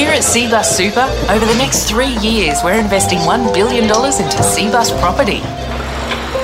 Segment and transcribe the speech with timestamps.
[0.00, 4.98] Here at Cbus Super, over the next three years, we're investing $1 billion into Cbus
[4.98, 5.42] property.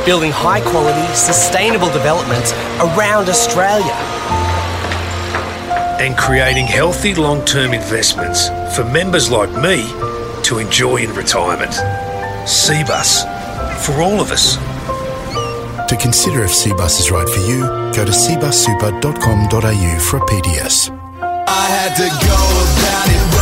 [0.05, 3.94] Building high quality, sustainable developments around Australia.
[6.05, 9.88] And creating healthy long term investments for members like me
[10.43, 11.73] to enjoy in retirement.
[12.44, 13.25] Cbus,
[13.81, 14.56] for all of us.
[15.88, 17.61] To consider if Cbus is right for you,
[17.94, 20.91] go to cbussuper.com.au for a PDS.
[21.49, 22.37] I had to go
[22.84, 23.36] about it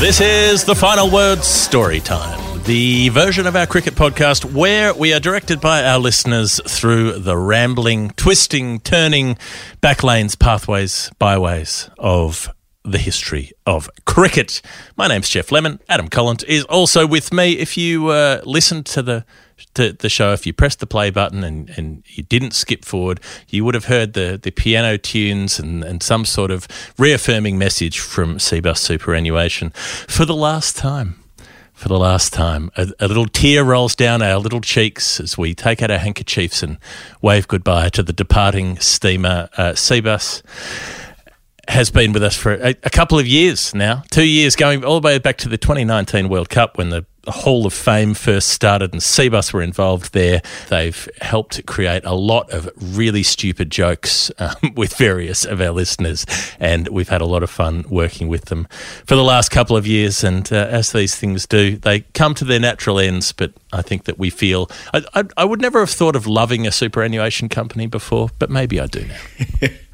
[0.00, 5.12] This is the final word story time, the version of our cricket podcast where we
[5.12, 9.36] are directed by our listeners through the rambling, twisting, turning
[9.80, 12.48] back lanes, pathways, byways of
[12.92, 14.62] the history of cricket.
[14.96, 15.80] My name's Geoff Lemon.
[15.88, 17.52] Adam Collins is also with me.
[17.52, 19.24] If you uh, listen to the
[19.74, 23.20] to the show, if you pressed the play button and, and you didn't skip forward,
[23.48, 27.98] you would have heard the, the piano tunes and, and some sort of reaffirming message
[27.98, 31.22] from Cbus Superannuation for the last time.
[31.74, 35.54] For the last time, a, a little tear rolls down our little cheeks as we
[35.54, 36.76] take out our handkerchiefs and
[37.22, 40.42] wave goodbye to the departing steamer uh, Cbus
[41.68, 45.00] has been with us for a, a, couple of years now, two years going all
[45.00, 48.94] the way back to the 2019 World Cup when the Hall of Fame first started
[48.94, 50.40] and Cbus were involved there.
[50.70, 56.24] They've helped create a lot of really stupid jokes um, with various of our listeners,
[56.58, 58.66] and we've had a lot of fun working with them
[59.04, 60.24] for the last couple of years.
[60.24, 64.04] And uh, as these things do, they come to their natural ends, but I think
[64.04, 64.70] that we feel.
[64.94, 68.80] I, I, I would never have thought of loving a superannuation company before, but maybe
[68.80, 69.68] I do now.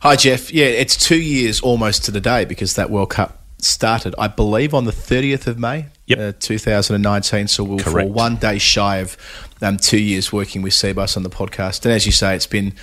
[0.00, 0.52] Hi, Geoff.
[0.52, 4.72] Yeah, it's two years almost to the day because that World Cup started, I believe,
[4.72, 6.18] on the 30th of May, yep.
[6.18, 7.48] uh, 2019.
[7.48, 9.16] So we're for one day shy of
[9.60, 11.84] um, two years working with Cbus on the podcast.
[11.84, 12.74] And as you say, it's been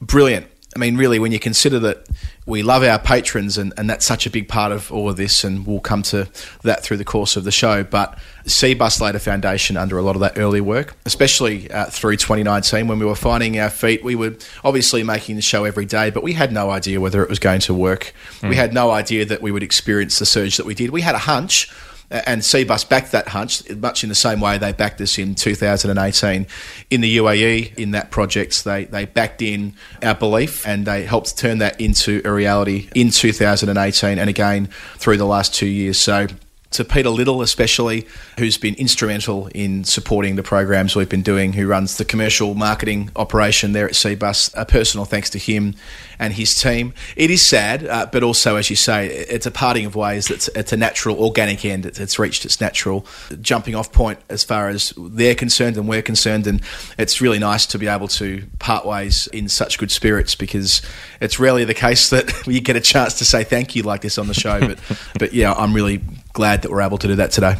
[0.00, 0.46] brilliant.
[0.76, 2.06] I mean, really, when you consider that
[2.44, 5.42] we love our patrons, and, and that's such a big part of all of this,
[5.42, 6.28] and we'll come to
[6.62, 7.82] that through the course of the show.
[7.82, 12.16] But Cbus laid a foundation under a lot of that early work, especially uh, through
[12.16, 14.04] 2019 when we were finding our feet.
[14.04, 17.30] We were obviously making the show every day, but we had no idea whether it
[17.30, 18.12] was going to work.
[18.40, 18.50] Mm.
[18.50, 20.90] We had no idea that we would experience the surge that we did.
[20.90, 21.72] We had a hunch
[22.10, 26.46] and Cbus backed that hunch much in the same way they backed us in 2018
[26.90, 28.64] in the UAE in that project.
[28.64, 33.10] They they backed in our belief and they helped turn that into a reality in
[33.10, 34.66] 2018 and again
[34.96, 35.98] through the last two years.
[35.98, 36.28] So
[36.70, 38.06] to Peter Little, especially,
[38.38, 43.10] who's been instrumental in supporting the programs we've been doing, who runs the commercial marketing
[43.16, 44.52] operation there at Cbus.
[44.54, 45.74] A personal thanks to him
[46.18, 46.92] and his team.
[47.16, 50.30] It is sad, uh, but also, as you say, it's a parting of ways.
[50.30, 51.86] It's, it's a natural, organic end.
[51.86, 53.06] It's, it's reached its natural
[53.40, 56.46] jumping off point as far as they're concerned and we're concerned.
[56.46, 56.60] And
[56.98, 60.82] it's really nice to be able to part ways in such good spirits because
[61.20, 64.18] it's rarely the case that you get a chance to say thank you like this
[64.18, 64.60] on the show.
[64.60, 64.78] But,
[65.18, 66.02] but yeah, I'm really
[66.38, 67.56] glad that we're able to do that today.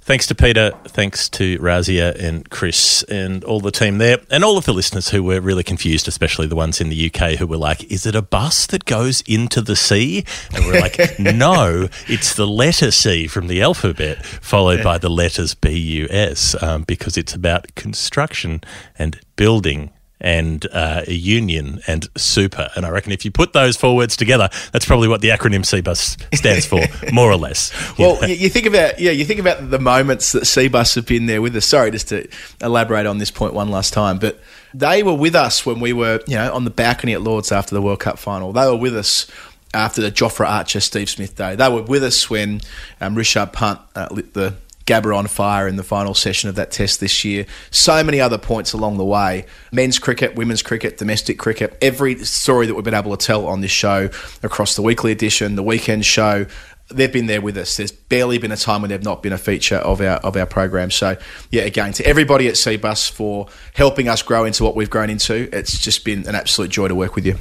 [0.00, 4.56] Thanks to Peter, thanks to Razia and Chris and all the team there, and all
[4.56, 7.58] of the listeners who were really confused, especially the ones in the UK who were
[7.58, 10.24] like, Is it a bus that goes into the sea?
[10.54, 15.54] And we're like, No, it's the letter C from the alphabet, followed by the letters
[15.54, 18.62] B U S, um, because it's about construction
[18.98, 19.90] and building
[20.24, 22.70] and uh, union and super.
[22.74, 25.60] And I reckon if you put those four words together, that's probably what the acronym
[25.60, 26.80] CBUS stands for,
[27.12, 27.70] more or less.
[27.98, 28.28] Well, know?
[28.28, 31.54] you think about yeah, you think about the moments that CBUS have been there with
[31.54, 31.66] us.
[31.66, 32.26] Sorry, just to
[32.62, 34.40] elaborate on this point one last time, but
[34.72, 37.74] they were with us when we were you know on the balcony at Lords after
[37.74, 38.50] the World Cup final.
[38.54, 39.30] They were with us
[39.74, 41.54] after the Jofra Archer Steve Smith day.
[41.54, 42.62] They were with us when
[42.98, 44.54] um, Rishabh Pant uh, lit the
[44.86, 47.46] Gabba on fire in the final session of that test this year.
[47.70, 49.46] So many other points along the way.
[49.72, 53.60] Men's cricket, women's cricket, domestic cricket, every story that we've been able to tell on
[53.60, 54.10] this show
[54.42, 56.46] across the weekly edition, the weekend show,
[56.90, 57.76] they've been there with us.
[57.76, 60.46] There's barely been a time when they've not been a feature of our of our
[60.46, 60.90] program.
[60.90, 61.16] So
[61.50, 65.48] yeah, again, to everybody at Cbus for helping us grow into what we've grown into.
[65.56, 67.38] It's just been an absolute joy to work with you.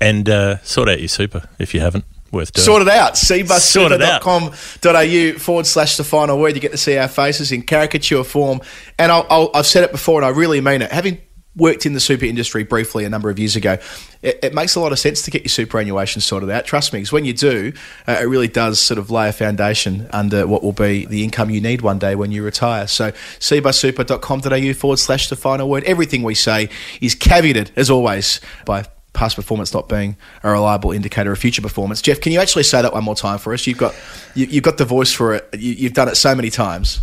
[0.00, 2.64] And uh, sort out your super if you haven't worth doing.
[2.64, 3.14] Sort it out.
[3.14, 6.54] cbussuper.com.au forward slash the final word.
[6.54, 8.60] You get to see our faces in caricature form.
[8.98, 10.92] And I'll, I'll, I've said it before and I really mean it.
[10.92, 11.20] Having
[11.56, 13.76] worked in the super industry briefly a number of years ago,
[14.22, 16.64] it, it, makes a lot of sense to get your superannuation sorted out.
[16.64, 17.72] Trust me, because when you do,
[18.06, 21.50] uh, it really does sort of lay a foundation under what will be the income
[21.50, 22.86] you need one day when you retire.
[22.86, 25.84] So, cbussuper.com.au forward slash the final word.
[25.84, 26.68] Everything we say
[27.00, 32.00] is caveated, as always, by past performance not being a reliable indicator of future performance.
[32.00, 33.66] Geoff, can you actually say that one more time for us?
[33.66, 33.94] You've got
[34.34, 35.48] you, have got the voice for it.
[35.58, 37.00] You, have done it so many times.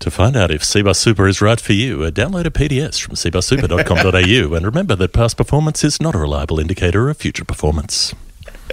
[0.00, 3.16] To find out if Cbus Super is right for you, uh, download a PDS from
[3.16, 8.14] cbussuper.com.au and remember that past performance is not a reliable indicator of future performance.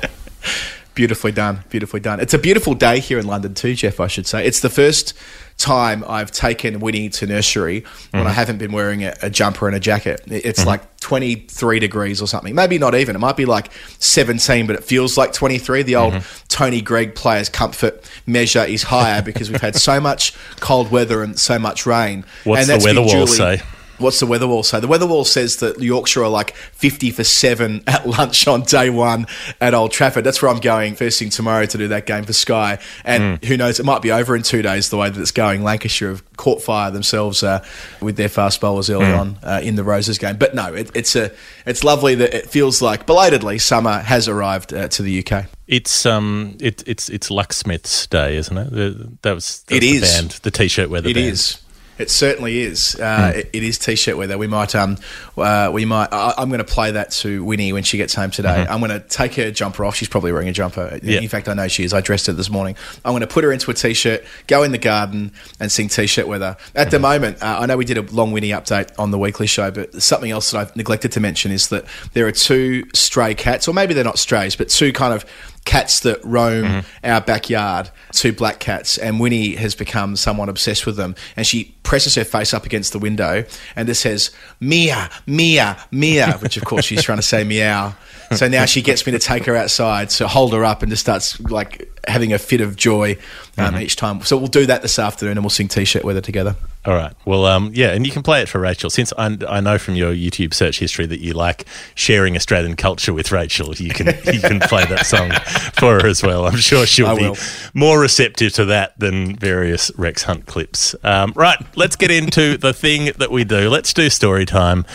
[0.97, 1.63] Beautifully done.
[1.69, 2.19] Beautifully done.
[2.19, 4.43] It's a beautiful day here in London too, Geoff, I should say.
[4.43, 5.13] It's the first
[5.59, 8.27] time I've taken Winnie to nursery when mm-hmm.
[8.27, 10.21] I haven't been wearing a, a, jumper and a jacket.
[10.25, 10.69] It's mm-hmm.
[10.69, 12.55] like 23 degrees or something.
[12.55, 13.15] Maybe not even.
[13.15, 15.83] It might be like 17, but it feels like 23.
[15.83, 16.45] The old mm-hmm.
[16.47, 21.39] Tony Greig player's comfort measure is higher because we've had so much cold weather and
[21.39, 22.25] so much rain.
[22.43, 23.61] What's and the weather wall say?
[23.97, 24.79] What's the weather wall say?
[24.79, 28.89] The weather wall says that Yorkshire are like 50 for 7 at lunch on day
[28.89, 29.27] one
[29.59, 30.23] at Old Trafford.
[30.23, 32.79] That's where I'm going first thing tomorrow to do that game for Sky.
[33.03, 33.45] And mm.
[33.45, 35.63] who knows, it might be over in two days the way that it's going.
[35.63, 37.63] Lancashire have caught fire themselves uh,
[38.01, 39.19] with their fast bowlers early mm.
[39.19, 40.37] on uh, in the Roses game.
[40.37, 41.31] But no, it, it's, a,
[41.65, 45.45] it's lovely that it feels like belatedly summer has arrived uh, to the UK.
[45.67, 48.69] It's um it, it's it's Lucksmith's day, isn't it?
[48.69, 50.01] That was, that was it the is.
[50.01, 51.09] band, the t-shirt weather.
[51.09, 51.27] It band.
[51.27, 51.61] is.
[51.97, 52.95] It certainly is.
[52.95, 53.35] Uh, mm.
[53.37, 54.37] it, it is t-shirt weather.
[54.37, 54.97] We might, um,
[55.37, 56.09] uh, we might.
[56.11, 58.49] I, am going to play that to Winnie when she gets home today.
[58.49, 58.71] Mm-hmm.
[58.71, 59.95] I'm going to take her jumper off.
[59.95, 60.99] She's probably wearing a jumper.
[61.01, 61.19] Yeah.
[61.19, 61.93] In fact, I know she is.
[61.93, 62.75] I dressed her this morning.
[63.03, 66.27] I'm going to put her into a t-shirt, go in the garden, and sing t-shirt
[66.27, 66.57] weather.
[66.75, 66.89] At mm-hmm.
[66.91, 69.71] the moment, uh, I know we did a long Winnie update on the weekly show,
[69.71, 73.67] but something else that I've neglected to mention is that there are two stray cats,
[73.67, 75.25] or maybe they're not strays, but two kind of
[75.67, 77.05] cats that roam mm-hmm.
[77.05, 81.13] our backyard, two black cats, and Winnie has become somewhat obsessed with them.
[81.35, 86.33] And she presses her face up against the window and this says, Mia, Mia, Mia,
[86.39, 87.95] which of course she's trying to say meow.
[88.35, 91.01] So now she gets me to take her outside, so hold her up and just
[91.01, 93.17] starts like having a fit of joy
[93.57, 93.81] um, mm-hmm.
[93.83, 94.21] each time.
[94.21, 96.55] So we'll do that this afternoon and we'll sing T-shirt weather together.
[96.87, 97.13] All right.
[97.25, 98.89] Well, um, yeah, and you can play it for Rachel.
[98.89, 101.65] Since I, I, know from your YouTube search history that you like
[101.95, 105.31] sharing Australian culture with Rachel, you can you can play that song
[105.73, 106.45] for her as well.
[106.45, 107.37] I'm sure she'll I be will.
[107.73, 110.95] more receptive to that than various Rex Hunt clips.
[111.03, 111.57] Um, right.
[111.75, 113.69] Let's get into the thing that we do.
[113.69, 114.85] Let's do story time,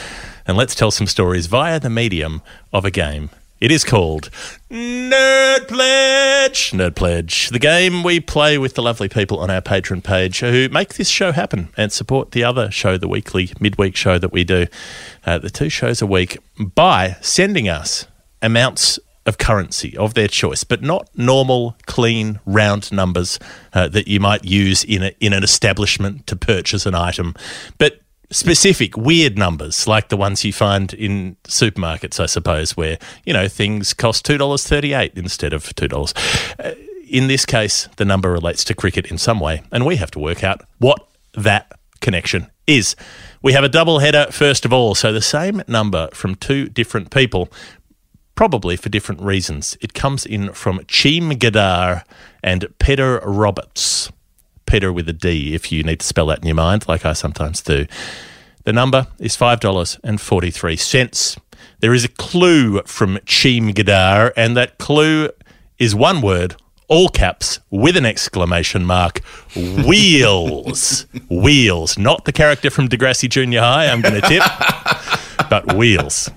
[0.46, 3.30] and let's tell some stories via the medium of a game.
[3.62, 4.28] It is called
[4.70, 6.72] Nerd Pledge.
[6.72, 10.68] Nerd Pledge, the game we play with the lovely people on our Patreon page who
[10.68, 14.42] make this show happen and support the other show, the weekly midweek show that we
[14.42, 14.66] do,
[15.25, 18.08] uh, the two shows a week, by sending us
[18.42, 23.38] amounts of currency of their choice, but not normal, clean, round numbers
[23.72, 27.34] uh, that you might use in a, in an establishment to purchase an item,
[27.78, 28.01] but
[28.32, 33.48] specific weird numbers like the ones you find in supermarkets, I suppose, where you know
[33.48, 36.14] things cost two dollars thirty eight instead of two dollars.
[36.58, 36.72] Uh,
[37.08, 40.18] in this case, the number relates to cricket in some way, and we have to
[40.18, 41.70] work out what that
[42.00, 42.96] connection is.
[43.42, 47.10] We have a double header first of all, so the same number from two different
[47.10, 47.50] people,
[48.34, 49.76] probably for different reasons.
[49.80, 52.04] It comes in from Cheemgadar
[52.42, 54.10] and Peder Roberts.
[54.72, 57.12] Peder with a D, if you need to spell that in your mind, like I
[57.12, 57.84] sometimes do.
[58.64, 61.38] The number is $5.43.
[61.80, 65.28] There is a clue from Cheemgadar, and that clue
[65.78, 66.56] is one word,
[66.88, 69.20] all caps, with an exclamation mark
[69.54, 71.04] wheels.
[71.28, 71.98] wheels.
[71.98, 74.42] Not the character from Degrassi Junior High, I'm going to tip,
[75.50, 76.30] but wheels.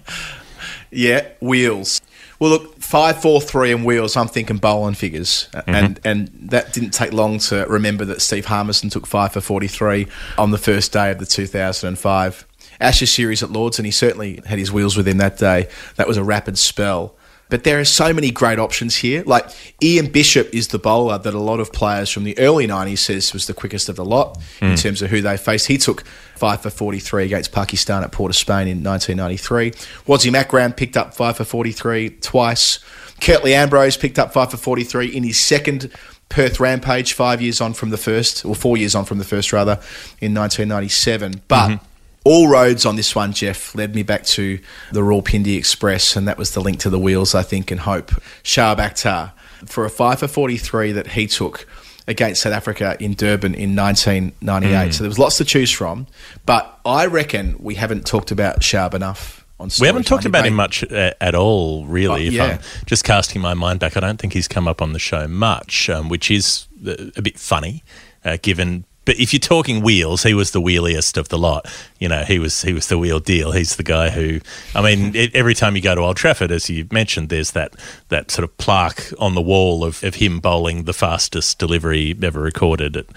[0.91, 2.01] Yeah, wheels.
[2.37, 4.15] Well, look, five, four, three, and wheels.
[4.15, 5.69] I'm thinking bowling figures, mm-hmm.
[5.69, 10.07] and and that didn't take long to remember that Steve Harmison took five for 43
[10.37, 12.47] on the first day of the 2005
[12.79, 15.67] Ashes series at Lords, and he certainly had his wheels with him that day.
[15.95, 17.15] That was a rapid spell.
[17.55, 19.23] But there are so many great options here.
[19.25, 19.45] Like
[19.81, 23.31] Ian Bishop is the bowler that a lot of players from the early 90s says
[23.31, 24.75] was the quickest of the lot in hmm.
[24.75, 25.67] terms of who they faced.
[25.67, 29.71] He took 5 for 43 against Pakistan at Port of Spain in 1993.
[30.05, 32.79] Wasim Akram picked up 5 for 43 twice.
[33.21, 35.89] Curtly Ambrose picked up 5 for 43 in his second
[36.27, 39.53] Perth Rampage, five years on from the first, or four years on from the first,
[39.53, 39.79] rather,
[40.19, 41.41] in 1997.
[41.47, 41.85] But mm-hmm.
[42.25, 44.59] All roads on this one, Jeff, led me back to
[44.91, 48.09] the Rawalpindi Express, and that was the link to the wheels, I think, and hope.
[48.43, 49.31] Shoaib Akhtar,
[49.65, 51.67] for a 5 for 43 that he took
[52.07, 54.93] against South Africa in Durban in 1998.
[54.93, 56.07] So there was lots to choose from,
[56.45, 59.45] but I reckon we haven't talked about Shoaib enough.
[59.59, 62.25] On We haven't talked about him much uh, at all, really.
[62.25, 62.43] Oh, if yeah.
[62.43, 65.29] I'm just casting my mind back, I don't think he's come up on the show
[65.29, 67.83] much, um, which is a bit funny,
[68.25, 68.83] uh, given.
[69.05, 71.67] But if you're talking wheels, he was the wheeliest of the lot.
[71.99, 73.51] You know, he was he was the wheel deal.
[73.51, 74.41] He's the guy who,
[74.73, 77.75] I mean, it, every time you go to Old Trafford, as you mentioned, there's that
[78.09, 82.41] that sort of plaque on the wall of, of him bowling the fastest delivery ever
[82.41, 83.07] recorded at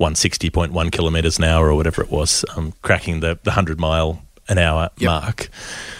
[0.00, 4.58] 160.1 kilometres an hour or whatever it was, um, cracking the, the 100 mile an
[4.58, 5.48] hour mark,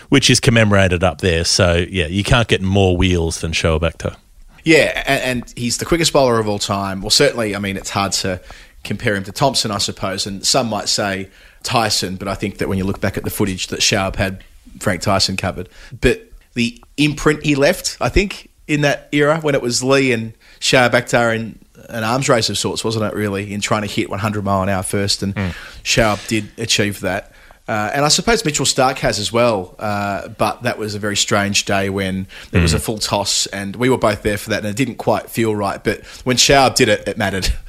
[0.09, 1.45] which is commemorated up there.
[1.45, 4.17] So, yeah, you can't get more wheels than Shoaib Akhtar.
[4.65, 7.00] Yeah, and, and he's the quickest bowler of all time.
[7.00, 8.41] Well, certainly, I mean, it's hard to
[8.87, 11.28] compare him to Thomson, I suppose, and some might say
[11.62, 14.43] Tyson, but I think that when you look back at the footage that Shoaib had
[14.81, 15.69] Frank Tyson covered.
[16.00, 20.33] But the imprint he left, I think, in that era when it was Lee and
[20.61, 24.11] Shoaib Akhtar in an arms race of sorts, wasn't it, really, in trying to hit
[24.11, 25.49] 100 mile an hour first, and hmm.
[25.83, 27.33] Shoaib did achieve that.
[27.69, 31.17] Uh, and I suppose Mitchell Starc has as well, uh, but that was a very
[31.17, 34.59] strange day when there was a full toss, and we were both there for that,
[34.59, 35.83] and it didn't quite feel right.
[35.83, 37.49] But when Shoaib did it, it mattered.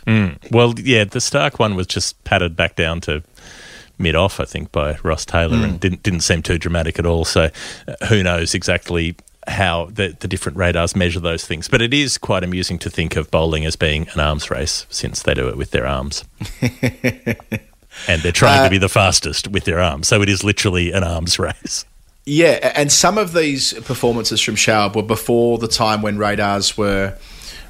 [0.51, 3.23] Well, yeah, the Starc one was just patted back down to
[3.97, 7.25] mid off, I think, by Ross Taylor, and didn't didn't seem too dramatic at all.
[7.25, 7.49] So,
[7.87, 9.15] uh, who knows exactly
[9.47, 11.67] how the, the different radars measure those things?
[11.67, 15.23] But it is quite amusing to think of bowling as being an arms race, since
[15.23, 16.23] they do it with their arms,
[18.07, 20.07] and they're trying to uh, be the fastest with their arms.
[20.07, 21.85] So it is literally an arms race.
[22.25, 27.17] Yeah, and some of these performances from Shoaib were before the time when radars were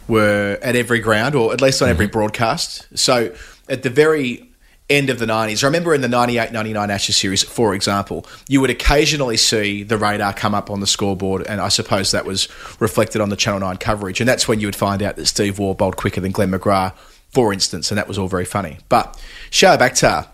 [0.07, 2.13] were at every ground, or at least on every mm-hmm.
[2.13, 2.87] broadcast.
[2.97, 3.35] So
[3.69, 4.49] at the very
[4.89, 8.61] end of the 90s, I remember in the 98 99 Ashes series, for example, you
[8.61, 12.47] would occasionally see the radar come up on the scoreboard, and I suppose that was
[12.79, 14.21] reflected on the Channel 9 coverage.
[14.21, 16.93] And that's when you would find out that Steve Waugh bowled quicker than Glenn McGrath,
[17.31, 18.79] for instance, and that was all very funny.
[18.89, 19.19] But
[19.51, 20.27] Akhtar,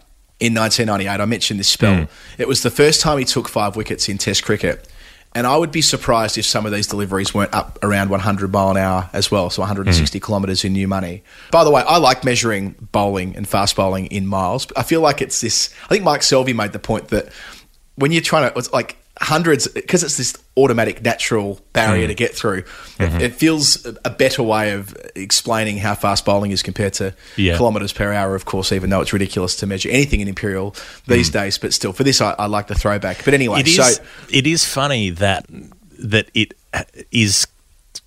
[0.44, 1.22] in 1998.
[1.22, 1.96] I mentioned this spell.
[1.96, 2.04] Hmm.
[2.38, 4.88] It was the first time he took five wickets in Test cricket.
[5.36, 8.70] And I would be surprised if some of these deliveries weren't up around 100 mile
[8.72, 10.24] an hour as well, so 160 hmm.
[10.24, 11.24] kilometres in new money.
[11.50, 14.68] By the way, I like measuring bowling and fast bowling in miles.
[14.76, 15.74] I feel like it's this.
[15.86, 17.30] I think Mike Selvey made the point that
[17.96, 22.10] when you're trying to, it's like hundreds, because it's this automatic natural barrier mm.
[22.10, 22.66] to get through, it,
[22.98, 23.22] mm-hmm.
[23.22, 27.58] it feels a- better way of explaining how fast bowling is compared to Yeah.
[27.58, 30.76] kilometres per hour, of course, even though it's ridiculous to measure anything in imperial
[31.08, 31.34] these mm.
[31.34, 31.58] days.
[31.58, 33.24] But still, for this, I, I like the throwback.
[33.24, 33.76] But anyway, It is.
[33.76, 35.46] so it is funny that
[36.00, 36.54] that it
[37.12, 37.48] is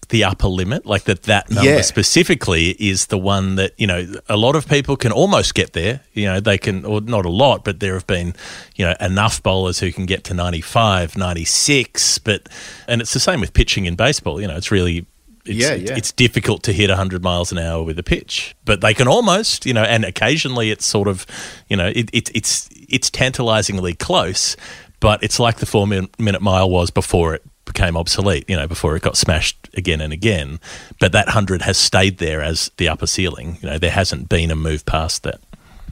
[0.08, 1.80] the upper limit, like that that number Yeah.
[1.80, 6.00] specifically is the one that you know a lot of people can almost get there.
[6.12, 8.34] You know, they can, or not a lot, but there have been
[8.76, 12.18] you know enough bowlers who can get to 95, 96.
[12.18, 12.48] But
[12.88, 14.40] and it's the same with pitching in baseball.
[14.40, 15.06] You know, it's really.
[15.48, 15.94] It's, Yeah, yeah.
[15.96, 19.64] it's difficult to hit 100 miles an hour with a pitch, but they can almost,
[19.64, 21.24] you know, and occasionally it's sort of,
[21.68, 24.56] you know, it, it, it's it's tantalizingly close,
[24.98, 28.96] but it's like the four minute mile was before it became obsolete, you know, before
[28.96, 30.58] it got smashed again and again.
[30.98, 33.58] But that 100 has stayed there as the upper ceiling.
[33.60, 35.40] You know, there hasn't been a move past that.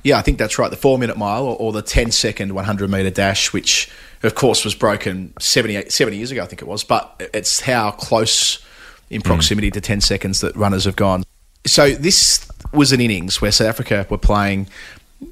[0.02, 0.70] Yeah, I think that's right.
[0.70, 3.90] The four minute mile or, or the 10 second 100 metre dash, which
[4.22, 6.84] of course was broken 78, 70 years ago, I think it was.
[6.84, 8.64] But it's how close
[9.10, 9.24] in mm.
[9.24, 11.24] proximity to 10 seconds that runners have gone.
[11.66, 14.68] So this was an innings where South Africa were playing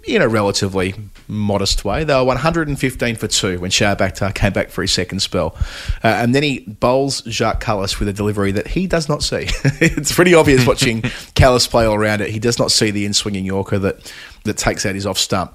[0.04, 0.94] in a relatively
[1.28, 2.04] modest way.
[2.04, 5.56] They were 115 for two when Shoaib Akhtar came back for his second spell.
[6.02, 9.46] Uh, and then he bowls Jacques Kallis with a delivery that he does not see.
[9.80, 11.02] it's pretty obvious watching
[11.34, 12.30] Kallis play all around it.
[12.30, 14.12] He does not see the in swinging Yorker that,
[14.44, 15.54] that takes out his off stump.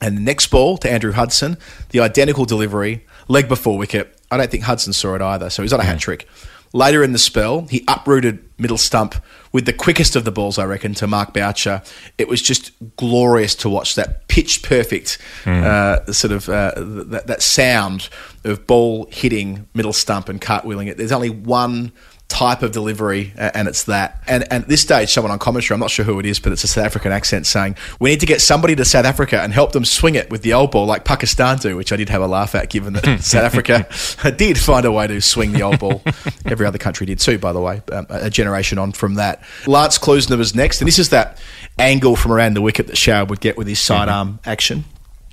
[0.00, 1.56] And the next ball to Andrew Hudson,
[1.90, 4.20] the identical delivery, leg before wicket.
[4.30, 6.28] I don't think Hudson saw it either, so he's on a hat trick.
[6.74, 9.14] Later in the spell, he uprooted middle stump
[9.52, 11.82] with the quickest of the balls, I reckon, to Mark Boucher.
[12.18, 17.42] It was just glorious to watch that pitch perfect uh, sort of uh, that, that
[17.42, 18.08] sound
[18.42, 20.96] of ball hitting middle stump and cartwheeling it.
[20.96, 21.92] There's only one
[22.34, 24.20] type of delivery, and it's that.
[24.26, 26.50] And, and at this stage, someone on commentary, I'm not sure who it is, but
[26.50, 29.52] it's a South African accent saying, We need to get somebody to South Africa and
[29.52, 32.22] help them swing it with the old ball like Pakistan do, which I did have
[32.22, 33.86] a laugh at, given that South Africa
[34.36, 36.02] did find a way to swing the old ball.
[36.44, 39.40] Every other country did too, by the way, um, a generation on from that.
[39.68, 41.40] Lance Klusener was next, and this is that
[41.78, 44.84] angle from around the wicket that Shoaib would get with his sidearm action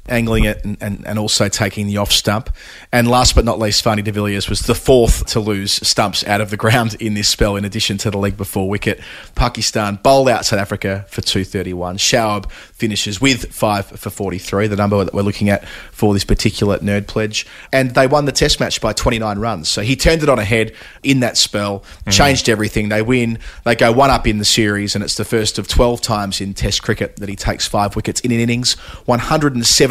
[0.10, 2.50] angling it and, and, and also taking the off stump.
[2.92, 6.42] And last but not least, Fanie de Villiers was the fourth to lose stumps out
[6.42, 9.00] of the ground in this spell, in addition to the leg before wicket.
[9.36, 11.98] Pakistan bowled out South Africa for 231.
[11.98, 16.80] Shoaib finishes with 5 for 43, the number that we're looking at for this particular
[16.80, 17.46] nerd pledge.
[17.72, 19.70] And they won the test match by 29 runs.
[19.70, 22.10] So he turned it on ahead in that spell, mm-hmm.
[22.10, 22.90] changed everything.
[22.90, 26.02] They win, they go one up in the series, and it's the first of 12
[26.02, 28.76] times in test cricket that he takes five wickets in an innings.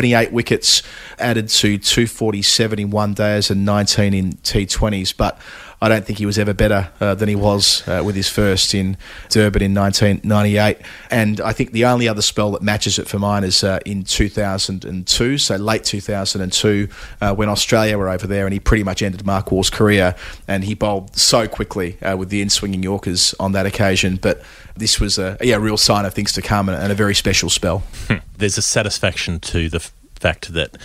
[0.01, 0.83] 178 wickets
[1.19, 5.15] added to 247 in one days and 19 in T20s.
[5.15, 5.39] But
[5.83, 8.75] I don't think he was ever better uh, than he was uh, with his first
[8.75, 8.97] in
[9.29, 10.79] Durban in 1998.
[11.11, 14.05] And I think the only other spell that matches it for mine is uh, in
[14.05, 16.89] 2002, so late 2002,
[17.21, 20.15] uh, when Australia were over there, and he pretty much ended Mark Waugh's career.
[20.49, 24.17] And he bowled so quickly uh, with the in swinging Yorkers on that occasion.
[24.17, 24.43] But
[24.81, 27.49] this was a yeah, real sign of things to come and, and a very special
[27.51, 27.85] spell.
[28.09, 28.17] Hmm.
[28.37, 30.77] There's a satisfaction to the f- fact that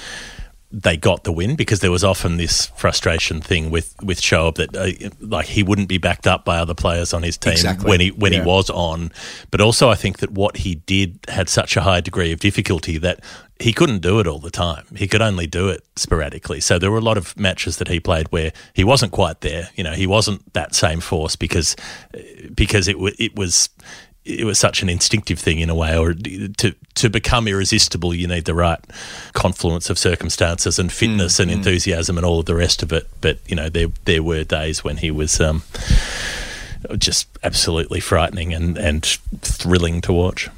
[0.77, 4.75] they got the win because there was often this frustration thing with with Shoaib that
[4.75, 7.89] uh, like he wouldn't be backed up by other players on his team Exactly.
[7.89, 8.41] when he when Yeah.
[8.41, 9.11] he was on,
[9.51, 12.97] but also I think that what he did had such a high degree of difficulty
[12.97, 13.21] that
[13.57, 14.83] he couldn't do it all the time.
[14.97, 16.59] He could only do it sporadically.
[16.59, 19.69] So there were a lot of matches that he played where he wasn't quite there.
[19.77, 21.77] You know, he wasn't that same force because
[22.53, 23.69] because it wa it was
[24.25, 28.27] it was such an instinctive thing in a way, or to to become irresistible, you
[28.27, 28.79] need the right
[29.33, 33.07] confluence of circumstances and fitness and enthusiasm and all of the rest of it.
[33.21, 35.63] But you know, there there were days when he was um,
[36.97, 39.05] just absolutely frightening and and
[39.41, 40.49] thrilling to watch.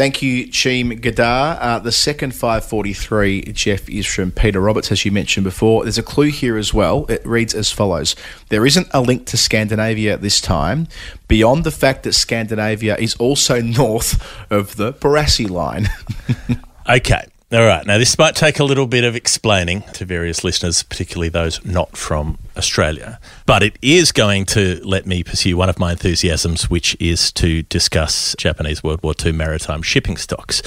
[0.00, 1.58] Thank you, Cheemgadar.
[1.60, 5.82] Uh, the second 543, Geoff, is from Peder Roberts, as you mentioned before.
[5.82, 7.04] There's a clue here as well.
[7.10, 8.16] It reads as follows
[8.48, 10.88] There isn't a link to Scandinavia at this time,
[11.28, 14.18] beyond the fact that Scandinavia is also north
[14.50, 15.90] of the Barassi line.
[16.88, 17.26] Okay.
[17.52, 17.84] All right.
[17.84, 21.96] Now, this might take a little bit of explaining to various listeners, particularly those not
[21.96, 26.96] from Australia, but it is going to let me pursue one of my enthusiasms, which
[27.00, 30.62] is to discuss Japanese World War II maritime shipping stocks.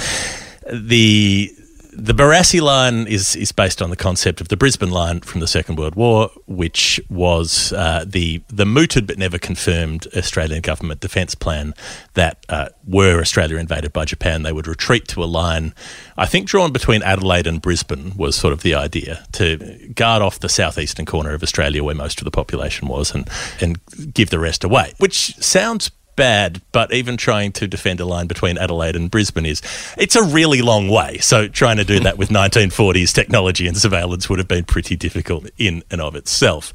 [0.70, 1.56] The
[1.96, 5.48] the Barassi line is is based on the concept of the Brisbane line from the
[5.48, 11.36] Second World War, which was uh, the the mooted but never confirmed Australian government defence
[11.36, 11.74] plan
[12.14, 15.74] that uh, were Australia invaded by Japan, they would retreat to a line,
[16.18, 20.40] I think drawn between Adelaide and Brisbane was sort of the idea to guard off
[20.40, 23.30] the southeastern corner of Australia where most of the population was and
[23.62, 23.80] and
[24.14, 28.58] give the rest away, which sounds bad, but even trying to defend a line between
[28.58, 29.62] Adelaide and Brisbane is
[29.98, 31.18] it's a really long way.
[31.20, 35.50] So trying to do that with 1940s technology and surveillance would have been pretty difficult
[35.58, 36.74] in and of itself.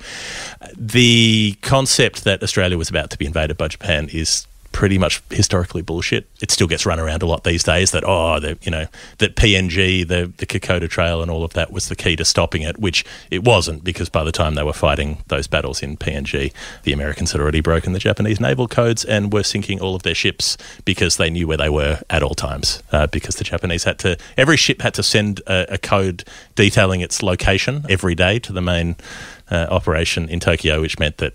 [0.77, 4.47] The concept that Australia was about to be invaded by Japan is
[4.79, 6.29] pretty much historically bullshit.
[6.41, 8.87] It still gets run around a lot these days that oh, the, you know,
[9.19, 12.63] that PNG, the the Kokoda Trail and all of that was the key to stopping
[12.63, 16.53] it, which it wasn't because by the time they were fighting those battles in PNG,
[16.85, 20.15] the Americans had already broken the Japanese naval codes and were sinking all of their
[20.15, 22.81] ships because they knew where they were at all times.
[22.93, 26.23] Uh, because the Japanese had to, every ship had to send a, a code
[26.55, 28.95] detailing its location every day to the main
[29.51, 31.35] uh, operation in Tokyo, which meant that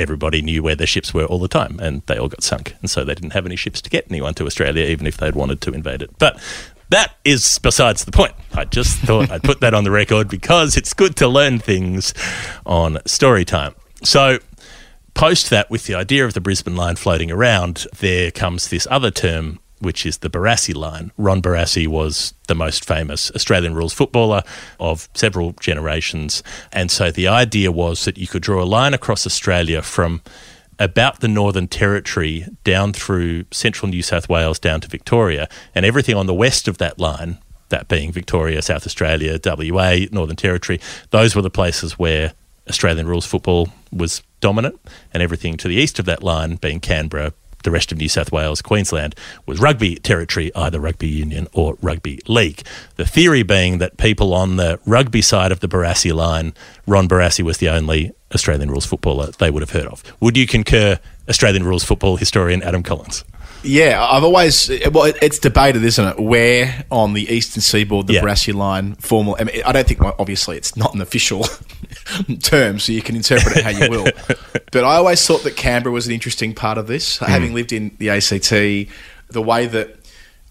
[0.00, 2.74] everybody knew where their ships were all the time and they all got sunk.
[2.80, 5.34] And so they didn't have any ships to get anyone to Australia, even if they'd
[5.34, 6.10] wanted to invade it.
[6.18, 6.40] But
[6.90, 8.34] that is besides the point.
[8.52, 12.12] I just thought I'd put that on the record because it's good to learn things
[12.66, 13.74] on story time.
[14.02, 14.38] So,
[15.14, 19.10] post that, with the idea of the Brisbane line floating around, there comes this other
[19.10, 21.10] term, which is the Barassi line.
[21.16, 24.42] Ron Barassi was the most famous Australian rules footballer
[24.78, 26.42] of several generations.
[26.72, 30.22] And so the idea was that you could draw a line across Australia from
[30.78, 36.16] about the Northern Territory down through central New South Wales down to Victoria, and everything
[36.16, 37.38] on the west of that line,
[37.68, 42.32] that being Victoria, South Australia, WA, Northern Territory, those were the places where
[42.68, 44.80] Australian rules football was dominant,
[45.12, 48.32] and everything to the east of that line, being Canberra, the rest of New South
[48.32, 49.14] Wales, Queensland,
[49.46, 52.62] was rugby territory, either rugby union or rugby league.
[52.96, 56.54] The theory being that people on the rugby side of the Barassi line,
[56.86, 60.02] Ron Barassi was the only Australian rules footballer they would have heard of.
[60.20, 60.98] Would you concur,
[61.30, 63.24] Australian rules football historian Adam Collins?
[63.62, 66.18] Yeah, I've always well, it's debated, isn't it?
[66.18, 68.22] Where on the eastern seaboard the Yeah.
[68.22, 69.36] Barassi line formal?
[69.38, 71.44] I mean, I don't think obviously it's not an official
[72.42, 74.04] term, so you can interpret it how you will.
[74.72, 77.24] but I always thought that Canberra was an interesting part of this, Hmm.
[77.26, 78.50] having lived in the ACT,
[79.28, 79.96] the way that.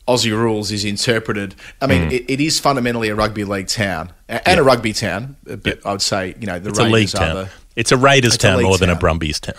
[0.07, 1.53] Aussie rules is interpreted.
[1.79, 2.11] I mean, Mm.
[2.13, 5.91] it, it is fundamentally a rugby league town a- and a rugby town, but I
[5.91, 7.35] would say you know the It's a league Raiders are town.
[7.35, 8.95] the It's a Raiders It's town league more than a.
[8.95, 9.53] Brumbies town.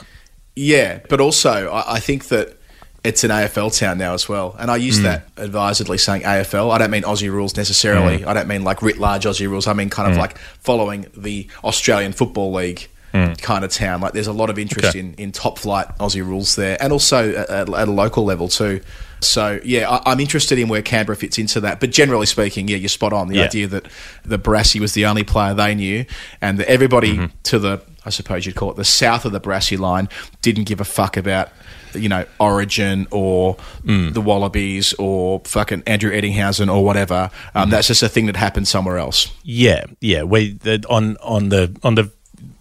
[0.56, 2.56] Yeah, but also I, I think that
[3.02, 5.04] it's an AFL town now as well, and I use Mm.
[5.04, 6.70] that advisedly, saying AFL.
[6.70, 8.18] I don't mean Aussie rules necessarily.
[8.18, 8.26] Mm.
[8.26, 9.66] I don't mean like writ large Aussie rules.
[9.66, 10.20] I mean kind of Mm.
[10.20, 12.88] like following the Australian Football League.
[13.14, 13.40] Mm.
[13.42, 15.00] Kind of town, like there's a lot of interest Okay.
[15.00, 18.80] in, in top flight Aussie rules there, and also at, at a local level too.
[19.20, 21.80] So yeah, I, I'm interested in where Canberra fits into that.
[21.80, 23.28] But generally speaking, yeah, you're spot on.
[23.28, 23.44] The Yeah.
[23.44, 23.86] idea that
[24.24, 26.04] the Barassi was the only player they knew,
[26.40, 27.26] and that everybody Mm-hmm.
[27.44, 30.08] to the, I suppose you'd call it the south of the Barassi line,
[30.42, 31.50] didn't give a fuck about,
[31.94, 34.14] you know, Origin or Mm.
[34.14, 37.30] the Wallabies or fucking Andrew Ettingshausen or whatever.
[37.54, 37.70] Um, Mm-hmm.
[37.72, 39.28] That's just a thing that happened somewhere else.
[39.42, 40.22] Yeah, yeah.
[40.22, 42.10] We the, on on the on the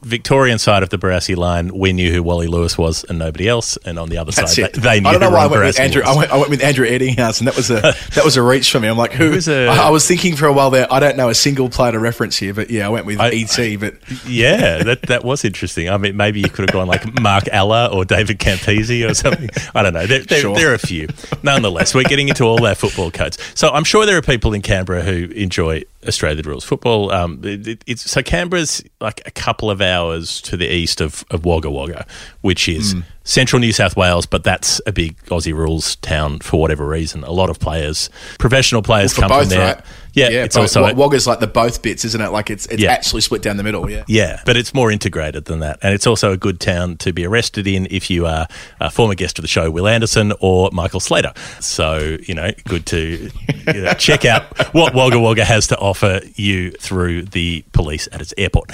[0.01, 3.77] Victorian side of the Barassi line, we knew who Wally Lewis was and nobody else,
[3.85, 5.47] and on the other That's side, they, they knew I don't know who why I
[5.47, 6.01] went with Andrew.
[6.01, 6.15] was.
[6.15, 7.81] I went, I went with Andrew and That was a
[8.15, 8.87] that was a reach for me.
[8.87, 9.31] I'm like, who?
[9.31, 10.87] was a- I, I was thinking for a while there.
[10.91, 13.79] I don't know a single player to reference here, but yeah, I went with ET.
[13.79, 15.89] But yeah, that that was interesting.
[15.89, 19.49] I mean, maybe you could have gone like Mark Ella or David Campese or something.
[19.75, 20.05] I don't know.
[20.05, 20.55] There, there, Sure.
[20.55, 21.09] there are a few.
[21.43, 23.37] Nonetheless, we're getting into all our football codes.
[23.53, 27.11] So I'm sure there are people in Canberra who enjoy Australian rules football.
[27.11, 31.25] Um, it, it- it's so Canberra's like a couple of hours to the east of,
[31.31, 32.05] of Wagga Wagga,
[32.41, 33.03] which is Mm.
[33.29, 37.23] Central New South Wales, but that's a big Aussie rules town for whatever reason.
[37.23, 39.75] A lot of players, professional players, for come both, from there.
[39.75, 39.83] right?
[40.13, 40.43] Yeah, yeah.
[40.45, 40.63] it's both.
[40.75, 42.29] also Wa- Wagga's like the both bits, isn't it?
[42.31, 42.91] Like it's it's Yeah.
[42.91, 43.87] actually split down the middle.
[43.89, 44.03] Yeah.
[44.07, 45.77] Yeah, but it's more integrated than that.
[45.83, 48.47] And it's also a good town to be arrested in if you are
[48.79, 51.31] a former guest of the show, Will Anderson or Michael Slater.
[51.59, 53.29] So, you know, good to
[53.67, 58.19] you know, check out what Wagga Wagga has to offer you through the police at
[58.21, 58.71] its airport.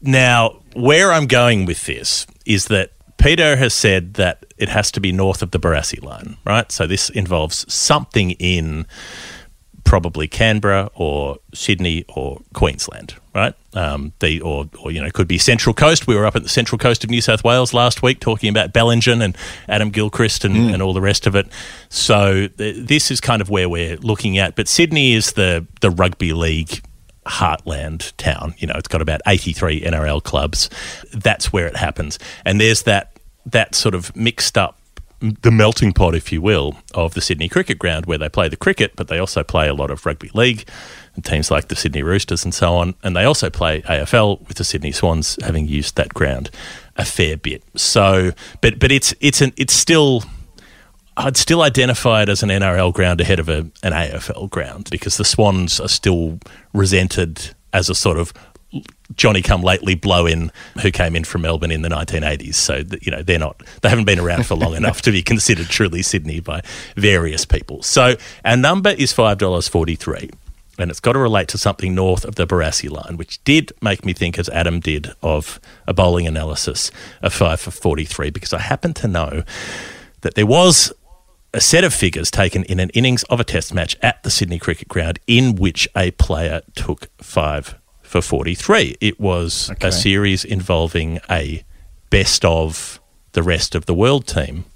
[0.00, 2.92] Now, where I'm going with this is that
[3.24, 6.70] Peder has said that it has to be north of the Barassi line, right?
[6.70, 8.86] So this involves something in
[9.84, 13.54] probably Canberra or Sydney or Queensland, right?
[13.72, 16.06] Um, the or or you know could be Central Coast.
[16.06, 18.74] We were up at the Central Coast of New South Wales last week talking about
[18.74, 19.38] Bellingen and
[19.70, 21.46] Adam Gilchrist and, and all the rest of it.
[21.88, 24.54] So th- this is kind of where we're looking at.
[24.54, 26.82] But Sydney is the the rugby league
[27.24, 28.54] heartland town.
[28.58, 30.68] You know, it's got about 83 NRL clubs.
[31.14, 32.18] That's where it happens.
[32.44, 33.13] And there's that
[33.46, 34.78] that sort of mixed up
[35.20, 38.56] the melting pot, if you will, of the Sydney Cricket Ground, where they play the
[38.56, 40.68] cricket, but they also play a lot of rugby league
[41.14, 42.94] and teams like the Sydney Roosters and so on.
[43.02, 46.50] And they also play AFL with the Sydney Swans, having used that ground
[46.96, 47.62] a fair bit.
[47.74, 50.24] So, but but it's it's an it's still.
[51.16, 55.16] I'd still identify it as an NRL ground ahead of a, an AFL ground because
[55.16, 56.40] the Swans are still
[56.72, 58.32] resented as a sort of
[59.16, 62.54] Johnny come lately blow in who came in from Melbourne in the 1980s.
[62.54, 65.68] So, you know, they're not, they haven't been around for long enough to be considered
[65.68, 66.62] truly Sydney by
[66.96, 67.82] various people.
[67.82, 70.32] So, our number is $5.43.
[70.76, 74.04] And it's got to relate to something north of the Barassi line, which did make
[74.04, 76.90] me think, as Adam did, of a bowling analysis
[77.22, 79.44] of 5 for 43, because I happen to know
[80.22, 80.92] that there was
[81.52, 84.58] a set of figures taken in an innings of a test match at the Sydney
[84.58, 87.76] Cricket Ground in which a player took five
[88.14, 88.94] for 43.
[89.00, 89.88] It was Okay.
[89.88, 91.64] a series involving a
[92.10, 93.00] best of
[93.32, 94.66] the rest of the world team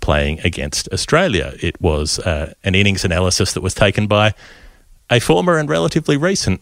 [0.00, 1.52] playing against Australia.
[1.60, 4.32] It was uh, an innings analysis that was taken by
[5.10, 6.60] a former and relatively recent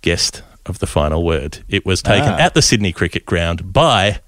[0.00, 1.58] guest of the final word.
[1.68, 2.38] It was taken Ah.
[2.46, 4.20] at the Sydney Cricket Ground by,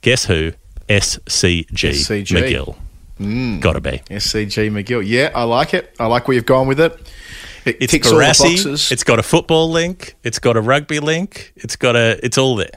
[0.00, 0.52] guess who?
[0.88, 2.32] SCG, SCG.
[2.36, 2.76] MacGill.
[3.20, 3.60] Mm.
[3.60, 4.00] Gotta be.
[4.10, 5.02] SCG MacGill.
[5.06, 5.94] Yeah, I like it.
[6.00, 6.96] I like where you've gone with it.
[7.64, 8.56] It It's ticks all the Barassi.
[8.56, 8.92] boxes.
[8.92, 10.16] It's got a football link.
[10.24, 11.52] It's got a rugby link.
[11.56, 12.18] It's got a.
[12.24, 12.70] It's all there.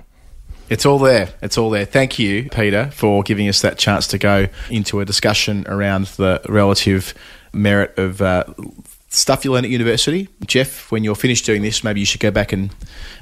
[0.69, 1.29] It's all there.
[1.41, 1.85] It's all there.
[1.85, 6.41] Thank you, Peder, for giving us that chance to go into a discussion around the
[6.49, 7.13] relative
[7.51, 8.45] merit of uh,
[9.09, 10.29] stuff you learn at university.
[10.45, 12.73] Geoff, when you're finished doing this, maybe you should go back and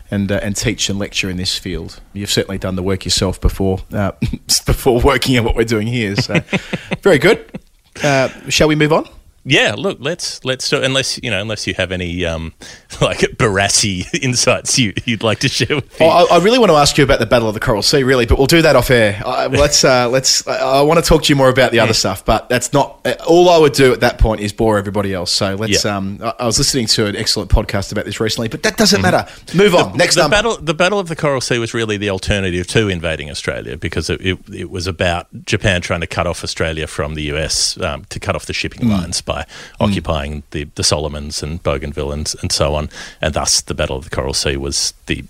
[0.10, 2.00] and uh, and teach and lecture in this field.
[2.13, 4.12] You've certainly done the work yourself before uh,
[4.65, 6.15] before working at what we're doing here.
[6.15, 6.36] So
[7.02, 7.60] very good.
[8.04, 9.08] Uh, shall we move on?
[9.43, 12.54] Yeah, look, let's let's do unless you know unless you have any um,
[13.01, 15.75] like Barassi insights you, would like to share.
[15.77, 16.06] with me.
[16.06, 18.27] I, I, really want to ask you about the Battle of the Coral Sea, really,
[18.27, 19.21] but we'll do that off air.
[19.25, 20.45] I, let's uh, let's.
[20.47, 23.15] I want to talk to you more about the other stuff, but that's not uh,
[23.27, 25.32] all I would do at that point is bore everybody else.
[25.32, 25.84] So let's.
[25.84, 25.97] Yeah.
[25.97, 29.01] Um, I, I, was listening to an excellent podcast about this recently, but that doesn't
[29.01, 29.12] mm-hmm.
[29.12, 29.58] matter.
[29.58, 29.93] Move on.
[29.93, 30.36] The, Next the number.
[30.36, 30.58] battle.
[30.58, 34.21] The Battle of the Coral Sea was really the alternative to invading Australia because it,
[34.21, 38.19] it, it was about Japan trying to cut off Australia from the US um, to
[38.19, 38.91] cut off the shipping mm.
[38.91, 39.45] lines by
[39.79, 40.31] occupying.
[40.33, 42.89] Mm the, the Solomons and Bougainville and, and so on.
[43.21, 45.23] And thus, the Battle of the Coral Sea was the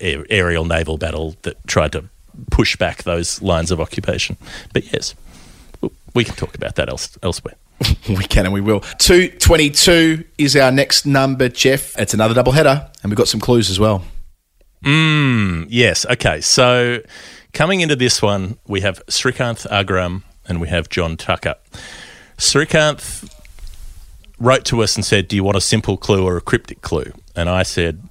[0.00, 2.04] aerial naval battle that tried to
[2.50, 4.36] push back those lines of occupation.
[4.72, 5.14] But yes,
[6.14, 7.54] we can talk about that else, elsewhere.
[8.08, 8.80] we can and we will.
[8.98, 11.98] 222 is our next number, Geoff.
[11.98, 14.04] It's another double header, and we've got some clues as well.
[14.84, 16.06] Mm, yes.
[16.06, 16.40] Okay.
[16.40, 17.00] So
[17.52, 21.56] coming into this one, we have Srikanth Agaram and we have John Tucker.
[22.36, 23.32] Srikanth
[24.38, 27.12] wrote to us and said, Do you want a simple clue or a cryptic clue?
[27.34, 28.02] And I said,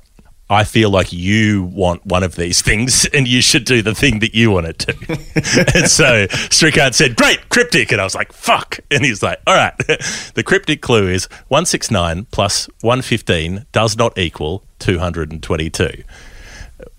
[0.48, 4.20] I feel like you want one of these things and you should do the thing
[4.20, 4.94] that you want it to.
[5.76, 7.92] and so Srikanth said, Great, cryptic.
[7.92, 8.80] And I was like, Fuck.
[8.92, 9.76] And he's like, All right.
[10.36, 16.04] the cryptic clue is 169 plus 115 does not equal 222,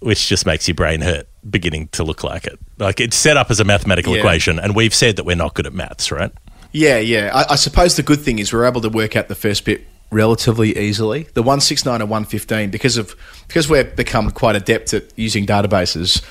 [0.00, 2.58] which just makes your brain hurt beginning to look like it.
[2.78, 4.20] Like it's set up as a mathematical yeah.
[4.20, 6.32] equation, and we've said that we're not good at maths, right?
[6.76, 7.30] Yeah, yeah.
[7.32, 9.86] I, I, suppose the good thing is we're able to work out the first bit
[10.10, 11.22] relatively easily.
[11.32, 13.16] The 169 and 115, because of
[13.48, 16.22] because we've become quite adept at using databases,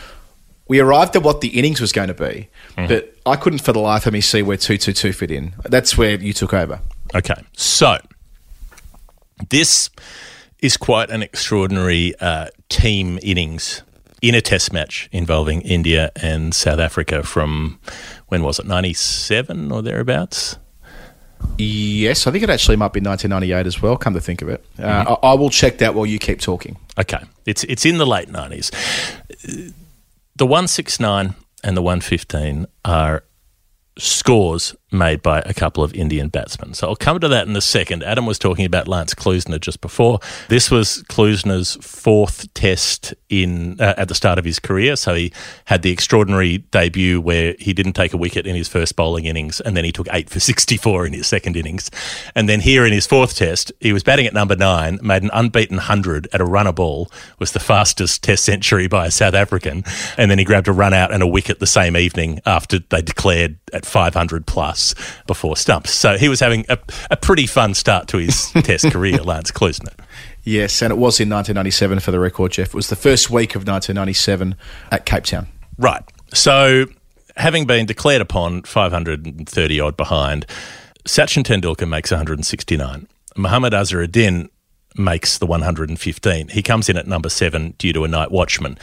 [0.68, 2.88] we arrived at what the innings was going to be, mm-hmm.
[2.88, 5.56] but I couldn't for the life of me see where 222 fit in.
[5.64, 6.80] That's where you took over.
[7.16, 7.42] Okay.
[7.54, 7.98] So
[9.50, 9.90] this
[10.60, 13.82] is quite an extraordinary uh, team innings
[14.22, 17.80] in a test match involving India and South Africa from
[18.28, 20.58] when was it, 97 or thereabouts?
[21.58, 23.98] Yes, I think it actually might be 1998 as well.
[23.98, 25.26] Come to think of it, uh, mm-hmm.
[25.26, 26.78] I, I, will check that while you keep talking.
[26.98, 28.72] Okay, it's it's in the late 90s.
[30.36, 33.24] The 169 and the 115 are
[33.98, 36.74] scores made by a couple of Indian batsmen.
[36.74, 38.04] So I'll come to that in a second.
[38.04, 40.20] Adam was talking about Lance Klusener just before.
[40.50, 44.96] This was Klusener's fourth test in uh, at the start of his career.
[44.96, 45.32] So he
[45.66, 49.60] had the extraordinary debut where he didn't take a wicket in his first bowling innings,
[49.62, 51.90] and then he took eight for 64 in his second innings.
[52.36, 55.32] And then here in his fourth test, he was batting at number nine, made an
[55.34, 59.84] unbeaten 100 at a runner ball, was the fastest test century by a South African.
[60.18, 63.02] And then he grabbed a run out and a wicket the same evening after they
[63.02, 64.85] declared at 500 plus
[65.26, 65.92] before stumps.
[65.92, 66.78] So he was having a,
[67.10, 69.94] a pretty fun start to his Test career, Lance Klusener.
[70.44, 72.68] Yes, and it was in 1997 for the record, Geoff.
[72.68, 74.56] It was the first week of 1997
[74.92, 75.48] at Cape Town.
[75.78, 76.04] Right.
[76.34, 76.86] So,
[77.38, 80.46] having been declared upon 530 odd behind,
[81.06, 83.08] Sachin Tendulkar makes 169.
[83.36, 84.50] Mohammad Azharuddin
[84.98, 86.48] makes the 115.
[86.50, 88.78] He comes in at number seven due to a night watchman.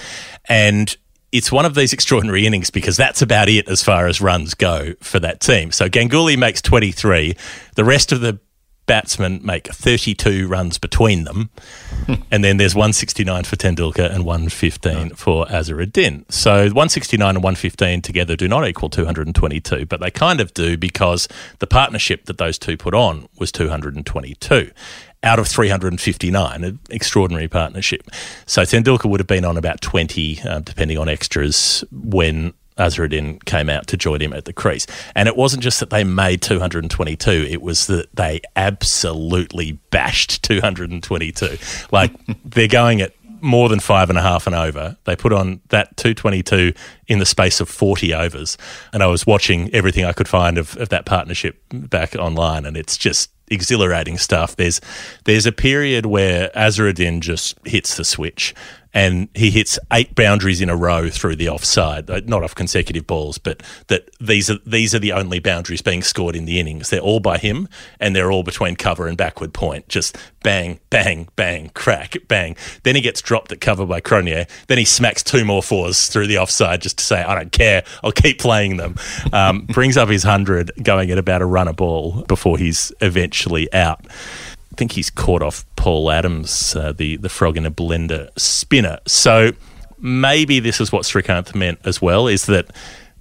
[0.49, 0.97] And
[1.33, 4.95] it's one of these extraordinary innings because that's about it as far as runs go
[5.01, 5.73] for that team.
[5.73, 7.35] So Ganguly makes 23.
[7.75, 8.39] The rest of the
[8.87, 11.51] batsmen make 32 runs between them.
[12.31, 16.31] and then there's 169 for Tendulkar and 115 for Azharuddin.
[16.31, 21.29] So 169 and 115 together do not equal 222, but they kind of do because
[21.61, 24.71] the partnership that those two put on was 222
[25.23, 28.09] out of 359, an extraordinary partnership.
[28.47, 33.69] So Tendulkar would have been on about 20, uh, depending on extras, when Azharuddin came
[33.69, 34.87] out to join him at the crease.
[35.15, 41.59] And it wasn't just that they made 222, it was that they absolutely bashed 222.
[41.91, 42.13] Like
[42.45, 44.97] they're going at more than five and a half and over.
[45.05, 46.73] They put on that 222
[47.09, 48.57] in the space of 40 overs.
[48.93, 52.77] And I was watching everything I could find of, of that partnership back online, and
[52.77, 54.57] it's just exhilarating stuff.
[54.57, 54.81] There's
[55.25, 58.55] there's a period where Azharuddin just hits the switch
[58.95, 63.39] and he hits eight boundaries in a row through the offside, not off consecutive balls,
[63.39, 66.91] but that these are these are the only boundaries being scored in the innings.
[66.91, 67.69] They're all by him,
[68.01, 69.89] and they're all between cover and backward point.
[69.89, 72.57] Just bang, bang, bang, crack, bang.
[72.83, 74.49] Then he gets dropped at cover by Cronje.
[74.67, 77.85] Then he smacks two more fours through the offside just to say, I don't care.
[78.03, 78.97] I'll keep playing them.
[79.33, 83.73] Um, brings up his hundred, going at about a run a ball before he's eventually
[83.73, 84.07] out.
[84.73, 88.99] I think he's caught off Paul Adams, uh, the the frog in a blender spinner.
[89.07, 89.53] So
[89.99, 92.27] maybe this is what Srikanth meant as well.
[92.27, 92.71] Is that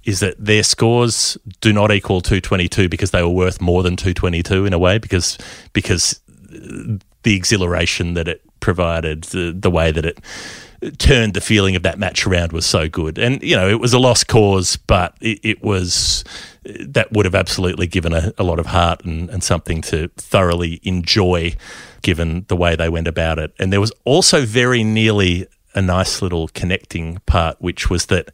[0.04, 4.66] is that their scores do not equal 222 because they were worth more than 222
[4.66, 5.38] in a way because
[5.72, 6.20] because
[7.22, 10.18] the exhilaration that it provided, the, the way that it
[10.98, 13.18] turned the feeling of that match around was so good.
[13.18, 16.24] And, you know, it was a lost cause, but it, it was
[16.64, 20.80] that would have absolutely given a, a lot of heart and, and something to thoroughly
[20.84, 21.54] enjoy
[22.02, 23.52] given the way they went about it.
[23.58, 28.26] And there was also very nearly a nice little connecting part, which was that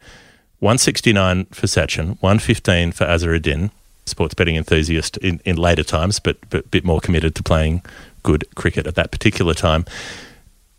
[0.60, 3.70] 169 for Sachin, 115 for Azharuddin,
[4.06, 7.82] sports betting enthusiast in, in later times, but a bit more committed to playing
[8.22, 9.84] good cricket at that particular time.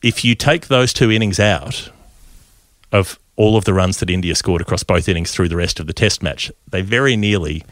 [0.02, 1.90] If you take those two innings out
[2.92, 5.88] of all of the runs that India scored across both innings through the rest of
[5.88, 7.64] the test match, they very nearly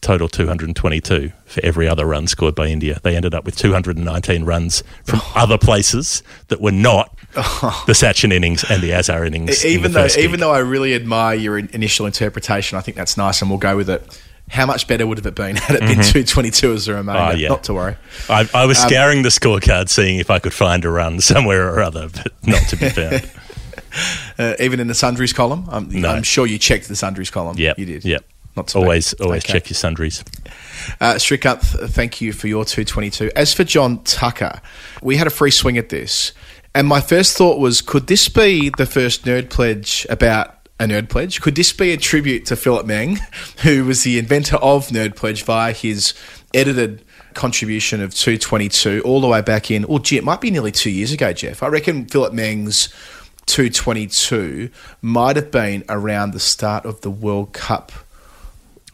[0.00, 3.00] total 222 for every other run scored by India.
[3.02, 5.32] They ended up with 219 runs from oh.
[5.34, 7.84] other places that were not oh.
[7.86, 9.64] the Sachin innings and the Azhar innings.
[9.64, 13.50] Even though, even though I really admire your initial interpretation, I think that's nice, and
[13.50, 14.22] we'll go with it.
[14.48, 16.12] How much better would have it been had it been Mhm.
[16.12, 17.20] 222 as a remainder?
[17.32, 17.48] Oh, yeah.
[17.48, 17.96] Not to worry.
[18.28, 21.68] I, I was Um, scouring the scorecard, seeing if I could find a run somewhere
[21.72, 23.28] or other, but not to be found.
[24.38, 26.10] Uh, even in the sundries column, I'm, No.
[26.10, 27.56] I'm sure you checked the sundries column.
[27.56, 28.04] Yep, you did.
[28.04, 28.24] Yep.
[28.54, 28.82] Not to be.
[28.82, 29.54] always, always Okay.
[29.54, 30.22] check your sundries.
[31.00, 33.30] Uh, thank you for your 222.
[33.34, 34.60] As for John Tucker,
[35.00, 36.32] we had a free swing at this.
[36.74, 41.08] And my first thought was could this be the first nerd pledge about a nerd
[41.08, 41.40] pledge?
[41.40, 43.18] Could this be a tribute to Philip Meng,
[43.62, 46.14] who was the inventor of Nerd Pledge via his
[46.54, 47.02] edited
[47.34, 50.90] contribution of 222 all the way back in, oh, gee, it might be nearly two
[50.90, 51.62] years ago, Geoff.
[51.62, 52.88] I reckon Philip Meng's
[53.46, 54.70] 222
[55.02, 57.92] might have been around the start of the World Cup.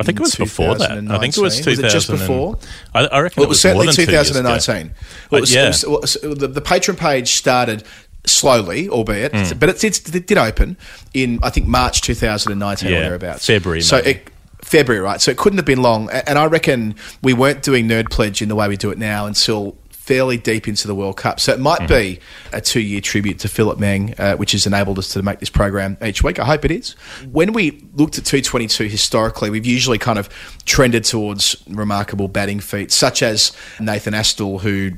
[0.01, 0.91] I think it was before that.
[0.91, 1.85] I think it was 2019.
[1.85, 2.59] it just 2000 and- before?
[2.95, 4.41] I, I reckon Well, it was, more certainly than two years ago.
[4.41, 4.91] 2019.
[4.91, 4.95] Uh,
[5.31, 5.69] Well, it was- yeah.
[5.69, 7.85] it was- the, the Patreon page started
[8.27, 9.59] slowly, albeit, Mm.
[9.59, 10.77] but it, it, it did open
[11.15, 13.47] in I think March 2019 Yeah, or thereabouts.
[13.47, 14.31] February, So it,
[14.63, 15.21] February, right?
[15.21, 16.09] So it couldn't have been long.
[16.11, 19.27] And I reckon we weren't doing Nerd Pledge in the way we do it now
[19.27, 21.39] until fairly deep into the World Cup.
[21.41, 21.87] So it might Mm-hmm.
[21.89, 22.21] be
[22.53, 25.97] a two-year tribute to Philip Meng, uh, which has enabled us to make this program
[26.05, 26.39] each week.
[26.41, 26.93] I hope it is.
[27.31, 30.29] When we looked at 222 historically, we've usually kind of
[30.65, 34.93] trended towards remarkable batting feats, such as Nathan Astle, who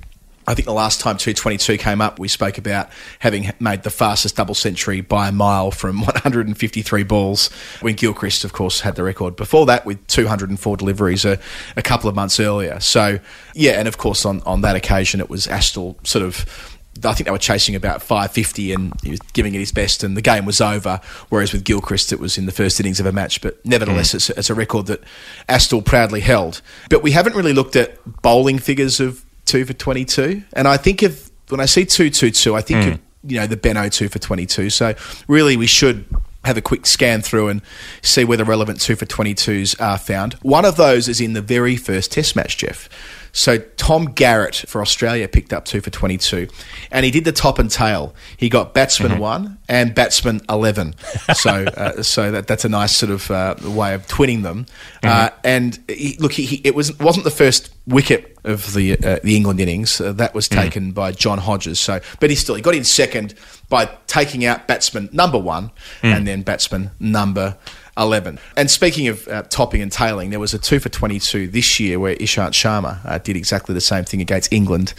[0.46, 4.36] I think the last time 222 came up, we spoke about having made the fastest
[4.36, 9.36] double century by a mile from 153 balls, when Gilchrist, of course, had the record
[9.36, 11.38] before that with 204 deliveries a,
[11.76, 12.78] a couple of months earlier.
[12.80, 13.18] So,
[13.54, 16.70] yeah, and of course, on, on that occasion, it was Astle sort of.
[17.02, 20.16] I think they were chasing about 550 and he was giving it his best, and
[20.16, 21.00] the game was over.
[21.28, 23.40] Whereas with Gilchrist, it was in the first innings of a match.
[23.40, 24.14] But nevertheless, mm.
[24.14, 25.02] it's, it's a record that
[25.48, 26.62] Astle proudly held.
[26.90, 30.42] But we haven't really looked at bowling figures of two for 22.
[30.54, 32.90] And I think of when I see 222, I think hmm.
[32.92, 34.70] of, you know, the Benno two for 22.
[34.70, 34.94] So
[35.28, 36.04] really, we should
[36.44, 37.62] have a quick scan through and
[38.02, 40.34] see where the relevant two for 22s are found.
[40.34, 42.88] One of those is in the very first test match, Geoff.
[43.34, 46.46] So Tom Garrett for Australia picked up two for 22,
[46.92, 48.14] and he did the top and tail.
[48.36, 50.94] He got batsman one and batsman 11.
[51.34, 54.66] So, uh, so that, that's a nice sort of uh, way of twinning them.
[55.02, 59.18] Uh, and he, look, he, he, it was wasn't the first wicket of the uh,
[59.24, 60.00] the England innings.
[60.00, 61.80] Uh, that was taken by John Hodges.
[61.80, 63.34] So, but he still he got in second
[63.74, 66.24] by taking out batsman number one and hmm.
[66.26, 67.56] then batsman number
[67.96, 68.38] 11.
[68.56, 72.00] And speaking of uh, topping and tailing, there was a 2 for 22 this year
[72.00, 74.94] where Ishant Sharma uh, did exactly the same thing against England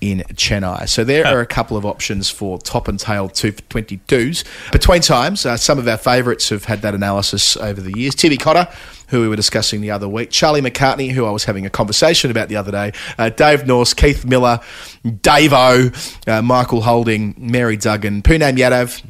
[0.00, 0.88] in Chennai.
[0.88, 4.44] So there are a couple of options for top and tail 2 for 22s.
[4.72, 8.14] Between times, uh, some of our favourites have had that analysis over the years.
[8.14, 8.68] Tibby Cotter,
[9.08, 12.30] who we were discussing the other week, Charlie McCartney, who I was having a conversation
[12.30, 14.60] about the other day, uh, Dave Nourse, Keith Miller,
[15.22, 15.90] Dave O,
[16.26, 19.02] uh, Michael Holding, Mary Duggan, Poonam Yadav,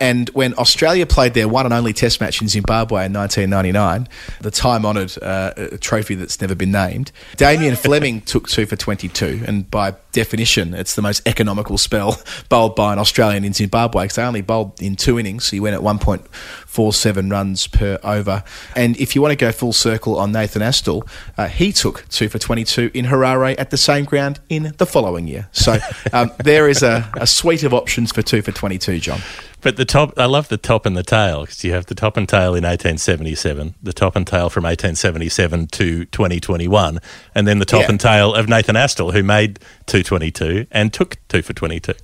[0.00, 4.08] and when Australia played their one and only Test match in Zimbabwe in 1999,
[4.40, 9.42] the time honoured uh, trophy that's never been named, Damien Fleming took two for 22.
[9.46, 14.16] And by definition, it's the most economical spell bowled by an Australian in Zimbabwe because
[14.16, 15.46] they only bowled in two innings.
[15.46, 18.44] So he went at 1.47 runs per over.
[18.76, 22.28] And if you want to go full circle on Nathan Astle, uh, he took two
[22.28, 25.48] for 22 in Harare at the same ground in the following year.
[25.52, 25.78] So
[26.12, 29.20] um, there is a, a suite of options for two for 22, John.
[29.60, 32.16] But the top, I love the top and the tail because you have the top
[32.16, 37.00] and tail in 1877, the top and tail from 1877 to 2021,
[37.34, 37.88] and then the top Yeah.
[37.90, 41.94] and tail of Nathan Astle, who made 222 and took two for 22.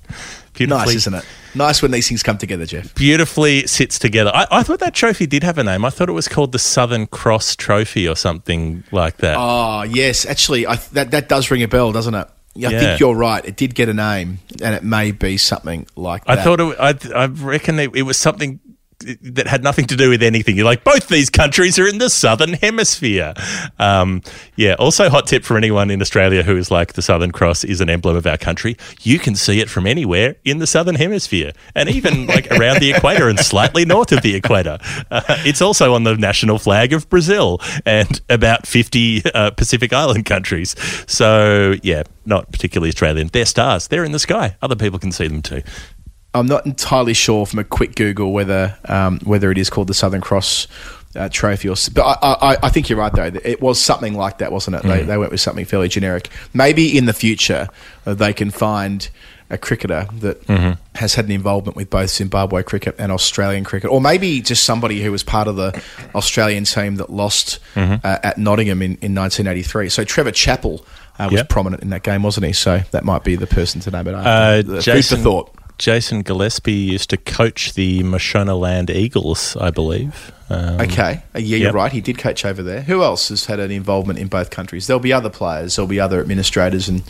[0.59, 1.25] Nice, isn't it?
[1.53, 2.93] Nice when these things come together, Jeff.
[2.95, 4.31] Beautifully sits together.
[4.33, 5.83] I, I thought that trophy did have a name.
[5.83, 9.35] I thought it was called the Southern Cross Trophy or something like that.
[9.39, 12.27] Oh yes, actually, I, that that does ring a bell, doesn't it?
[12.55, 12.79] I Yeah.
[12.79, 13.43] think you're right.
[13.43, 16.41] It did get a name, and it may be something like I that.
[16.41, 18.59] I thought it, I, I reckon it, it was something
[18.99, 20.55] that had nothing to do with anything.
[20.55, 23.33] You're like, both these countries are in the southern hemisphere.
[23.79, 24.21] Um,
[24.55, 24.75] yeah.
[24.75, 27.89] Also, hot tip for anyone in Australia who is like the Southern Cross is an
[27.89, 28.77] emblem of our country.
[29.01, 32.93] You can see it from anywhere in the southern hemisphere, and even like around the
[32.93, 34.77] equator and slightly north of the equator.
[35.11, 40.25] Uh, it's also on the national flag of Brazil and about 50 uh, Pacific Island
[40.25, 40.75] countries.
[41.07, 43.27] So yeah, not particularly Australian.
[43.27, 43.87] They're stars.
[43.87, 44.55] They're in the sky.
[44.61, 45.61] Other people can see them too.
[46.35, 49.93] I'm not entirely sure from a quick Google whether um, whether it is called the
[49.93, 50.67] Southern Cross
[51.15, 53.31] uh, trophy or, but I, I, I think you're right though.
[53.43, 54.83] It was something like that, wasn't it?
[54.83, 55.07] They, Mm.
[55.07, 56.29] they went with something fairly generic.
[56.53, 57.69] Maybe in the future
[58.05, 59.07] uh, they can find
[59.49, 60.77] a cricketer that Mhm.
[60.95, 65.01] has had an involvement with both Zimbabwe cricket and Australian cricket, or maybe just somebody
[65.03, 65.79] who was part of the
[66.15, 68.01] Australian team that lost Mhm.
[68.03, 69.87] uh, at Nottingham in, in 1983.
[69.89, 70.83] So Trevor Chappell
[71.19, 71.49] uh, was Yep.
[71.49, 72.53] prominent in that game, wasn't he?
[72.53, 74.73] So that might be the person to name it after.
[74.73, 75.51] Uh, Food for thought.
[75.77, 80.31] Jason Gillespie used to coach the Mashonaland Eagles, I believe.
[80.49, 81.73] Um, Okay, Uh, yeah, you're yep.
[81.73, 81.91] right.
[81.91, 82.81] He did coach over there.
[82.81, 84.87] Who else has had an involvement in both countries?
[84.87, 85.75] There'll be other players.
[85.75, 87.03] There'll be other administrators and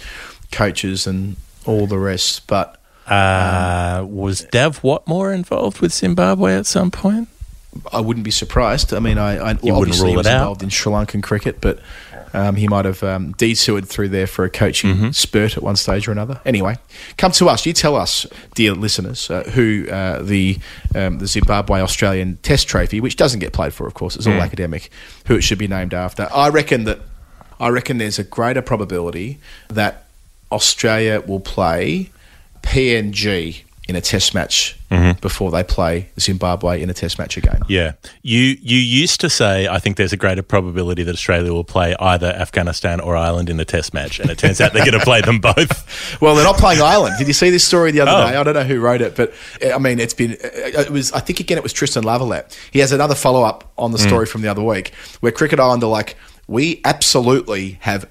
[0.51, 1.35] coaches and
[1.65, 2.47] all the rest.
[2.47, 7.27] But Uh, was Dav Whatmore involved with Zimbabwe at some point?
[7.91, 8.93] I wouldn't be surprised.
[8.93, 11.79] I mean, I, I well, obviously was involved in Sri Lankan cricket, but
[12.35, 15.09] um, he might have um, detoured through there for a coaching Mm-hmm.
[15.11, 16.39] spurt at one stage or another.
[16.45, 16.75] Anyway,
[17.17, 17.65] come to us.
[17.65, 20.59] You tell us, dear listeners, uh, who uh, the
[20.93, 24.33] um, the Zimbabwe Australian Test Trophy, which doesn't get played for, of course, it's all
[24.33, 24.41] Mm.
[24.43, 24.89] academic,
[25.27, 26.27] who it should be named after.
[26.33, 26.99] I reckon that
[27.59, 30.05] I reckon there's a greater probability that
[30.51, 32.09] Australia will play
[32.61, 35.21] PNG in a Test match Mhm.
[35.21, 37.59] before they play Zimbabwe in a Test match again.
[37.67, 37.91] Yeah.
[38.23, 41.95] You you used to say I think there's a greater probability that Australia will play
[41.99, 45.05] either Afghanistan or Ireland in a test match and it turns out they're going to
[45.05, 45.85] play them both.
[46.21, 47.15] Well, they're not playing Ireland.
[47.19, 48.31] Did you see this story the other Oh.
[48.31, 48.35] day?
[48.37, 49.33] I don't know who wrote it, but
[49.73, 50.35] I mean, it's been.
[50.41, 51.11] It was.
[51.11, 52.45] I think again, it was Tristan Lavalette.
[52.71, 54.07] He has another follow up on the Mm.
[54.07, 56.15] story from the other week, where Cricket Ireland are like,
[56.47, 58.07] we absolutely have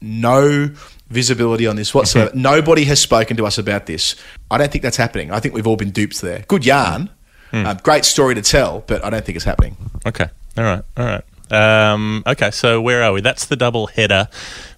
[0.00, 0.70] no
[1.08, 2.30] visibility on this whatsoever.
[2.34, 4.16] Nobody has spoken to us about this.
[4.50, 5.30] I don't think that's happening.
[5.30, 6.44] I think we've all been duped there.
[6.48, 7.10] Good yarn,
[7.52, 7.66] Mm.
[7.66, 9.76] um, great story to tell, but I don't think it's happening.
[10.04, 10.26] Okay.
[10.58, 10.82] All right.
[10.96, 11.22] All right.
[11.52, 13.20] Um, okay, so where are we?
[13.20, 14.28] That's the double header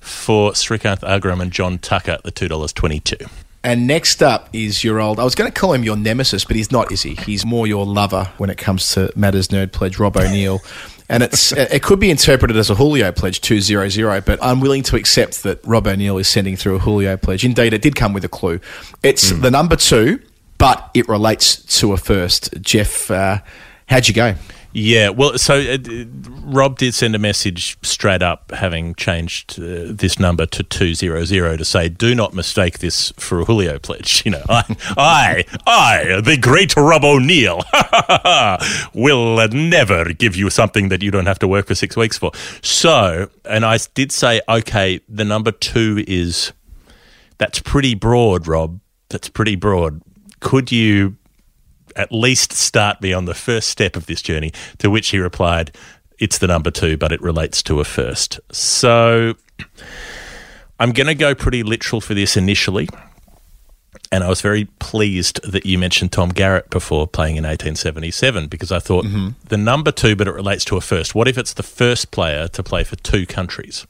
[0.00, 3.24] for Srikanth Agaram and John Tucker, the two dollars twenty-two.
[3.64, 5.18] And next up is your old.
[5.18, 7.14] I was going to call him your nemesis, but he's not, is he?
[7.14, 10.60] He's more your lover when it comes to matters nerd pledge, Rob O'Neill.
[11.08, 14.60] And it's it could be interpreted as a Julio pledge two zero zero, but I'm
[14.60, 17.44] willing to accept that Rob O'Neill is sending through a Julio pledge.
[17.44, 18.58] Indeed, it did come with a clue.
[19.02, 20.20] It's the number two,
[20.58, 22.60] but it relates to a first.
[22.60, 23.38] Geoff, uh,
[23.88, 24.34] how'd you go?
[24.72, 25.78] Yeah, well, so uh,
[26.42, 31.24] Rob did send a message straight up, having changed uh, this number to two zero
[31.24, 34.64] zero to say, "Do not mistake this for a Julio pledge." You know, I,
[34.96, 37.62] I, I, the great Rob O'Neill,
[38.92, 42.32] will never give you something that you don't have to work for six weeks for.
[42.60, 46.52] So, and I did say, okay, the number two is
[47.38, 48.80] that's pretty broad, Rob.
[49.10, 50.02] That's pretty broad.
[50.40, 51.16] Could you
[51.96, 54.52] at least start me on the first step of this journey?
[54.78, 55.72] To which he replied,
[56.18, 58.40] It's the number two, but it relates to a first.
[58.52, 59.34] So
[60.78, 62.88] I'm going to go pretty literal for this initially.
[64.12, 68.70] And I was very pleased that you mentioned Tom Garrett before playing in 1877 because
[68.70, 69.30] I thought mm-hmm.
[69.48, 71.14] the number two, but it relates to a first.
[71.14, 73.86] What if it's the first player to play for two countries?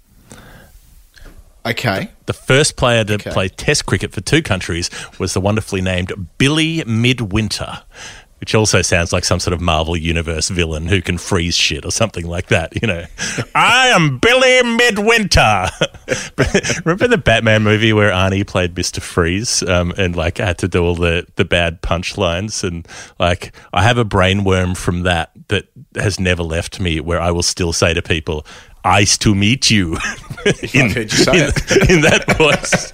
[1.66, 2.08] Okay.
[2.26, 4.88] The first player to play Test cricket for two countries
[5.18, 7.82] was the wonderfully named Billy Midwinter,
[8.38, 11.90] which also sounds like some sort of Marvel Universe villain who can freeze shit or
[11.90, 12.80] something like that.
[12.80, 13.04] You know,
[13.56, 15.66] I am Billy Midwinter.
[16.84, 20.84] Remember the Batman movie where Arnie played Mister Freeze um, and like had to do
[20.84, 22.86] all the the bad punchlines and
[23.18, 27.32] like I have a brain worm from that that has never left me where I
[27.32, 28.46] will still say to people.
[28.86, 29.94] Nice to meet you.
[30.46, 30.96] in, you in-
[31.90, 32.88] in that voice.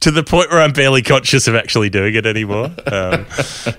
[0.00, 2.66] to the point where I'm barely conscious of actually doing it anymore.
[2.86, 3.26] Um,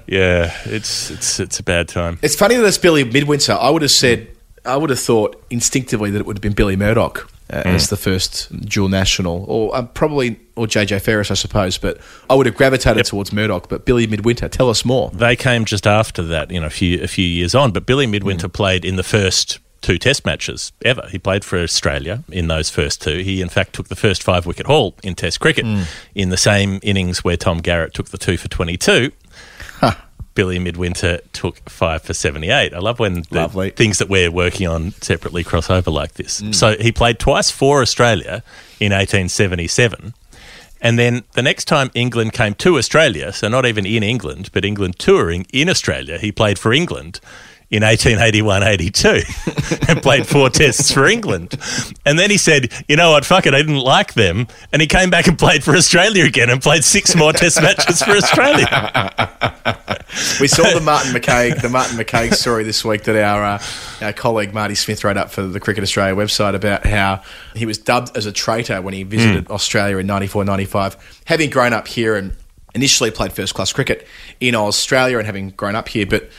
[0.08, 2.20] yeah, it's it's it's a bad time.
[2.22, 3.54] It's funny that it's Billy Midwinter.
[3.54, 4.28] I would have said,
[4.66, 7.76] I would have thought instinctively that it would have been Billy Murdoch uh, Mm.
[7.76, 11.78] as the first dual national, or uh, probably or JJ Ferris, I suppose.
[11.78, 13.70] But I would have gravitated towards Murdoch.
[13.70, 15.12] But Billy Midwinter, tell us more.
[15.14, 17.72] They came just after that, you know, a few a few years on.
[17.72, 21.08] But Billy Midwinter played in the first two Test matches ever.
[21.12, 23.20] He played for Australia in those first two.
[23.20, 25.84] He, in fact, took the first five wicket haul in Test cricket hmm.
[26.16, 29.12] in the same innings where Tom Garrett took the two for twenty two.
[30.36, 32.74] Billy Midwinter took five for 78.
[32.74, 33.70] I love when the Lovely.
[33.70, 36.42] things that we're working on separately cross over like this.
[36.42, 36.52] Hmm.
[36.52, 38.44] So he played twice for Australia
[38.82, 40.14] in 1877
[40.82, 44.66] And then the next time England came to Australia, so not even in England, but
[44.66, 47.22] England touring in Australia, he played for England
[47.72, 49.22] in 1881 82
[49.90, 51.56] and played four tests for England.
[52.06, 54.48] And then he said, you know what, fuck it, I didn't like them.
[54.72, 58.02] And he came back and played for Australia again and played six more test matches
[58.02, 59.12] for Australia.
[60.40, 63.62] We saw the Martin McCague, the Martin McCague story this week that our uh,
[64.02, 67.22] our colleague Marty Smith wrote up for the Cricket Australia website about how
[67.54, 71.74] he was dubbed as a traitor when he visited Australia in 94, 95, having grown
[71.74, 72.34] up here and
[72.74, 74.08] initially played first class cricket
[74.40, 76.30] in Australia and having grown up here, but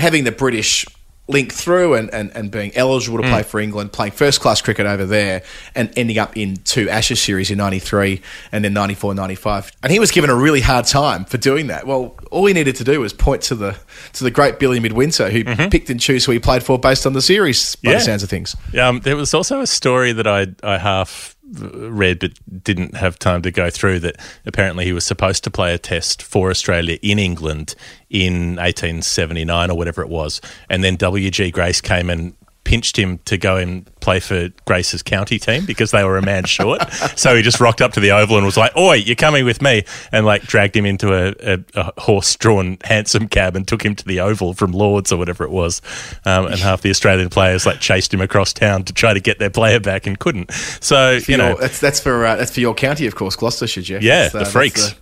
[0.00, 0.84] having the British
[1.28, 4.84] link through and, and, and being eligible to play for England, playing first class cricket
[4.84, 5.42] over there,
[5.76, 8.20] and ending up in two Ashes series in 93
[8.50, 9.70] and then 94 95.
[9.84, 11.86] And he was given a really hard time for doing that.
[11.86, 13.76] Well, all he needed to do was point to the
[14.14, 17.12] to the great Billy Midwinter, who picked and chose who he played for based on
[17.12, 17.98] the series, by Yeah.
[17.98, 18.56] the sounds of things.
[18.76, 22.32] Um, there was also a story that I, I half read but
[22.62, 26.22] didn't have time to go through that apparently he was supposed to play a test
[26.22, 27.74] for Australia in England
[28.08, 30.40] in 1879 or whatever it was.
[30.68, 31.50] And then W.G.
[31.50, 32.34] Grace came and
[32.70, 36.44] pinched him to go and play for Grace's county team because they were a man
[36.44, 36.80] short.
[37.16, 39.60] so he just rocked up to the Oval and was like, Oi, you're coming with
[39.60, 39.82] me.
[40.12, 43.96] And like dragged him into a, a, a horse drawn hansom cab and took him
[43.96, 45.82] to the Oval from Lords or whatever it was.
[46.24, 49.40] Um, and half the Australian players like chased him across town to try to get
[49.40, 50.52] their player back and couldn't.
[50.80, 53.34] So, For you know, your- that's that's for uh, that's for your county, of course,
[53.34, 54.02] Gloucestershire, Geoff.
[54.02, 54.94] Yeah, That's, the that's Freaks.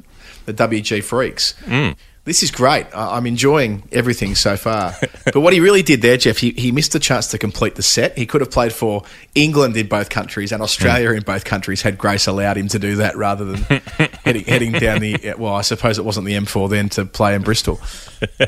[0.46, 1.52] the, the WG Freaks.
[1.66, 1.96] Mm.
[2.28, 2.86] This is great.
[2.94, 4.94] I- I'm enjoying everything so far.
[5.24, 7.82] but what he really did there, Geoff, he, he missed the chance to complete the
[7.82, 8.16] set.
[8.18, 9.02] He could have played for
[9.34, 12.96] England in both countries and Australia in both countries had Grace allowed him to do
[12.96, 13.56] that rather than
[14.24, 15.34] heading, heading down the.
[15.38, 17.80] Well, I suppose it wasn't the M4 then to play in Bristol.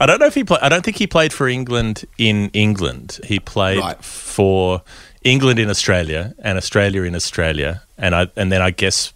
[0.00, 0.60] I don't know if he played.
[0.60, 3.20] I don't think he played for England in England.
[3.24, 4.04] He played Right.
[4.04, 4.82] for
[5.24, 9.12] England in Australia and Australia in Australia, and I and then I guess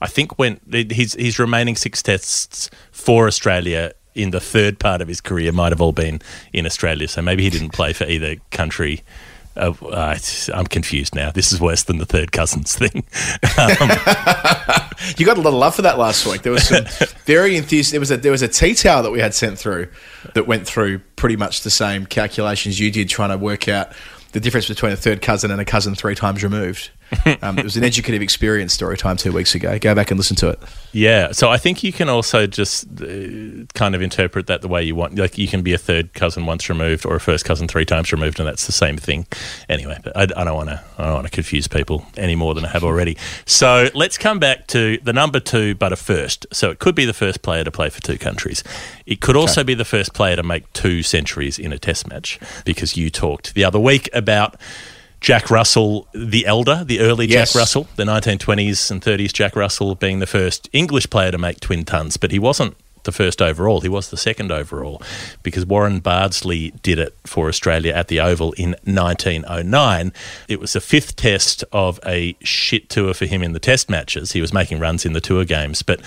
[0.00, 5.08] I think when his his remaining six tests for Australia in the third part of
[5.08, 6.20] his career might have all been
[6.52, 7.06] in Australia.
[7.08, 9.02] So maybe he didn't play for either country.
[9.56, 10.18] Uh, uh,
[10.52, 11.30] I'm confused now.
[11.30, 13.04] This is worse than the third cousins thing.
[13.58, 13.90] Um,
[15.16, 16.42] You got a lot of love for that last week.
[16.42, 16.84] There was some
[17.24, 17.92] very enthusiastic.
[17.92, 19.88] There was a there was a tea towel that we had sent through
[20.34, 23.92] that went through pretty much the same calculations you did, trying to work out
[24.32, 26.90] the difference between a third cousin and a cousin three times removed.
[27.42, 29.78] Um, it was an educative experience story time two weeks ago.
[29.78, 30.60] Go back and listen to it.
[30.92, 34.82] Yeah, so I think you can also just uh, kind of interpret that the way
[34.82, 35.16] you want.
[35.16, 38.12] Like you can be a third cousin once removed or a first cousin three times
[38.12, 39.26] removed, and that's the same thing.
[39.68, 40.82] Anyway, but I, I don't want to.
[40.98, 43.16] I don't want to confuse people any more than I have already.
[43.44, 46.46] So let's come back to the number two, but a first.
[46.52, 48.64] So it could be the first player to play for two countries.
[49.04, 52.40] It could also be the first player to make two centuries in a Test match
[52.64, 54.56] because you talked the other week about.
[55.26, 57.52] Jack Russell, the elder, the early Yes.
[57.52, 61.58] Jack Russell, the 1920s and 30s Jack Russell being the first English player to make
[61.58, 63.80] twin tons, but he wasn't the first overall.
[63.80, 65.02] He was the second overall
[65.42, 70.12] because Warren Bardsley did it for Australia at the Oval in 1909.
[70.46, 74.30] It was the fifth test of a shit tour for him in the test matches.
[74.30, 76.00] He was making runs in the tour games, but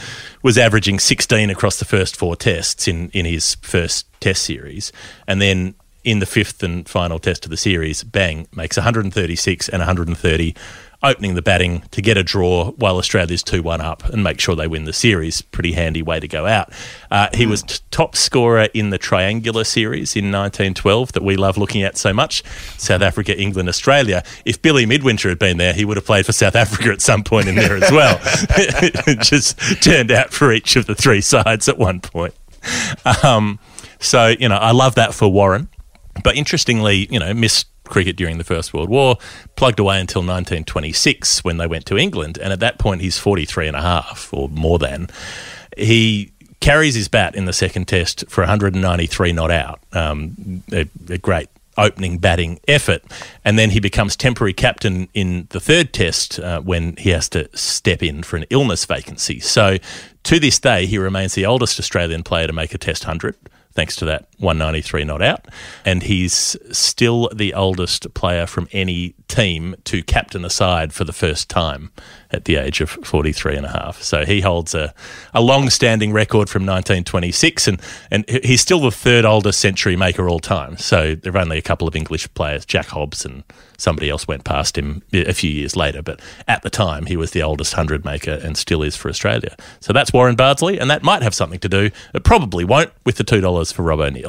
[0.43, 4.93] was averaging 16 across the first four tests in, in his first test series.
[5.27, 9.79] And then in the fifth and final test of the series, bang, makes 136 and
[9.79, 10.55] 130,
[11.01, 14.55] opening the batting to get a draw while Australia's 2 1 up and make sure
[14.55, 15.41] they win the series.
[15.41, 16.71] Pretty handy way to go out.
[17.09, 21.57] Uh, he was t- top scorer in the triangular series in 1912 that we love
[21.57, 22.43] looking at so much
[22.77, 24.23] South Africa, England, Australia.
[24.45, 27.23] If Billy Midwinter had been there, he would have played for South Africa at some
[27.23, 28.19] point in there as well.
[28.23, 32.33] it just turned out for each of the three sides at one point.
[33.23, 33.59] Um,
[33.99, 35.69] so, you know, I love that for Warren.
[36.23, 39.17] But interestingly, you know, missed cricket during the First World War,
[39.55, 42.37] plugged away until 1926 when they went to England.
[42.37, 45.09] And at that point, he's 43 and a half or more than.
[45.77, 49.79] He carries his bat in the second test for 193 not out.
[49.93, 53.01] Um, a, a great opening batting effort.
[53.45, 57.49] And then he becomes temporary captain in the third test uh, when he has to
[57.57, 59.39] step in for an illness vacancy.
[59.39, 59.77] So
[60.23, 63.35] to this day, he remains the oldest Australian player to make a test 100.
[63.73, 65.45] Thanks to that 193 not out.
[65.85, 71.13] And he's still the oldest player from any team to captain a side for the
[71.13, 71.91] first time
[72.31, 74.01] at the age of 43 and a half.
[74.01, 74.93] So he holds a,
[75.33, 77.81] a long standing record from 1926, and,
[78.11, 80.77] and he's still the third oldest century maker all time.
[80.77, 83.43] So there are only a couple of English players, Jack Hobbs and
[83.79, 86.01] somebody else went past him a few years later.
[86.01, 89.55] But at the time, he was the oldest 100 maker and still is for Australia.
[89.79, 93.15] So that's Warren Bardsley, and that might have something to do, it probably won't, with
[93.15, 94.28] the $2 for Rob O'Neill.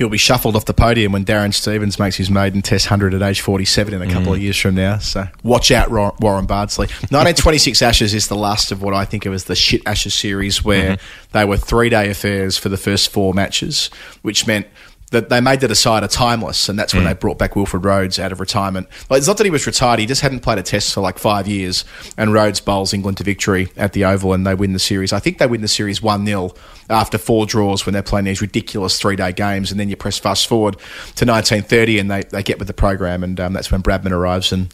[0.00, 3.20] He'll be shuffled off the podium when Darren Stevens makes his maiden Test hundred at
[3.20, 4.36] age forty seven in a couple Mm.
[4.36, 4.96] of years from now.
[4.96, 5.90] So watch out,
[6.20, 6.88] Warren Bardsley.
[7.10, 9.82] Nineteen twenty six Ashes is the last of what I think of as the shit
[9.86, 11.32] Ashes series, where Mm-hmm.
[11.38, 13.90] they were three day affairs for the first four matches,
[14.22, 14.66] which meant.
[15.10, 17.06] That they made the decider timeless, and that's when Mm.
[17.08, 18.86] they brought back Wilfred Rhodes out of retirement.
[19.08, 21.18] Like, it's not that he was retired; he just hadn't played a test for like
[21.18, 21.84] five years.
[22.16, 25.12] And Rhodes bowls England to victory at the Oval, and they win the series.
[25.12, 26.54] I think they win the series one 0
[26.88, 29.72] after four draws when they're playing these ridiculous three day games.
[29.72, 30.74] And then you press fast forward
[31.16, 34.52] to 1930, and they, they get with the program, and um, that's when Bradman arrives,
[34.52, 34.72] and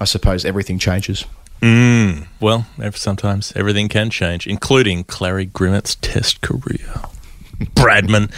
[0.00, 1.26] I suppose everything changes.
[1.60, 7.02] Mm, well, sometimes everything can change, including Clarrie Grimmett's Test career.
[7.74, 8.30] Bradman.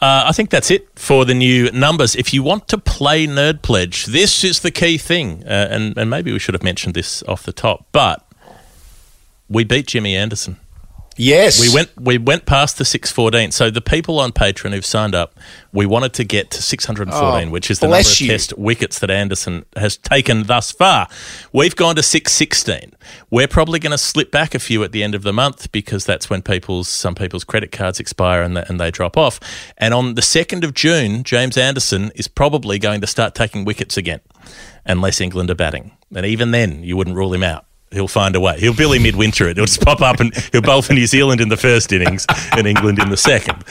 [0.00, 2.14] Uh, I think that's it for the new numbers.
[2.14, 5.42] If you want to play Nerd Pledge, this is the key thing.
[5.44, 8.26] Uh, and, and maybe we should have mentioned this off the top, but
[9.48, 10.58] we beat Jimmy Anderson.
[11.16, 11.60] Yes.
[11.60, 13.50] We went we went past the 614.
[13.52, 15.34] So the people on Patreon who've signed up,
[15.72, 18.28] we wanted to get to 614, Oh, which is the number of you.
[18.28, 21.08] test wickets that Anderson has taken thus far.
[21.52, 22.92] We've gone to 616.
[23.30, 26.04] We're probably going to slip back a few at the end of the month because
[26.04, 29.40] that's when people's some people's credit cards expire and, they- and they drop off.
[29.78, 33.96] And on the 2nd of June, James Anderson is probably going to start taking wickets
[33.96, 34.20] again
[34.84, 35.92] unless England are batting.
[36.14, 37.64] And even then, you wouldn't rule him out.
[37.92, 38.58] He'll find a way.
[38.58, 39.56] He'll Billy midwinter it.
[39.56, 42.66] He'll just pop up and he'll bowl for New Zealand in the first innings and
[42.66, 43.66] England in the second.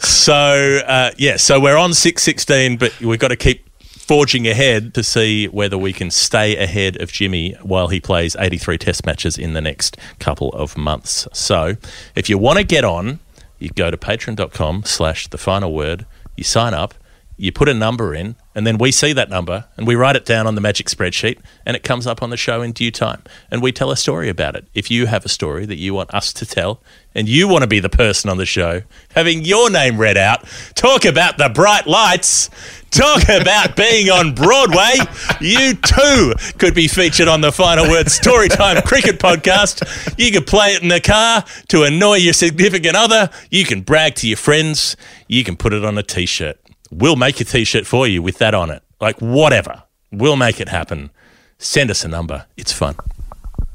[0.00, 4.94] So uh, yeah, so we're on six sixteen, but we've got to keep forging ahead
[4.94, 9.04] to see whether we can stay ahead of Jimmy while he plays eighty three Test
[9.04, 11.28] matches in the next couple of months.
[11.34, 11.76] So
[12.14, 13.18] if you want to get on,
[13.58, 16.06] you go to patreon.com slash the final word.
[16.36, 16.94] You sign up.
[17.36, 20.24] You put a number in, and then we see that number and we write it
[20.24, 23.22] down on the magic spreadsheet, and it comes up on the show in due time.
[23.52, 24.66] And we tell a story about it.
[24.74, 26.82] If you have a story that you want us to tell,
[27.14, 28.82] and you want to be the person on the show
[29.14, 30.44] having your name read out,
[30.74, 32.50] talk about the bright lights,
[32.90, 34.96] talk about being on Broadway,
[35.40, 39.84] you too could be featured on the Final Word Storytime Cricket Podcast.
[40.18, 43.30] You could play it in the car to annoy your significant other.
[43.52, 44.96] You can brag to your friends.
[45.28, 46.58] You can put it on a t shirt.
[46.90, 48.82] We'll make a t shirt for you with that on it.
[49.00, 49.82] Like, whatever.
[50.10, 51.10] We'll make it happen.
[51.58, 52.46] Send us a number.
[52.56, 52.96] It's fun.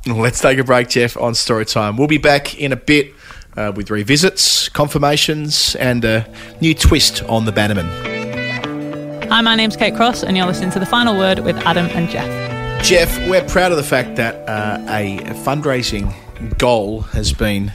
[0.05, 1.95] Let's take a break, Geoff, on story time.
[1.95, 3.13] We'll be back in a bit
[3.55, 6.27] uh, with revisits, confirmations, and a
[6.59, 7.87] new twist on the Bannerman.
[9.29, 12.09] Hi, my name's Kate Cross, and you're listening to The Final Word with Adam and
[12.09, 12.83] Geoff.
[12.83, 16.13] Geoff, we're proud of the fact that uh, a fundraising
[16.57, 17.71] goal has been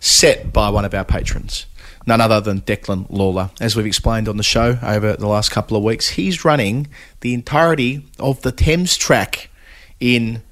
[0.00, 1.66] set by one of our patrons,
[2.06, 3.50] none other than Declan Lawlor.
[3.60, 6.88] As we've explained on the show over the last couple of weeks, he's running
[7.20, 9.50] the entirety of the Thames track
[10.00, 10.42] in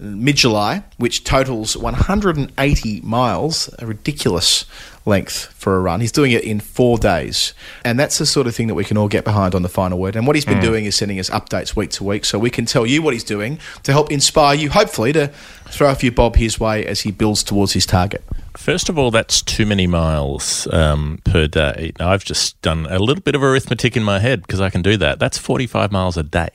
[0.00, 4.64] mid July, which totals 180 miles, a ridiculous
[5.06, 6.00] length for a run.
[6.00, 7.54] He's doing it in four days.
[7.84, 9.98] And that's the sort of thing that we can all get behind on the final
[9.98, 10.14] word.
[10.16, 10.62] And what he's been Mm.
[10.62, 13.24] doing is sending us updates week to week so we can tell you what he's
[13.24, 15.28] doing to help inspire you, hopefully, to
[15.70, 18.22] throw a few bob his way as he builds towards his target.
[18.56, 21.92] First of all, that's too many miles um, per day.
[21.98, 24.82] Now, I've just done a little bit of arithmetic in my head because I can
[24.82, 25.18] do that.
[25.18, 26.50] That's 45 miles a day.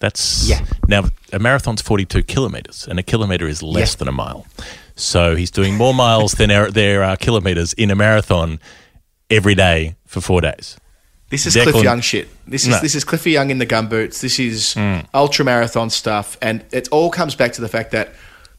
[0.00, 0.60] That's Yeah.
[0.86, 3.98] Now a marathon's 42 kilometers, and a kilometer is less Yeah.
[3.98, 4.46] than a mile.
[4.96, 8.58] So he's doing more miles than there, there are kilometers in a marathon
[9.30, 10.76] every day for four days.
[11.30, 12.28] This is Declan- Cliff Young shit.
[12.46, 12.80] This is No.
[12.80, 14.20] this is Cliffy Young in the gumboots.
[14.20, 15.04] This is Mm.
[15.12, 18.14] ultra marathon stuff, and it all comes back to the fact that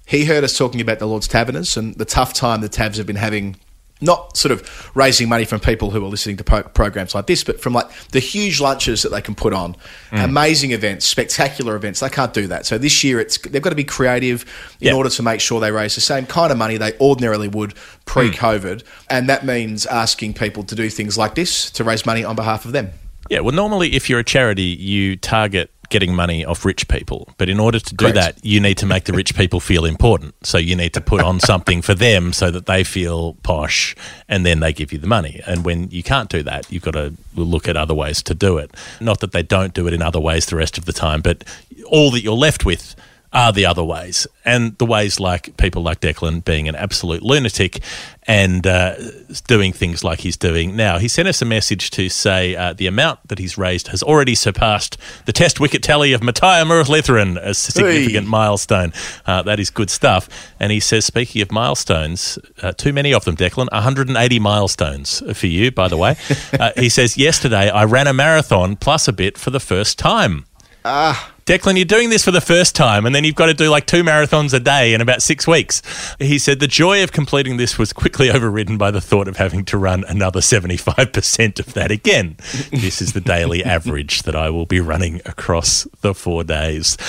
[0.06, 3.08] he heard us talking about the Lord's Taverners and the tough time the Tavs have
[3.08, 3.56] been having.
[4.02, 7.44] Not sort of raising money from people who are listening to pro- programs like this,
[7.44, 9.76] but from like the huge lunches that they can put on,
[10.12, 10.24] Mm.
[10.24, 12.00] amazing events, spectacular events.
[12.00, 12.66] They can't do that.
[12.66, 14.44] So this year, it's they've got to be creative
[14.80, 14.94] in Yeah.
[14.94, 17.74] order to make sure they raise the same kind of money they ordinarily would
[18.06, 22.36] pre-COVID, and that means asking people to do things like this to raise money on
[22.36, 22.90] behalf of them.
[23.30, 27.28] Yeah, well, normally if you're a charity, you target getting money off rich people.
[27.38, 28.16] But in order to do Correct.
[28.16, 30.36] that, you need to make the rich people feel important.
[30.46, 33.96] So you need to put on something for them so that they feel posh
[34.28, 35.42] and then they give you the money.
[35.46, 38.58] And when you can't do that, you've got to look at other ways to do
[38.58, 38.76] it.
[39.00, 41.44] Not that they don't do it in other ways the rest of the time, but
[41.88, 42.96] all that you're left with
[43.32, 44.26] are the other ways.
[44.44, 47.80] And the ways like people like Declan being an absolute lunatic
[48.26, 48.96] and uh,
[49.48, 50.98] doing things like he's doing now.
[50.98, 54.34] He sent us a message to say uh, the amount that he's raised has already
[54.36, 58.30] surpassed the test wicket tally of Muttiah Muralitharan, a significant Hey.
[58.30, 58.94] milestone.
[59.26, 60.28] Uh, that is good stuff.
[60.60, 65.48] And he says, speaking of milestones, uh, too many of them, Declan, 180 milestones for
[65.48, 66.16] you, by the way.
[66.60, 70.46] uh, he says, yesterday I ran a marathon plus a bit for the first time.
[70.86, 73.72] Ah, Declan, you're doing this for the first time, and then you've got to do
[73.72, 75.82] like two marathons a day in about six weeks.
[76.20, 79.66] He said the joy of completing this was quickly overridden by the thought of having
[79.66, 82.36] to run another 75% of that again.
[82.70, 87.00] this is the daily average that I will be running across the four days.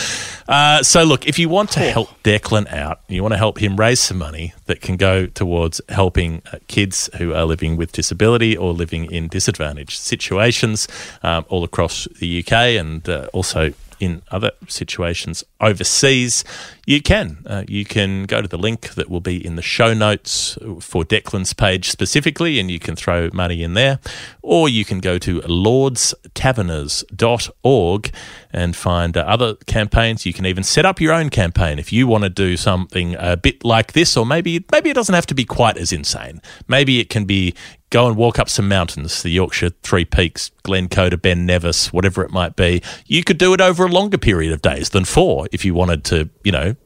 [0.49, 3.77] Uh, so, look, if you want to help Declan out, you want to help him
[3.77, 8.57] raise some money that can go towards helping uh, kids who are living with disability
[8.57, 10.89] or living in disadvantaged situations
[11.23, 16.43] um, all across the UK and uh, also in other situations overseas,
[16.91, 17.39] you can.
[17.47, 21.05] Uh, you can go to the link that will be in the show notes for
[21.05, 24.01] Declan's page specifically, and you can throw money in there.
[24.43, 28.11] Or you can go to lordstaverners.org
[28.53, 30.27] and find uh, other campaigns.
[30.27, 33.37] You can even set up your own campaign if you want to do something a
[33.37, 36.43] bit like this, or maybe maybe it doesn't have to be quite as insane.
[36.67, 37.55] Maybe it can be
[37.91, 42.23] go and walk up some mountains, the Yorkshire Three Peaks, Glencoe to Ben Nevis, whatever
[42.23, 42.83] it might be.
[43.07, 46.05] You could do it over a longer period of days than four if you wanted
[46.05, 46.77] to, you know,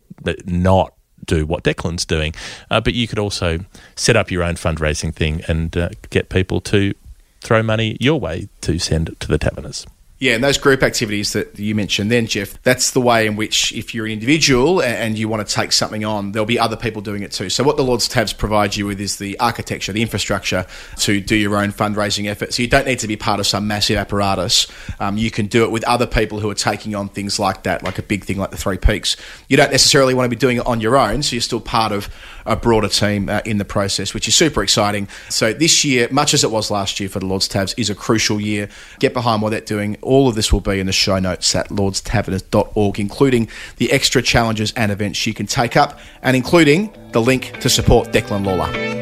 [0.46, 0.94] not
[1.24, 2.34] do what Declan's doing.
[2.70, 3.60] Uh, but you could also
[3.96, 6.94] set up your own fundraising thing and uh, get people to
[7.40, 9.86] throw money your way to send to the taverners.
[10.24, 13.74] Yeah, and those group activities that you mentioned then, Geoff, that's the way in which
[13.74, 17.02] if you're an individual and you want to take something on, there'll be other people
[17.02, 17.50] doing it too.
[17.50, 20.64] So what the Lord's Tavs provide you with is the architecture, the infrastructure
[21.00, 22.54] to do your own fundraising effort.
[22.54, 24.66] So you don't need to be part of some massive apparatus.
[24.98, 27.82] Um, you can do it with other people who are taking on things like that,
[27.82, 29.18] like a big thing like the Three Peaks.
[29.50, 31.92] You don't necessarily want to be doing it on your own, so you're still part
[31.92, 32.08] of
[32.46, 35.08] a broader team uh, in the process, which is super exciting.
[35.28, 37.94] So this year, much as it was last year for the Lord's Tavs, is a
[37.94, 38.68] crucial year.
[38.98, 39.96] Get behind what they're doing.
[40.02, 44.72] All of this will be in the show notes at lordstaverners.org, including the extra challenges
[44.76, 48.94] and events you can take up, and including the link to support Declan Lawlor.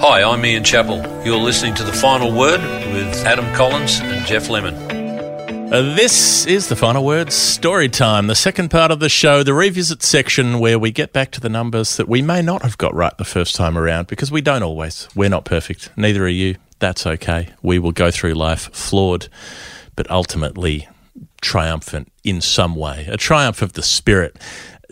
[0.00, 0.98] Hi, I'm Ian Chappell.
[1.24, 2.60] You're listening to The Final Word
[2.92, 4.95] with Adam Collins and Geoff Lemon.
[5.66, 9.52] Uh, this is the final word story time, the second part of the show, the
[9.52, 12.94] revisit section where we get back to the numbers that we may not have got
[12.94, 15.08] right the first time around because we don't always.
[15.16, 15.90] We're not perfect.
[15.96, 16.54] Neither are you.
[16.78, 17.48] That's okay.
[17.62, 19.26] We will go through life flawed,
[19.96, 20.88] but ultimately
[21.42, 24.38] triumphant in some way, a triumph of the spirit.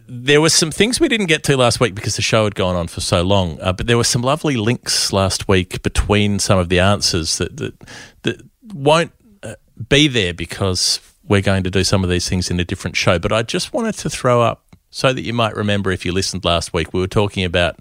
[0.09, 2.75] There were some things we didn't get to last week because the show had gone
[2.75, 6.59] on for so long, uh, but there were some lovely links last week between some
[6.59, 7.75] of the answers that that,
[8.22, 9.12] that won't
[9.89, 13.18] be there because we're going to do some of these things in a different show.
[13.18, 16.45] But I just wanted to throw up so that you might remember if you listened
[16.45, 17.81] last week, we were talking about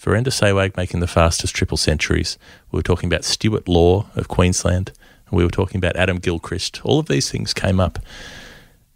[0.00, 2.38] Virender Sehwag making the fastest triple centuries.
[2.70, 4.92] We were talking about Stuart Law of Queensland.
[5.28, 6.80] And we were talking about Adam Gilchrist.
[6.84, 7.98] All of these things came up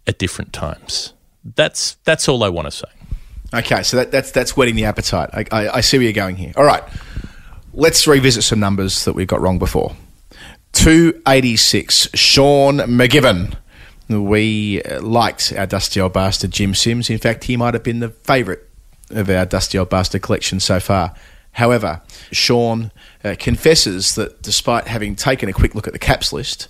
[0.07, 1.13] at different times.
[1.43, 2.87] That's that's all I want to say.
[3.53, 5.29] Okay, so that, that's that's whetting the appetite.
[5.33, 6.53] I, I, I see where you're going here.
[6.55, 6.83] All right,
[7.73, 9.95] let's revisit some numbers that we got wrong before.
[10.73, 13.55] 286, Sean McGibbon.
[14.09, 17.09] We liked our dusty old bastard Jim Sims.
[17.09, 18.59] In fact, he might have been the favourite
[19.09, 21.13] of our dusty old bastard collection so far.
[21.53, 22.01] However,
[22.31, 22.91] Sean
[23.23, 26.67] uh, confesses that despite having taken a quick look at the caps list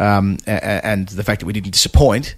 [0.00, 2.34] um, and the fact that we didn't disappoint,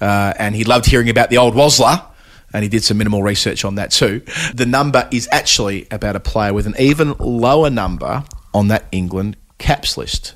[0.00, 2.04] uh, and he loved hearing about the old Wasler,
[2.52, 4.22] and he did some minimal research on that too.
[4.54, 9.36] The number is actually about a player with an even lower number on that England
[9.58, 10.34] caps list.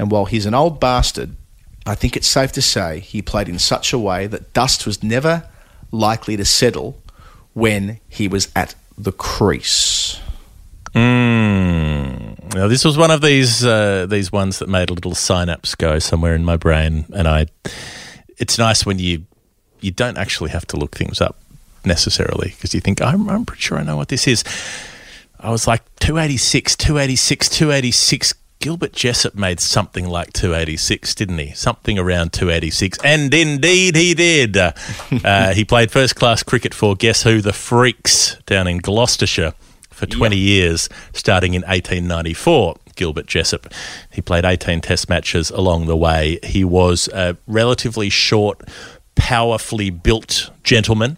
[0.00, 1.36] And while he's an old bastard,
[1.84, 5.02] I think it's safe to say he played in such a way that dust was
[5.02, 5.46] never
[5.92, 7.02] likely to settle
[7.52, 10.18] when he was at the crease.
[10.94, 12.54] Mm.
[12.54, 15.98] Now, this was one of these uh, these ones that made a little synapse go
[15.98, 17.48] somewhere in my brain, and I.
[18.38, 19.26] It's nice when you
[19.82, 21.36] you don't actually have to look things up
[21.84, 24.44] necessarily because you think I'm, I'm pretty sure I know what this is.
[25.38, 31.52] I was like 286, 286, 286 Gilbert Jessop made something like 286, didn't he?
[31.52, 32.98] Something around 286.
[33.02, 34.54] And indeed he did.
[34.54, 34.72] Uh,
[35.24, 37.40] uh, he played first class cricket for Guess Who?
[37.40, 39.54] The Freaks down in Gloucestershire
[39.88, 40.42] for 20 yep.
[40.42, 42.76] years, starting in 1894.
[42.96, 43.72] Gilbert Jessop.
[44.12, 46.38] He played 18 test matches along the way.
[46.42, 48.60] He was a relatively short,
[49.14, 51.16] powerfully built gentleman,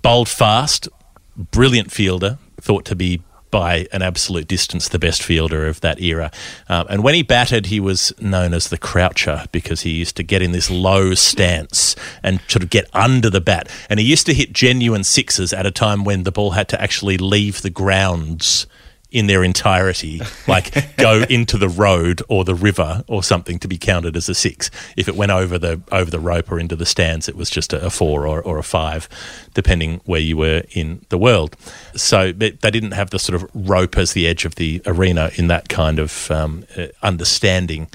[0.00, 0.88] bowled fast,
[1.36, 3.20] brilliant fielder, thought to be
[3.54, 6.32] by an absolute distance the best fielder of that era.
[6.68, 10.24] Um, and when he batted, he was known as the croucher because he used to
[10.24, 13.70] get in this low stance and sort of get under the bat.
[13.88, 16.82] And he used to hit genuine sixes at a time when the ball had to
[16.82, 18.66] actually leave the grounds
[19.14, 23.78] in their entirety, like go into the road or the river or something to be
[23.78, 24.70] counted as a six.
[24.96, 27.72] If it went over the over the rope or into the stands, it was just
[27.72, 29.08] a, a four or, or a five,
[29.54, 31.56] depending where you were in the world.
[31.94, 35.46] So they didn't have the sort of rope as the edge of the arena in
[35.46, 37.88] that kind of um, uh, understanding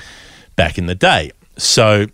[0.56, 1.32] back in the day.
[1.58, 2.08] So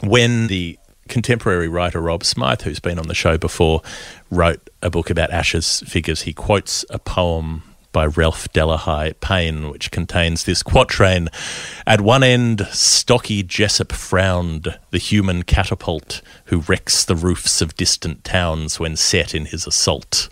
[0.00, 3.82] when the contemporary writer Rob Smyth, who's been on the show before,
[4.30, 6.22] wrote a book about Ashes figures.
[6.22, 11.30] He quotes a poem by Ralph Delahigh Payne, which contains this quatrain
[11.86, 18.24] At one end, stocky Jessop frowned, the human catapult who wrecks the roofs of distant
[18.24, 20.28] towns when set in his assault.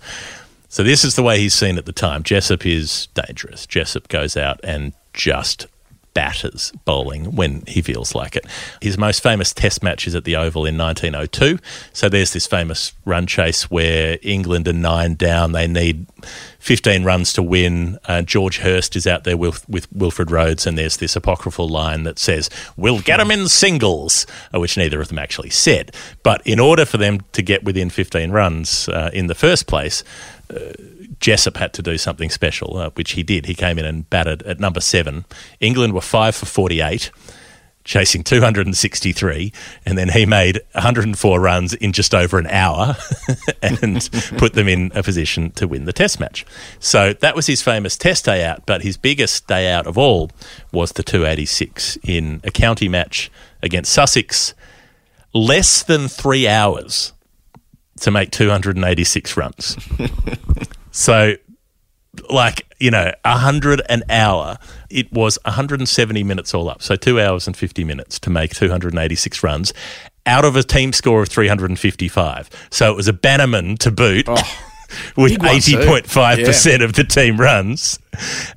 [0.69, 2.23] So, this is the way he's seen at the time.
[2.23, 3.67] Jessop is dangerous.
[3.67, 5.67] Jessop goes out and just
[6.15, 8.47] batters bowling when he feels like it.
[8.81, 11.59] His most famous test match is at the Oval in 1902.
[11.93, 15.53] So there's this famous run chase where England are nine down.
[15.53, 16.07] They need
[16.63, 17.99] 15 runs to win.
[18.05, 22.05] Uh, George Hirst is out there with, with Wilfred Rhodes, and there's this apocryphal line
[22.05, 25.93] that says, We'll get them in singles, uh, which neither of them actually said.
[26.23, 30.05] But in order for them to get within 15 runs uh, in the first place,
[30.55, 30.73] uh,
[31.19, 33.47] Jessop had to do something special, uh, which he did.
[33.47, 35.25] He came in and batted at number seven.
[35.59, 37.11] England were five for 48,
[37.85, 39.53] chasing 263,
[39.85, 42.97] and then he made 104 runs in just over an hour
[43.63, 46.47] and put them in a position to win the test match.
[46.79, 50.31] So that was his famous test day out, but his biggest day out of all
[50.73, 53.31] was the 286 in a county match
[53.63, 54.55] against Sussex.
[55.35, 57.15] Less than three hours
[58.01, 59.77] to make 286 runs.
[60.93, 61.37] So,
[62.29, 64.59] like, you know, a 100 an hour,
[64.91, 66.83] it was 170 minutes all up.
[66.83, 69.73] So, two hours and 50 minutes to make 286 runs
[70.27, 72.51] out of a team score of 355.
[72.71, 74.27] So, it was a Bannerman to boot.
[74.29, 74.69] Oh
[75.17, 77.99] with 80.5% of the team runs.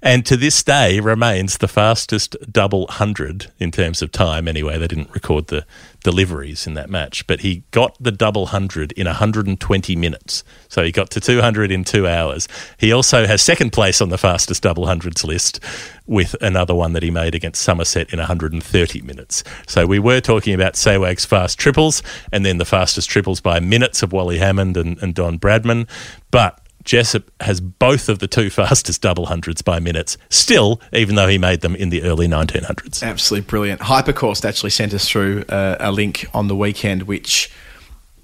[0.01, 4.47] And to this day remains the fastest double hundred in terms of time.
[4.47, 5.65] Anyway, they didn't record the
[6.03, 10.43] deliveries in that match, but he got the double hundred in 120 minutes.
[10.67, 12.47] So he got to 200 in two hours.
[12.77, 15.59] He also has second place on the fastest double hundreds list
[16.05, 19.43] with another one that he made against Somerset in 130 minutes.
[19.67, 24.03] So we were talking about Sehwag's fast triples and then the fastest triples by minutes
[24.03, 25.87] of Wally Hammond and, and Don Bradman.
[26.29, 31.27] But Jessop has both of the two fastest double hundreds by minutes still, even though
[31.27, 33.03] he made them in the early 1900s.
[33.03, 33.81] Absolutely brilliant.
[33.81, 37.51] Hypercourse actually sent us through uh, a link on the weekend which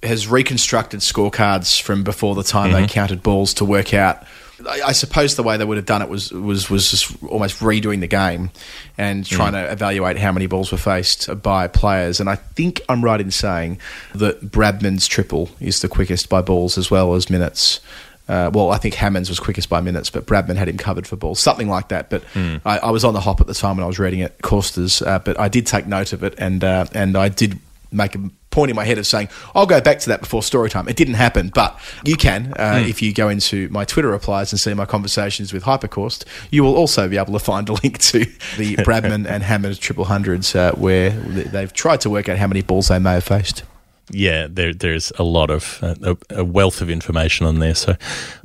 [0.03, 2.82] has reconstructed scorecards from before the time mm-hmm.
[2.82, 4.24] they counted balls to work out.
[4.68, 7.59] I, I suppose the way they would have done it was was was just almost
[7.59, 8.51] redoing the game
[8.97, 9.66] and trying mm.
[9.66, 12.20] to evaluate how many balls were faced by players.
[12.20, 13.80] And I think I'm right in saying
[14.14, 17.80] that Bradman's triple is the quickest by balls as well as minutes.
[18.28, 21.15] Uh, well, I think Hammond's was quickest by minutes, but Bradman had him covered for
[21.15, 22.09] balls, something like that.
[22.09, 22.61] But mm.
[22.65, 25.01] I, I, was on the hop at the time when I was reading it, Coasters,
[25.01, 27.59] uh, but I did take note of it, and uh, and I did
[27.91, 30.69] make a point in my head of saying I'll go back to that before story
[30.69, 30.88] time.
[30.88, 32.88] It didn't happen, but you can mm.
[32.88, 36.24] if you go into my Twitter replies and see my conversations with Hypercourse.
[36.51, 38.19] You will also be able to find a link to
[38.57, 42.61] the Bradman and Hammond triple hundreds uh, where they've tried to work out how many
[42.61, 43.63] balls they may have faced
[44.12, 47.95] yeah, there, there's a lot of uh, a, wealth of information on there, so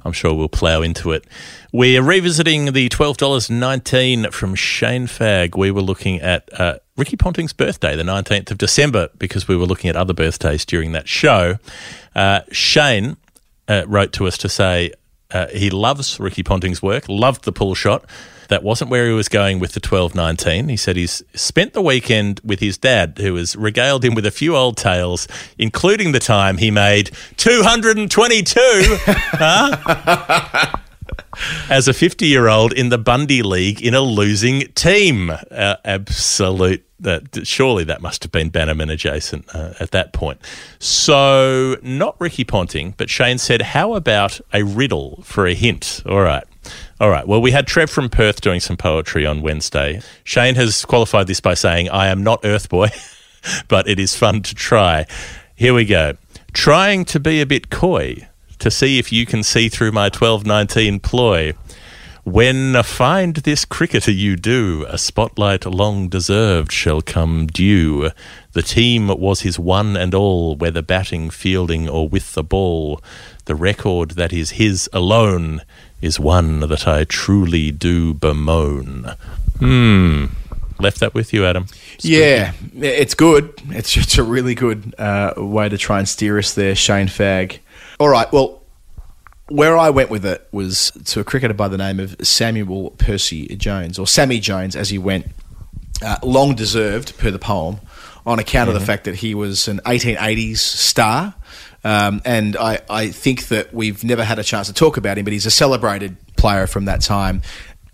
[0.04, 1.24] I'm sure we'll plough into it.
[1.72, 5.56] We're revisiting the twelve dollars nineteen from Shane Fag.
[5.56, 9.66] We were looking at uh, Ricky Ponting's birthday, the nineteenth of December, because we were
[9.66, 11.58] looking at other birthdays during that show.
[12.14, 13.16] Uh, Shane
[13.68, 14.92] uh, wrote to us to say
[15.30, 18.04] uh, he loves Ricky Ponting's work, loved the pull shot
[18.48, 20.68] that wasn't where he was going with the 1219.
[20.68, 24.30] He said he's spent the weekend with his dad, who has regaled him with a
[24.30, 25.26] few old tales,
[25.58, 28.60] including the time he made 222
[29.06, 30.76] huh?
[31.68, 35.30] as a 50 year old in the Bundy League in a losing team.
[35.30, 36.82] Uh, absolute.
[37.42, 40.40] Surely that must have been Bannerman adjacent uh, at that point.
[40.78, 46.22] So not Ricky Ponting, but Shane said, "How about a riddle for a hint?" All
[46.22, 46.44] right.
[46.98, 47.28] All right.
[47.28, 50.00] Well, we had Trev from Perth doing some poetry on Wednesday.
[50.24, 52.88] Shane has qualified this by saying, I am not Urthboy,
[53.68, 55.06] but it is fun to try.
[55.54, 56.16] Here we go.
[56.54, 58.28] Trying to be a bit coy
[58.60, 61.52] to see if you can see through my 1219 ploy.
[62.24, 68.10] When find this cricketer you do, a spotlight long deserved shall come due.
[68.52, 73.02] The team was his one and all, whether batting, fielding, or with the ball.
[73.44, 75.60] The record that is his alone
[76.00, 79.14] is one that I truly do bemoan.
[79.58, 80.26] Hmm.
[80.78, 81.66] Left that with you, Adam.
[82.00, 83.54] Yeah, it's good.
[83.70, 87.58] It's, it's a really good uh, way to try and steer us there, Shane Fag.
[87.98, 88.62] All right, well,
[89.48, 93.46] where I went with it was to a cricketer by the name of Samuel Percy
[93.56, 95.26] Jones, or Sammy Jones, as he went.
[96.02, 97.80] Uh, long deserved, per the poem,
[98.26, 98.68] on account mm-hmm.
[98.68, 98.86] of the mm-hmm.
[98.86, 101.34] fact that he was an 1880s star.
[101.84, 105.24] Um, and I, I think that we've never had a chance to talk about him,
[105.24, 107.42] but he's a celebrated player from that time.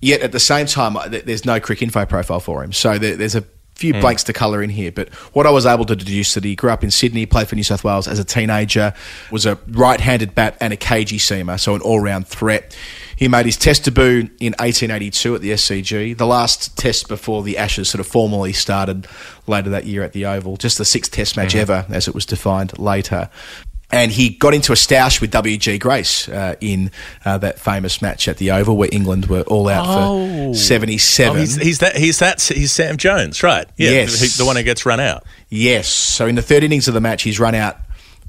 [0.00, 2.72] Yet at the same time, there's no Cricinfo profile for him.
[2.72, 4.00] So there's a few Mm.
[4.00, 6.70] blanks to colour in here, but what I was able to deduce that he grew
[6.70, 8.92] up in Sydney, played for New South Wales as a teenager,
[9.30, 12.76] was a right-handed bat and a cagey seamer, so an all-round threat.
[13.16, 17.56] He made his Test debut in 1882 at the SCG, the last Test before the
[17.58, 19.06] Ashes sort of formally started
[19.46, 21.60] later that year at the Oval, just the sixth Test match Mhm.
[21.60, 23.30] ever, as it was defined later.
[23.94, 25.76] And he got into a stoush with W.G.
[25.78, 26.90] Grace uh, in
[27.26, 30.52] uh, that famous match at the Oval where England were all out Oh.
[30.52, 31.36] for 77.
[31.36, 31.94] Oh, he's, he's that.
[31.96, 32.40] He's that.
[32.40, 33.66] He's Sam Jones, right?
[33.76, 34.18] Yeah, Yes.
[34.38, 35.24] the, the one who gets run out.
[35.50, 35.88] Yes.
[35.88, 37.76] So in the third innings of the match, he's run out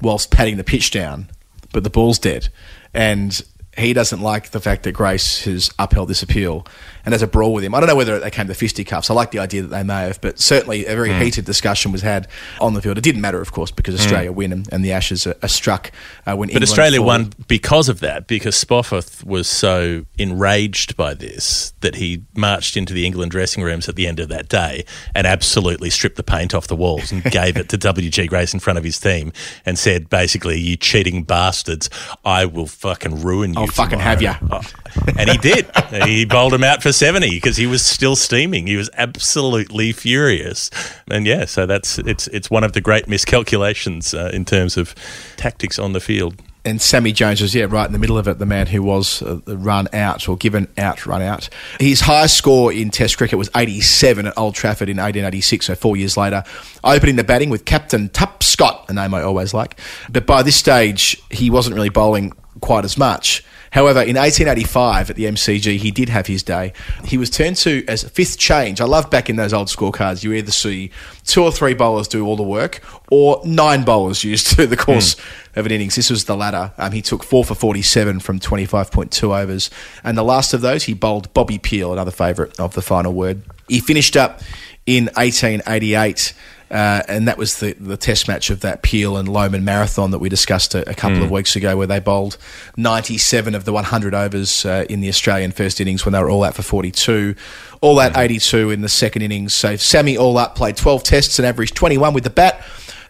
[0.02, 1.30] whilst patting the pitch down,
[1.72, 2.50] but the ball's dead.
[2.94, 3.42] And
[3.78, 6.68] he doesn't like the fact that Grace has upheld this appeal
[7.06, 7.76] and has a brawl with him.
[7.76, 9.10] I don't know whether they came to fisticuffs.
[9.10, 11.22] I like the idea that they may have, but certainly a very Mm.
[11.22, 12.28] heated discussion was had
[12.62, 12.98] on the field.
[12.98, 15.92] It didn't matter, of course, because Australia win and, and the Ashes are, are struck
[16.26, 21.14] uh, when But England Australia won because of that, because Spofforth was so enraged by
[21.14, 24.86] this that he marched into the England dressing rooms at the end of that day
[25.14, 28.60] and absolutely stripped the paint off the walls and gave it to WG Grace in
[28.62, 29.34] front of his team
[29.66, 31.90] and said, basically, you cheating bastards,
[32.24, 33.60] I will fucking ruin you.
[33.60, 34.62] I'll fucking have tomorrow." ya.
[34.64, 35.10] Oh.
[35.18, 35.70] And he did.
[36.06, 38.68] he bowled him out for 70 because he was still steaming.
[38.68, 40.70] He was absolutely furious.
[41.10, 44.96] And yeah, so that's it's it's one of the great miscalculations uh, in terms of
[45.38, 46.36] tactics on the field.
[46.66, 48.40] and Sammy Jones was yeah right in the middle of it.
[48.40, 51.50] The man who was uh, run out or given out, run out.
[51.80, 55.98] His highest score in Test cricket was 87 at Old Trafford in 1886, so four
[55.98, 56.44] years later.
[56.84, 59.80] Opening the batting with Captain Tup Scott, a name I always like.
[60.10, 62.32] But by this stage, he wasn't really bowling
[62.62, 63.44] quite as much.
[63.74, 66.74] However, in 1885 at the MCG, he did have his day.
[67.06, 68.80] He was turned to as fifth change.
[68.80, 70.92] I love back in those old scorecards, you either see
[71.26, 75.16] two or three bowlers do all the work, or nine bowlers used through the course
[75.56, 75.96] of an innings.
[75.96, 76.72] This was the latter.
[76.78, 79.72] Um, he took four for 47 from 25.2 overs.
[80.04, 83.42] And the last of those, he bowled Bobby Peel, another favourite of the final word.
[83.68, 84.42] He finished up
[84.86, 86.34] in 1888.
[86.74, 90.18] Uh, and that was the, the test match of that Peel and Lohmann marathon that
[90.18, 91.26] we discussed a, a couple Mm.
[91.26, 92.36] of weeks ago, where they bowled
[92.78, 96.44] 97 of the 100 overs uh, in the Australian first innings when they were all
[96.44, 97.36] out for 42.
[97.82, 99.54] All that 82 in the second innings.
[99.54, 102.66] So Sammy all up played 12 tests and averaged 21 with the bat,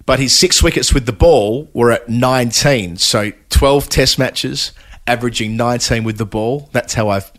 [0.06, 2.98] but his six wickets with the ball were at 19.
[2.98, 4.74] So 12 test matches,
[5.08, 6.70] averaging 19 with the ball.
[6.74, 7.32] That's how I've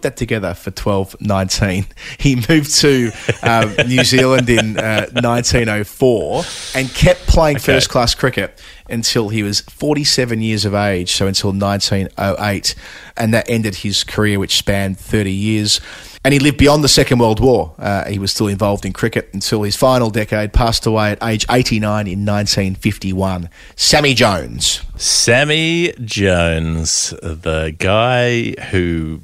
[0.00, 1.86] put that together for 12 19.
[2.18, 3.10] He moved to
[3.42, 6.44] um, New Zealand in uh, 1904
[6.74, 11.52] and kept playing first class cricket until he was 47 years of age, so until
[11.52, 12.74] 1908.
[13.16, 15.80] And that ended his career, which spanned 30 years.
[16.22, 17.74] And he lived beyond the Second World War.
[17.78, 21.46] Uh, he was still involved in cricket until his final decade, passed away at age
[21.48, 23.48] 89 in 1951.
[23.74, 24.82] Sammy Jones.
[24.96, 29.22] Sammy Jones, the guy who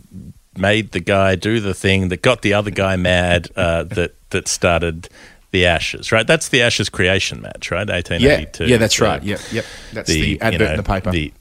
[0.59, 4.49] made the guy do the thing that got the other guy mad uh, that that
[4.49, 5.09] started
[5.53, 6.27] the Ashes, right?
[6.27, 7.89] That's the Ashes creation match, right?
[7.89, 8.65] 1882.
[8.65, 9.23] Yeah, yeah, that's So right.
[9.23, 9.65] Yep, yep.
[9.93, 11.11] That's the advert in the paper.
[11.13, 11.33] The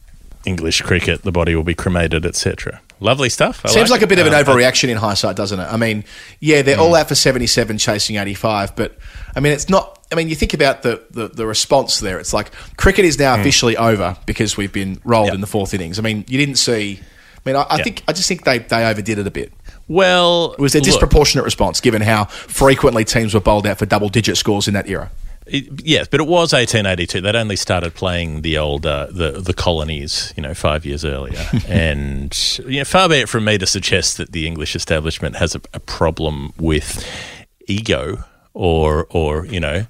[0.45, 2.79] English cricket, the body will be cremated, etc.
[2.99, 3.61] Lovely stuff.
[3.65, 5.63] I Seems like, a bit of an Um, overreaction in hindsight, doesn't it?
[5.65, 6.03] I mean,
[6.39, 8.95] yeah, they're all out for 77 chasing 85, but
[9.35, 9.99] I mean, it's not.
[10.11, 12.19] I mean, you think about the, the, the response there.
[12.19, 13.39] It's like cricket is now Mm.
[13.41, 15.97] officially over because we've been rolled in the fourth innings.
[15.97, 16.99] I mean, you didn't see.
[17.45, 17.83] I mean, I, I Yeah.
[17.83, 19.53] think I just think they, they overdid it a bit.
[19.87, 23.85] Well, It was a look, disproportionate response given how frequently teams were bowled out for
[23.85, 25.11] double digit scores in that era.
[25.45, 27.21] It, yes, but it was 1882.
[27.21, 31.39] They'd only started playing the old uh, the the colonies, you know, five years earlier.
[31.67, 32.35] and
[32.67, 35.61] you know, far be it from me to suggest that the English establishment has a,
[35.71, 37.05] a problem with
[37.67, 38.23] ego
[38.55, 39.85] or or you know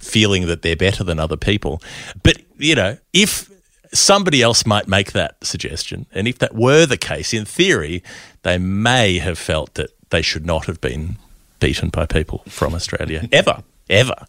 [0.00, 1.80] feeling that they're better than other people.
[2.24, 3.48] But you know, if
[3.92, 8.02] somebody else might make that suggestion, and if that were the case, in theory,
[8.42, 11.16] they may have felt that they should not have been
[11.60, 14.26] beaten by people from Australia ever, ever.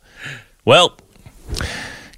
[0.65, 0.97] Well,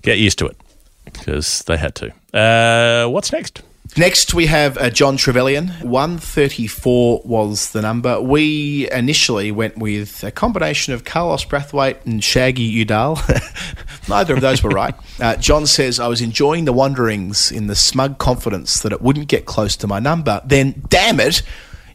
[0.02, 0.58] get used to it
[1.06, 2.14] because they had to.
[2.34, 3.62] Uh, what's next?
[4.00, 5.68] Next, we have uh, John Trevelyan.
[5.82, 8.22] 134 was the number.
[8.22, 13.20] We initially went with a combination of Carlos Brathwaite and Shaggy Udal.
[14.08, 14.96] Neither of those were right.
[15.20, 19.28] Uh, John says, I was enjoying the wanderings in the smug confidence that it wouldn't
[19.28, 20.42] get close to my number.
[20.46, 21.42] Then, damn it,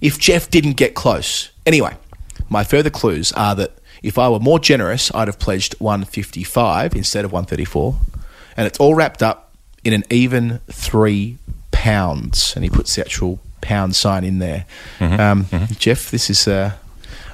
[0.03, 1.53] if Geoff didn't get close.
[1.65, 1.97] Anyway,
[2.51, 7.25] my further clues are that if I were more generous, I'd have pledged 155 instead
[7.25, 7.97] of 134.
[8.59, 11.39] And it's all wrapped up in an even three
[11.85, 12.53] pounds.
[12.57, 14.65] And he puts the actual pound sign in there.
[15.01, 15.47] Mhm, Um,
[15.79, 16.73] Geoff, this is uh,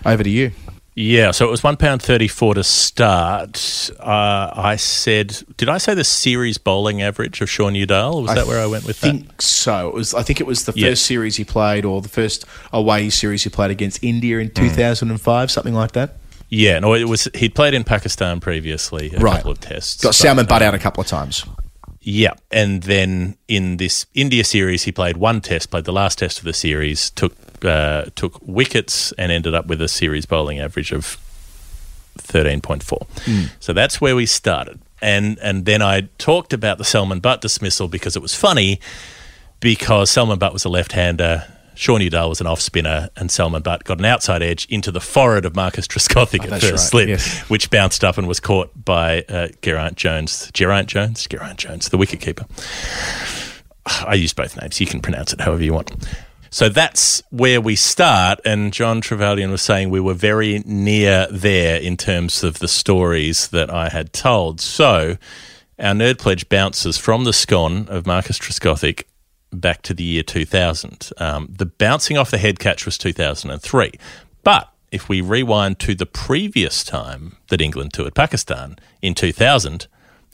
[0.04, 0.50] over to you.
[0.96, 3.90] Yeah, so it was one pound thirty-four to start.
[4.00, 8.22] Uh, I said, did I say the series bowling average of Shaun Udal?
[8.22, 9.06] Was that where I went with that?
[9.08, 9.88] I think so.
[9.88, 10.14] It was.
[10.14, 10.88] I think it was the Yeah.
[10.90, 14.54] first series he played, or the first away series he played against India in Hmm.
[14.68, 16.16] 2005, something like that.
[16.50, 19.36] Yeah, no, it was he'd played in Pakistan previously, a Right.
[19.36, 20.02] couple of tests.
[20.02, 21.44] Got but, Salman Butt um, out a couple of times.
[22.02, 26.38] Yeah, and then in this India series, he played one test, played the last test
[26.38, 30.92] of the series, took uh, took wickets, and ended up with a series bowling average
[30.92, 31.18] of
[32.16, 33.06] thirteen point four.
[33.26, 33.50] Mm.
[33.60, 37.86] So that's where we started, and and then I talked about the Salman Butt dismissal
[37.86, 38.80] because it was funny,
[39.60, 41.46] because Salman Butt was a left-hander.
[41.80, 45.00] Shaun Udal was an off spinner, and Salman Butt got an outside edge into the
[45.00, 47.40] forehead of Marcus Trescothick Oh, at first right, slip, yes.
[47.48, 50.50] which bounced up and was caught by uh, Geraint Jones.
[50.52, 51.26] Geraint Jones?
[51.26, 52.44] Geraint Jones, the wicketkeeper.
[54.06, 54.78] I use both names.
[54.78, 55.90] You can pronounce it however you want.
[56.50, 58.40] So that's where we start.
[58.44, 63.48] And John Trevelyan was saying we were very near there in terms of the stories
[63.48, 64.60] that I had told.
[64.60, 65.16] So
[65.78, 69.04] our nerd pledge bounces from the scone of Marcus Trescothick
[69.52, 71.10] back to the year 2000.
[71.18, 73.92] Um, the bouncing off the head catch was 2003.
[74.42, 79.86] But if we rewind to the previous time that England toured Pakistan in 2000,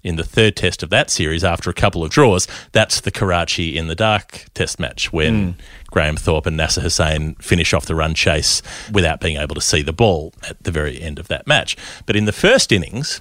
[0.02, 3.76] in the third test of that series after a couple of draws, that's the Karachi
[3.76, 5.54] in the dark test match when Mm.
[5.90, 8.62] Graham Thorpe and Nasser Hussain finish off the run chase
[8.92, 11.76] without being able to see the ball at the very end of that match.
[12.04, 13.20] But in the first innings,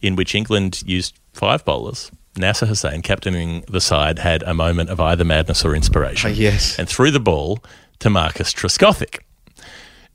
[0.00, 5.00] in which England used five bowlers, Nasser Hussain, captaining the side, had a moment of
[5.00, 6.30] either madness or inspiration.
[6.30, 6.78] Oh, yes.
[6.78, 7.62] And threw the ball
[7.98, 9.20] to Marcus Trescothick.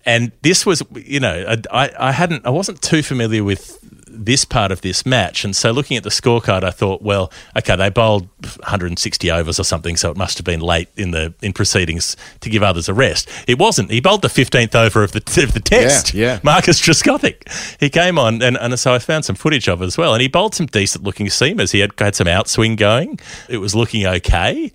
[0.05, 3.79] And this was, you know, I, I hadn't, I wasn't too familiar with
[4.13, 5.43] this part of this match.
[5.43, 9.63] And so looking at the scorecard, I thought, well, okay, they bowled 160 overs or
[9.63, 12.93] something, so it must have been late in the in proceedings to give others a
[12.93, 13.29] rest.
[13.47, 13.91] It wasn't.
[13.91, 16.13] He bowled the 15th over of the, of the test.
[16.13, 16.39] Yeah, yeah.
[16.43, 17.79] Marcus Trescothick.
[17.79, 20.13] He came on, and, and so I found some footage of it as well.
[20.13, 21.71] And he bowled some decent looking seamers.
[21.71, 23.19] He had, had some outswing going.
[23.49, 24.71] It was looking okay.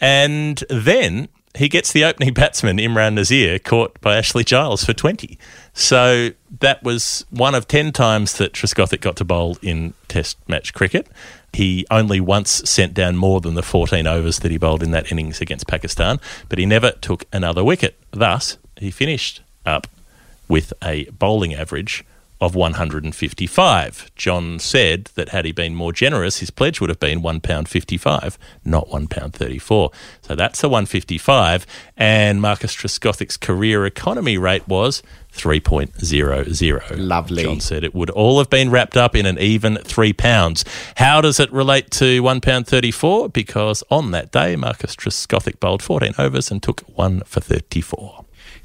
[0.00, 5.38] And then he gets the opening batsman, Imran Nazir, caught by Ashley Giles for 20.
[5.72, 6.30] So
[6.60, 11.06] that was one of 10 times that Trescothick got to bowl in Test match cricket.
[11.52, 15.12] He only once sent down more than the 14 overs that he bowled in that
[15.12, 17.96] innings against Pakistan, but he never took another wicket.
[18.10, 19.86] Thus, he finished up
[20.48, 22.04] with a bowling average
[22.44, 24.10] of 155.
[24.16, 28.86] John said that had he been more generous, his pledge would have been £1.55, not
[28.88, 29.92] £1.34.
[30.20, 31.66] So that's a 155.
[31.96, 36.96] And Marcus Trescothick's career economy rate was 3.00.
[36.98, 37.42] Lovely.
[37.42, 40.64] John said it would all have been wrapped up in an even £3.
[40.96, 43.32] How does it relate to £1.34?
[43.32, 48.23] Because on that day, Marcus Trescothick bowled 14 overs and took one for 34.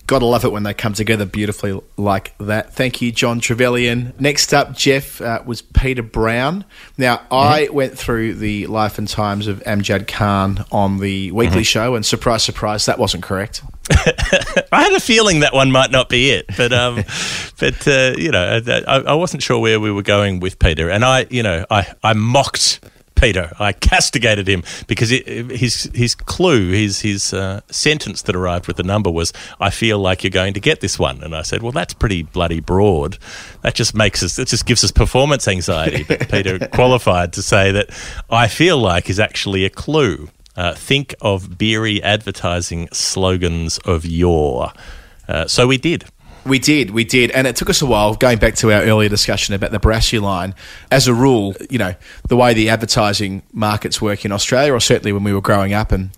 [0.09, 2.73] Gotta love it when they come together beautifully like that.
[2.73, 4.13] Thank you, John Trevelyan.
[4.17, 6.65] Next up, Geoff, uh, was Peter Brown.
[6.97, 11.67] Now, I went through the life and times of Amjad Khan on the weekly Mhm.
[11.67, 13.61] show, and surprise, surprise, that wasn't correct.
[14.71, 17.03] I had a feeling that one might not be it, but um,
[17.59, 21.05] but uh, you know, I, I wasn't sure where we were going with Peter, and
[21.05, 22.79] I, you know, I I mocked
[23.19, 28.67] Peter, I castigated him because it, his his clue, his his uh, sentence that arrived
[28.67, 31.41] with the number was, "I feel like you're going to get this one," and I
[31.41, 33.17] said, "Well, that's pretty bloody broad.
[33.61, 37.71] That just makes us, it just gives us performance anxiety." But Peter qualified to say
[37.71, 37.89] that,
[38.29, 40.29] "I feel like" is actually a clue.
[40.55, 44.71] Uh, think of beery advertising slogans of yore.
[45.27, 46.05] Uh, so we did.
[46.45, 48.15] We did, we did, and it took us a while.
[48.15, 50.55] Going back to our earlier discussion about the Barassi line,
[50.91, 51.95] as a rule, you know
[52.27, 55.91] the way the advertising markets work in Australia, or certainly when we were growing up
[55.91, 56.11] and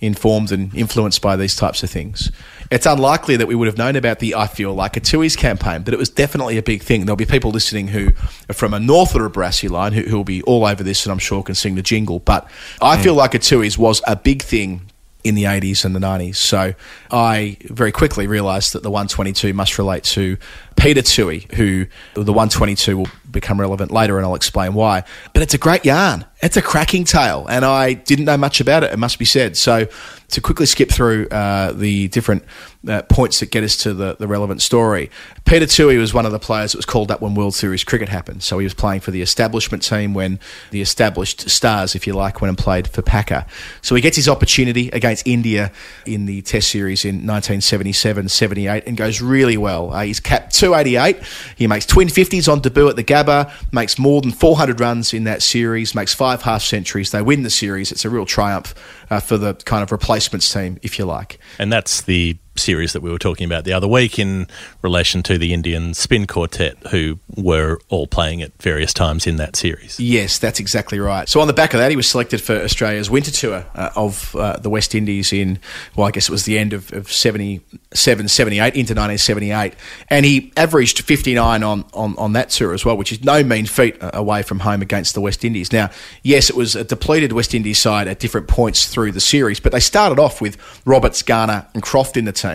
[0.00, 2.30] informed and influenced by these types of things,
[2.70, 5.82] it's unlikely that we would have known about the "I Feel Like a Tooheys campaign,
[5.82, 7.06] but it was definitely a big thing.
[7.06, 8.12] There'll be people listening who
[8.48, 11.12] are from a north or a Barassi line who will be all over this, and
[11.12, 12.18] I'm sure can sing the jingle.
[12.18, 12.48] But
[12.80, 13.02] "I mm.
[13.02, 14.82] Feel Like a Tooheys was a big thing
[15.26, 16.36] in the 80s and the 90s.
[16.36, 16.74] So
[17.10, 20.36] I very quickly realised that the 122 must relate to
[20.76, 25.04] Peter Toohey, who the 122 will become relevant later, and I'll explain why.
[25.32, 26.24] But it's a great yarn.
[26.42, 29.56] It's a cracking tale, and I didn't know much about it, it must be said.
[29.56, 29.86] So
[30.28, 32.44] to quickly skip through uh, the different
[32.86, 35.10] uh, points that get us to the, the relevant story,
[35.44, 38.08] Peter Toohey was one of the players that was called up when World Series cricket
[38.08, 38.42] happened.
[38.42, 40.38] So he was playing for the establishment team when
[40.72, 43.46] the established stars, if you like, went and played for Packer.
[43.80, 45.72] So he gets his opportunity against India
[46.04, 49.92] in the Test series in 1977 78 and goes really well.
[49.92, 51.22] Uh, he's capped 288.
[51.56, 53.25] He makes twin 50s on debut at the Gabba,
[53.72, 57.10] makes more than 400 runs in that series, makes five half centuries.
[57.10, 57.92] They win the series.
[57.92, 58.74] It's a real triumph
[59.10, 61.38] uh, for the kind of replacements team, if you like.
[61.58, 64.46] And that's the series that we were talking about the other week in
[64.82, 69.56] relation to the Indian spin quartet, who were all playing at various times in that
[69.56, 69.98] series.
[70.00, 71.28] Yes, that's exactly right.
[71.28, 74.34] So on the back of that, he was selected for Australia's winter tour uh, of
[74.36, 75.58] uh, the West Indies in,
[75.94, 79.74] well, I guess it was the end of, of 77, 78 into 1978.
[80.08, 83.66] And he averaged 59 on, on, on that tour as well, which is no mean
[83.66, 85.72] feat uh, away from home against the West Indies.
[85.72, 85.90] Now,
[86.22, 89.72] yes, it was a depleted West Indies side at different points through the series, but
[89.72, 92.45] they started off with Roberts, Garner, and Croft in the team.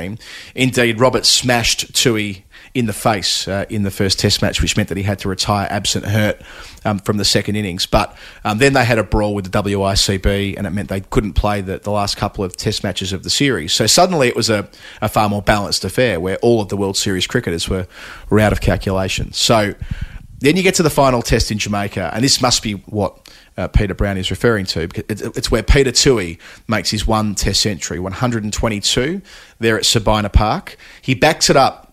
[0.56, 2.44] Indeed, Roberts smashed Toohey
[2.74, 5.30] in the face uh, in the first Test match, which meant that he had to
[5.30, 6.42] retire absent hurt
[6.86, 7.86] um, from the second innings.
[7.86, 11.34] But um, then they had a brawl with the WICB, and it meant they couldn't
[11.34, 13.74] play the, the last couple of Test matches of the series.
[13.74, 14.70] So suddenly it was a,
[15.02, 17.88] a far more balanced affair where all of the World Series cricketers were,
[18.30, 19.34] were out of calculation.
[19.34, 19.74] So
[20.40, 23.68] then you get to the final test in Jamaica, and this must be what uh,
[23.68, 26.38] Peter Brown is referring to because it's where Peter Toohey
[26.68, 29.22] makes his one test century, 122
[29.60, 30.78] there at Sabina Park.
[31.02, 31.92] He backs it up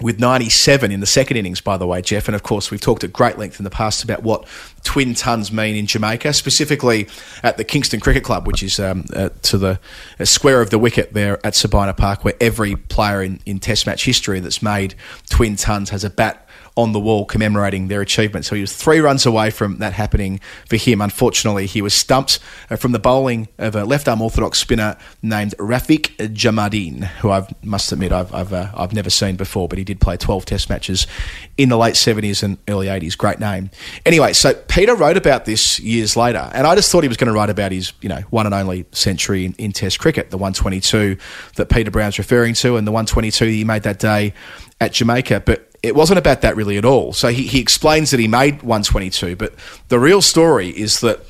[0.00, 2.28] with 97 in the second innings, by the way, Geoff.
[2.28, 4.46] And of course, we've talked at great length in the past about what
[4.82, 7.08] twin tons mean in Jamaica, specifically
[7.42, 9.78] at the Kingston Cricket Club, which is um, uh, to the
[10.18, 13.86] uh, square of the wicket there at Sabina Park, where every player in, in Test
[13.86, 14.94] match history that's made
[15.30, 16.41] twin tons has a bat
[16.76, 18.44] on the wall commemorating their achievement.
[18.44, 21.00] So he was three runs away from that happening for him.
[21.00, 22.38] Unfortunately, he was stumped
[22.70, 27.46] uh, from the bowling of a left arm orthodox spinner named Raphick Jumadeen, who I
[27.62, 30.70] must admit I've, I've, uh, I've never seen before, but he did play 12 test
[30.70, 31.06] matches
[31.58, 33.16] in the late 70s and early 80s.
[33.18, 33.70] Great name.
[34.06, 37.28] Anyway, so Peter wrote about this years later, and I just thought he was going
[37.28, 40.38] to write about his, you know, one and only century in, in Test cricket, the
[40.38, 41.16] 122
[41.56, 44.32] that Peter Brown's referring to, and the 122 he made that day
[44.80, 45.40] at Jamaica.
[45.40, 47.12] But it wasn't about that really at all.
[47.12, 49.54] So he, he explains that he made 122, but
[49.88, 51.24] the real story is that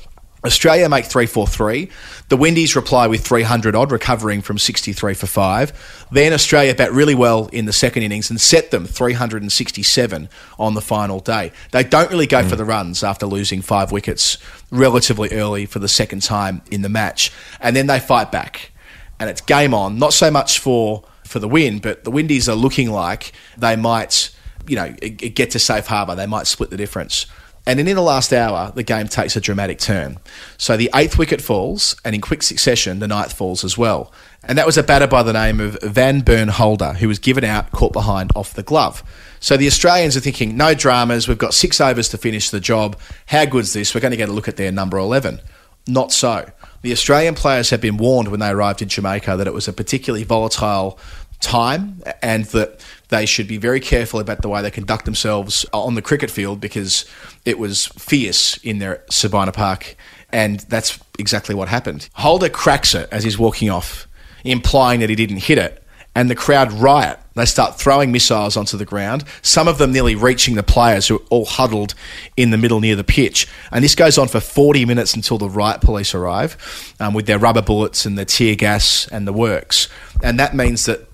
[0.45, 1.89] Australia make 343.
[2.27, 6.07] The Windies reply with 300 odd, recovering from 63 for 5.
[6.11, 10.81] Then Australia bat really well in the second innings and set them 367 on the
[10.81, 11.53] final day.
[11.71, 12.49] They don't really go mm.
[12.49, 14.37] for the runs after losing five wickets
[14.69, 17.31] relatively early for the second time in the match.
[17.61, 18.71] And then they fight back.
[19.19, 22.55] And it's game on, not so much for, for the win, but the Windies are
[22.55, 24.32] looking like they might
[24.67, 26.15] you know, get to safe harbour.
[26.15, 27.25] They might split the difference.
[27.65, 30.19] And then in the last hour, the game takes a dramatic turn.
[30.57, 34.11] So the eighth wicket falls, and in quick succession, the ninth falls as well.
[34.43, 37.71] And that was a batter by the name of Vanburn Holder, who was given out,
[37.71, 39.01] caught behind, off the glove.
[39.39, 42.99] So the Australians are thinking, no dramas, we've got six overs to finish the job.
[43.27, 43.95] How good's this?
[43.95, 45.39] We're going to get a look at their number 11.
[45.87, 46.49] Not so.
[46.81, 49.73] The Australian players had been warned when they arrived in Jamaica that it was a
[49.73, 50.99] particularly volatile
[51.39, 52.83] time and that
[53.13, 56.59] they should be very careful about the way they conduct themselves on the cricket field
[56.59, 57.05] because
[57.45, 59.95] it was fierce in their Sabina Park,
[60.31, 62.09] and that's exactly what happened.
[62.13, 64.07] Holder cracks it as he's walking off,
[64.43, 65.83] implying that he didn't hit it,
[66.15, 67.19] and the crowd riot.
[67.35, 71.17] They start throwing missiles onto the ground, some of them nearly reaching the players who
[71.17, 71.93] are all huddled
[72.35, 73.47] in the middle near the pitch.
[73.71, 77.37] And this goes on for 40 minutes until the riot police arrive um, with their
[77.37, 79.87] rubber bullets and the tear gas and the works.
[80.23, 81.07] And that means that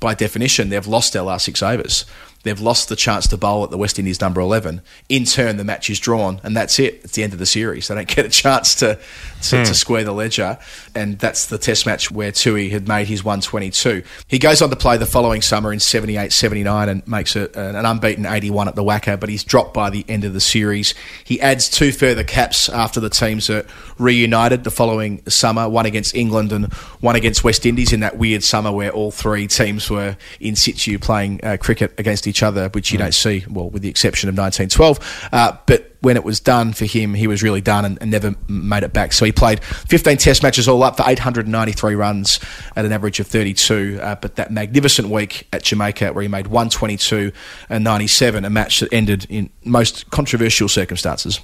[0.00, 2.06] by definition, they've lost their last six overs.
[2.42, 4.80] They've lost the chance to bowl at the West Indies number 11.
[5.10, 7.00] In turn, the match is drawn, and that's it.
[7.04, 7.88] It's the end of the series.
[7.88, 8.98] They don't get a chance to,
[9.42, 9.64] to, hmm.
[9.64, 10.58] to square the ledger,
[10.94, 14.02] and that's the test match where Toohey had made his 122.
[14.26, 17.84] He goes on to play the following summer in 78 79 and makes a, an
[17.84, 20.94] unbeaten 81 at the WACA, but he's dropped by the end of the series.
[21.24, 23.66] He adds two further caps after the teams are
[23.98, 28.42] reunited the following summer one against England and one against West Indies in that weird
[28.42, 32.92] summer where all three teams were in situ playing uh, cricket against each other, which
[32.92, 33.02] you mm.
[33.02, 35.28] don't see, well, with the exception of 1912.
[35.32, 38.34] Uh, but when it was done for him, he was really done and, and, never
[38.48, 39.12] made it back.
[39.12, 42.40] So he played 15 Test matches all up for 893 runs
[42.74, 43.98] at an average of 32.
[44.00, 47.32] Uh, but that magnificent week at Jamaica, where he made 122
[47.68, 51.40] and 97, a match that ended in most controversial circumstances.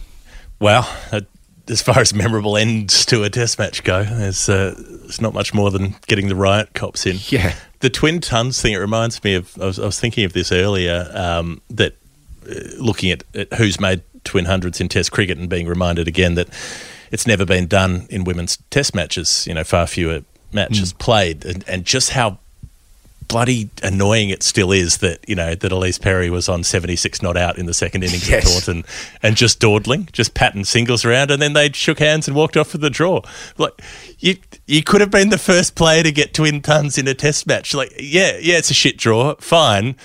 [0.58, 0.88] Well,
[1.68, 5.52] as far as memorable ends to a Test match go, it's, uh, there's not much
[5.52, 7.16] more than getting the riot cops in.
[7.28, 7.54] Yeah.
[7.80, 10.50] The twin tons thing, it reminds me of, I was, I was thinking of this
[10.50, 11.94] earlier, um, that
[12.48, 16.34] uh, looking at, at who's made twin hundreds in Test cricket and being reminded again
[16.34, 16.48] that
[17.10, 19.46] it's never been done in women's Test matches.
[19.46, 20.22] You know, far fewer
[20.52, 20.98] matches mm.
[20.98, 22.38] played, and, and just how
[23.28, 27.36] bloody annoying it still is that you know that Ellyse Perry was on 76 not
[27.36, 28.44] out in the second innings yes.
[28.44, 28.84] of Taunton
[29.22, 32.68] and just dawdling, just patting singles around, and then they shook hands and walked off
[32.68, 33.22] for the draw.
[33.58, 33.72] Like
[34.18, 34.36] you,
[34.66, 37.74] you could have been the first player to get twin tons in a Test match.
[37.74, 39.96] Like yeah, yeah, it's a shit draw, fine,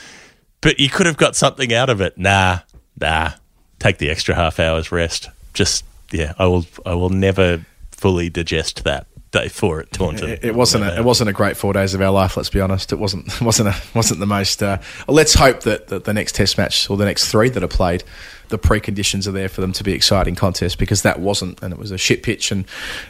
[0.62, 2.18] but you could have got something out of it.
[2.18, 2.60] Nah,
[3.00, 3.34] nah
[3.82, 5.30] take the extra half hour's rest.
[5.54, 9.08] Just yeah, I will I will never fully digest that.
[9.32, 10.30] day four at Taunton.
[10.30, 10.84] It, it wasn't.
[10.84, 12.36] A, it wasn't a great four days of our life.
[12.38, 12.92] Let's be honest.
[12.92, 13.28] It wasn't.
[13.28, 13.70] It wasn't.
[13.70, 14.62] A, wasn't the most.
[14.62, 14.78] Uh,
[15.08, 18.04] let's hope that, that the next Test match or the next three that are played,
[18.50, 21.80] the preconditions are there for them to be exciting contests because that wasn't, and it
[21.80, 22.66] was a shit pitch, and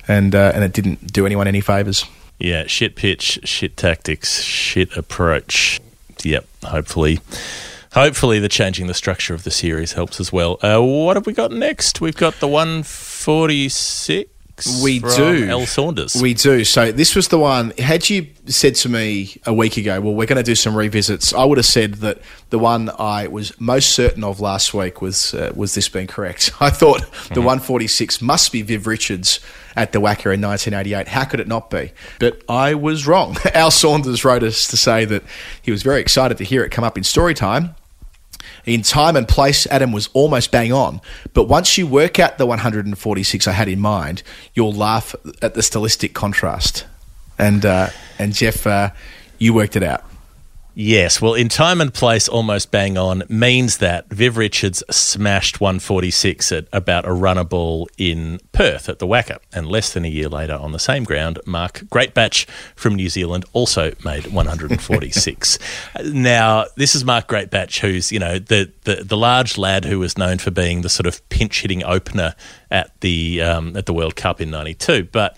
[0.07, 2.05] and uh, and it didn't do anyone any favors.
[2.39, 5.79] Yeah, shit pitch, shit tactics, shit approach.
[6.23, 6.45] Yep.
[6.65, 7.19] Hopefully.
[7.93, 10.57] Hopefully, the changing the structure of the series helps as well.
[10.61, 11.99] Uh, what have we got next?
[11.99, 14.31] We've got the 146
[14.81, 15.47] we do.
[15.49, 16.15] Al Saunders.
[16.21, 16.63] We do.
[16.63, 17.71] So this was the one.
[17.77, 21.33] Had you said to me a week ago, well, we're going to do some revisits,
[21.33, 22.19] I would have said that
[22.49, 26.51] the one I was most certain of last week was uh, was this being correct.
[26.59, 27.33] I thought mm-hmm.
[27.33, 29.39] the 146 must be Viv Richards
[29.75, 31.07] at the WACA in 1988.
[31.07, 31.91] How could it not be?
[32.19, 33.37] But I was wrong.
[33.53, 35.23] Al Saunders wrote us to say that
[35.61, 37.75] he was very excited to hear it come up in story time
[38.65, 41.01] in time and place, Adam was almost bang on.
[41.33, 44.23] But once you work out the 146 I had in mind,
[44.53, 46.85] you'll laugh at the stylistic contrast.
[47.37, 47.89] And uh,
[48.19, 48.91] and Geoff, uh,
[49.39, 50.03] you worked it out.
[50.73, 56.49] Yes, well, in time and place, almost bang on means that Viv Richards smashed 146
[56.53, 59.39] at about a runner ball in Perth at the WACA.
[59.51, 62.45] And less than a year later, on the same ground, Mark Greatbatch
[62.75, 65.59] from New Zealand also made 146.
[66.05, 70.17] now, this is Mark Greatbatch, who's, you know, the, the, the, large lad who was
[70.17, 72.33] known for being the sort of pinch hitting opener
[72.71, 75.09] at the, um, at the World Cup in 92.
[75.11, 75.37] But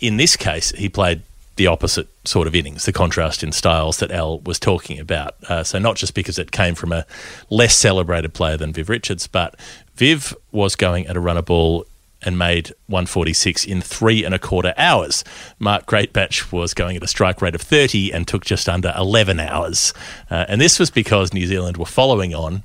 [0.00, 1.22] in this case, he played
[1.58, 5.34] the opposite sort of innings, the contrast in styles that Al was talking about.
[5.48, 7.04] Uh, so, not just because it came from a
[7.50, 9.54] less celebrated player than Viv Richards, but
[9.96, 11.84] Viv was going at a runner ball
[12.22, 15.24] and made 146 in three and a quarter hours.
[15.58, 19.38] Mark Greatbatch was going at a strike rate of 30 and took just under 11
[19.38, 19.92] hours.
[20.30, 22.62] Uh, and this was because New Zealand were following on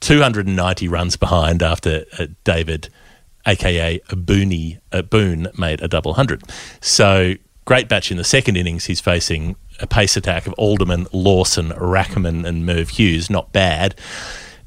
[0.00, 2.88] 290 runs behind after uh, David
[3.46, 6.42] aka Booney, uh, Boone, made a double hundred.
[6.80, 7.34] So
[7.66, 12.64] Greatbatch in the second innings, he's facing a pace attack of Alderman, Lawson, Rackemann, and
[12.64, 13.28] Merv Hughes.
[13.28, 13.94] Not bad.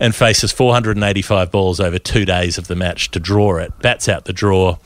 [0.02, 3.78] And faces 485 balls over two days of the match to draw it.
[3.80, 4.78] Bats out the draw.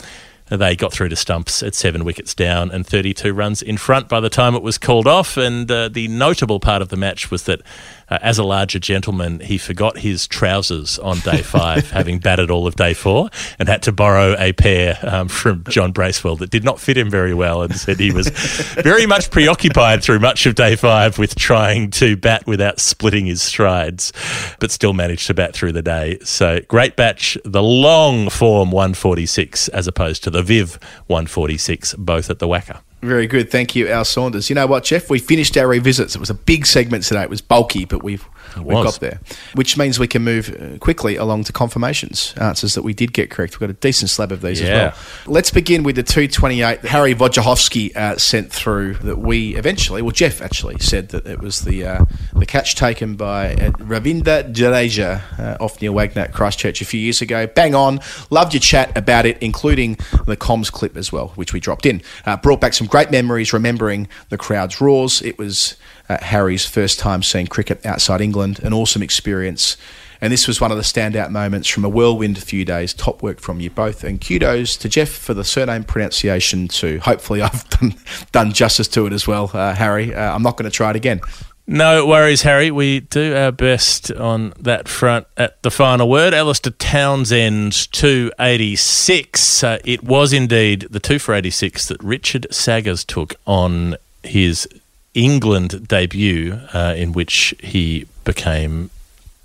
[0.49, 4.19] They got through to stumps at seven wickets down and 32 runs in front by
[4.19, 5.38] the time it was called off.
[5.38, 7.61] And uh, the notable part of the match was that
[8.09, 12.67] uh, as a larger gentleman, he forgot his trousers on day five, having batted all
[12.67, 16.63] of day four, and had to borrow a pair um, from John Bracewell that did
[16.63, 18.30] not fit him very well, and said he was
[18.84, 23.41] very much preoccupied through much of day five with trying to bat without splitting his
[23.41, 24.13] strides,
[24.59, 26.17] but still managed to bat through the day.
[26.23, 32.47] So Greatbatch, the long form 146 as opposed to the Viv 146, both at the
[32.47, 32.81] WACA.
[33.03, 33.51] Very good.
[33.51, 34.49] Thank you, Al Saunders.
[34.49, 35.09] You know what, Geoff?
[35.09, 36.15] We finished our revisits.
[36.15, 37.21] It was a big segment today.
[37.21, 38.25] It was bulky, but we've
[38.61, 39.19] we got there,
[39.55, 43.30] which means we can move uh, quickly along to confirmations, answers that we did get
[43.30, 43.53] correct.
[43.53, 44.67] We've got a decent slab of these yeah.
[44.67, 45.34] as well.
[45.34, 50.41] Let's begin with the 228 Harry Wojciechowski uh, sent through that we eventually, well, Geoff
[50.41, 55.63] actually said that it was the uh, the catch taken by uh, Ravindra Jadeja uh,
[55.63, 57.47] off Neil Wagner Christchurch a few years ago.
[57.47, 57.99] Bang on.
[58.30, 62.01] Loved your chat about it, including the comms clip as well, which we dropped in.
[62.25, 65.21] Uh, brought back some great memories remembering the crowd's roars.
[65.21, 65.75] It was
[66.14, 69.77] uh, Harry's first time seeing cricket outside England, an awesome experience.
[70.22, 72.94] And this was one of the standout moments from a whirlwind few days.
[72.94, 74.06] Top work from you both.
[74.06, 76.99] And kudos to Geoff for the surname pronunciation, too.
[76.99, 77.95] Hopefully, I've done,
[78.31, 80.15] done justice to it as well, uh, Harry.
[80.15, 81.19] Uh, I'm not going to try it again.
[81.65, 82.72] No worries, Harry.
[82.72, 86.34] We do our best on that front at the final word.
[86.34, 89.64] Alistair Townsend, 286.
[89.64, 94.68] Uh, it was indeed the 2 for 86 that Richard Saggers took on his
[95.14, 98.90] England debut, uh, in which he became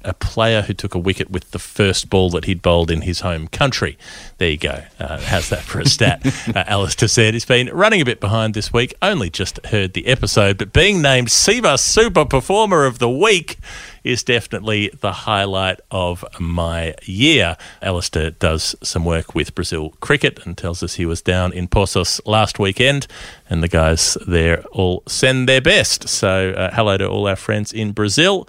[0.09, 3.21] a player who took a wicket with the first ball that he'd bowled in his
[3.21, 3.99] home country.
[4.39, 4.83] There you go.
[4.99, 6.25] Uh, how's that for a stat?
[6.49, 8.95] uh, Alistair said he's been running a bit behind this week.
[9.03, 13.59] Only just heard the episode, but being named Cbus Super Performer of the Week
[14.05, 17.57] is definitely the highlight of my year.
[17.83, 22.21] Alistair does some work with Brazil cricket and tells us he was down in Poços
[22.25, 23.07] last weekend,
[23.51, 26.09] and the guys there all send their best.
[26.09, 28.49] So, uh, hello to all our friends in Brazil.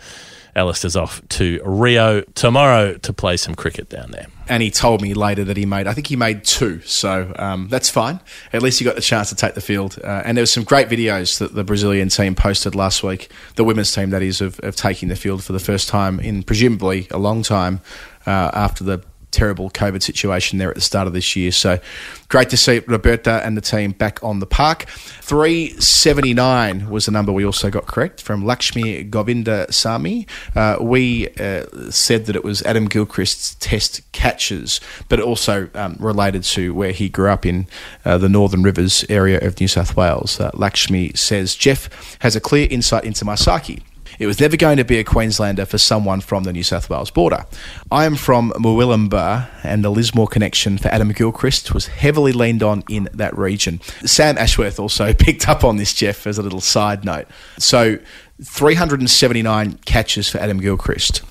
[0.56, 4.28] Alistair's off to Rio tomorrow to play some cricket down there.
[4.48, 7.68] And he told me later that he made, I think he made two, so um,
[7.70, 8.20] that's fine.
[8.52, 10.00] At least he got the chance to take the field.
[10.04, 13.64] Uh, and there were some great videos that the Brazilian team posted last week, the
[13.64, 17.08] women's team, that is, of, of taking the field for the first time in presumably
[17.12, 17.82] a long time
[18.26, 21.52] uh, after the terrible COVID situation there at the start of this year.
[21.52, 21.80] So
[22.28, 24.86] great to see Roberta and the team back on the park.
[25.22, 30.28] 379 was the number we also got correct from Lakshmi Govinda Sami.
[30.56, 36.44] Uh, we uh, said that it was Adam Gilchrist's test catches, but also um, related
[36.44, 37.68] to where he grew up in
[38.06, 40.40] uh, the Northern Rivers area of New South Wales.
[40.40, 43.84] Uh, Lakshmi says Geoff has a clear insight into psyche.
[44.20, 47.10] It was never going to be a Queenslander for someone from the New South Wales
[47.10, 47.46] border.
[47.90, 52.84] I am from Murwillumbah, and the Lismore connection for Adam Gilchrist was heavily leaned on
[52.90, 53.80] in that region.
[54.04, 57.28] Sam Ashworth also picked up on this, Geoff, as a little side note.
[57.58, 57.98] So,
[58.44, 61.22] 379 catches for Adam Gilchrist.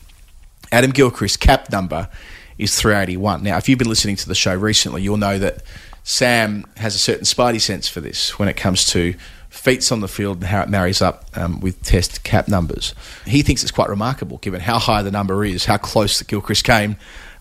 [0.73, 2.09] Adam Gilchrist's cap number
[2.57, 3.43] is 381.
[3.43, 5.63] Now, if you've been listening to the show recently, you'll know that
[6.05, 9.15] Sam has a certain spidey sense for this when it comes to
[9.59, 12.95] feats on the field and how it marries up um, with test cap numbers.
[13.27, 16.97] He thinks it's quite remarkable given how high the number is, how close Gilchrist came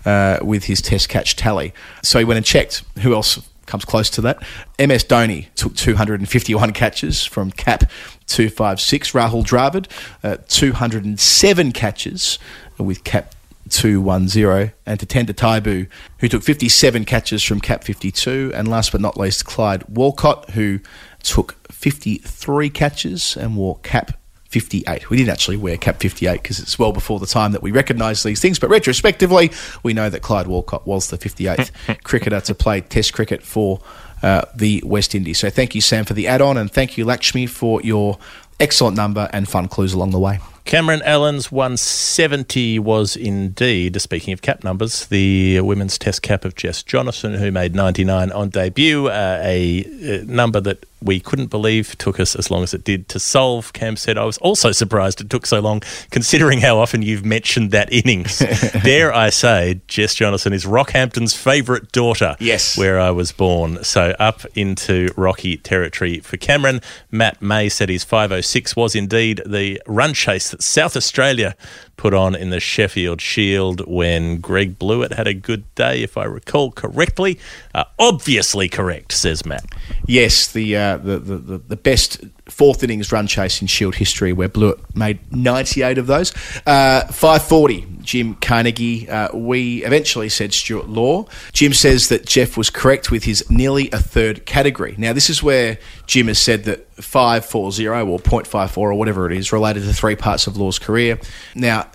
[0.05, 1.73] uh, with his test catch tally.
[2.01, 4.39] So he went and checked who else comes close to that.
[4.79, 7.89] MS Dhoni took 251 catches from cap
[8.27, 9.11] 256.
[9.11, 9.87] Rahul Dravid,
[10.23, 12.39] uh, 207 catches
[12.77, 13.35] with cap
[13.69, 15.87] 210 and Tatenda Taibu,
[16.19, 18.51] who took 57 catches from cap 52.
[18.55, 20.79] And last but not least, Clyde Walcott, who
[21.21, 25.11] took 53 catches and wore cap 58.
[25.11, 28.23] We didn't actually wear cap 58 because it's well before the time that we recognise
[28.23, 29.51] these things, but retrospectively,
[29.83, 33.79] we know that Clyde Walcott was the 58th cricketer to play Test cricket for
[34.23, 35.37] uh, the West Indies.
[35.37, 38.17] So thank you, Sam, for the add on, and thank you, Lakshmi, for your
[38.59, 40.39] excellent number and fun clues along the way.
[40.67, 46.83] Cameron Allen's 170 was indeed, speaking of cap numbers, the women's test cap of Jess
[46.83, 52.19] Jonassen, who made 99 on debut, uh, a, a number that we couldn't believe took
[52.19, 53.71] us as long as it did to solve.
[53.73, 57.71] Cam said, I was also surprised it took so long, considering how often you've mentioned
[57.71, 58.39] that innings.
[58.83, 62.35] Dare I say, Jess Jonassen is Rockhampton's favourite daughter.
[62.39, 62.77] Yes.
[62.77, 63.83] Where I was born.
[63.83, 66.81] So up into Rocky territory for Cameron.
[67.11, 71.55] Matt May said his 506 was indeed the run chase that South Australia
[71.97, 76.25] put on in the Sheffield Shield when Greg Blewett had a good day, if I
[76.25, 77.39] recall correctly.
[77.73, 79.65] Uh, obviously correct, says Matt.
[80.05, 84.47] Yes, the, uh, the, the, the best fourth innings run chase in Shield history, where
[84.47, 86.33] Blewett made 98 of those.
[86.65, 89.09] Uh, 540, Jim Carnegie.
[89.09, 91.25] Uh, we eventually said Stuart Law.
[91.51, 94.95] Jim says that Geoff was correct with his nearly a third category.
[94.97, 99.51] Now, this is where Jim has said that 540 or 0.54 or whatever it is
[99.51, 101.19] related to three parts of Law's career.
[101.53, 101.86] Now,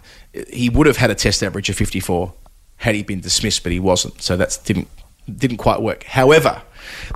[0.51, 2.33] he would have had a test average of 54
[2.77, 4.21] had he been dismissed, but he wasn't.
[4.23, 4.89] So that didn't
[5.33, 6.03] didn't quite work.
[6.05, 6.63] However,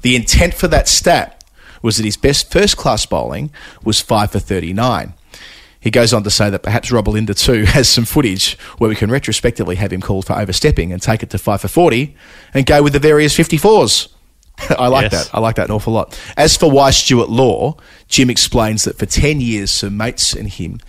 [0.02, 1.42] the intent for that stat
[1.82, 3.50] was that his best first class bowling
[3.84, 5.14] was 5 for 39.
[5.80, 8.96] He goes on to say that perhaps Rob Linda too has some footage where we
[8.96, 12.14] can retrospectively have him called for overstepping and take it to 5 for 40
[12.54, 14.08] and go with the various 54s.
[14.78, 15.26] I like Yes.
[15.28, 15.34] that.
[15.36, 16.18] I like that an awful lot.
[16.36, 17.76] As for why Stuart Law,
[18.08, 20.80] Jim explains that for 10 years, some mates and him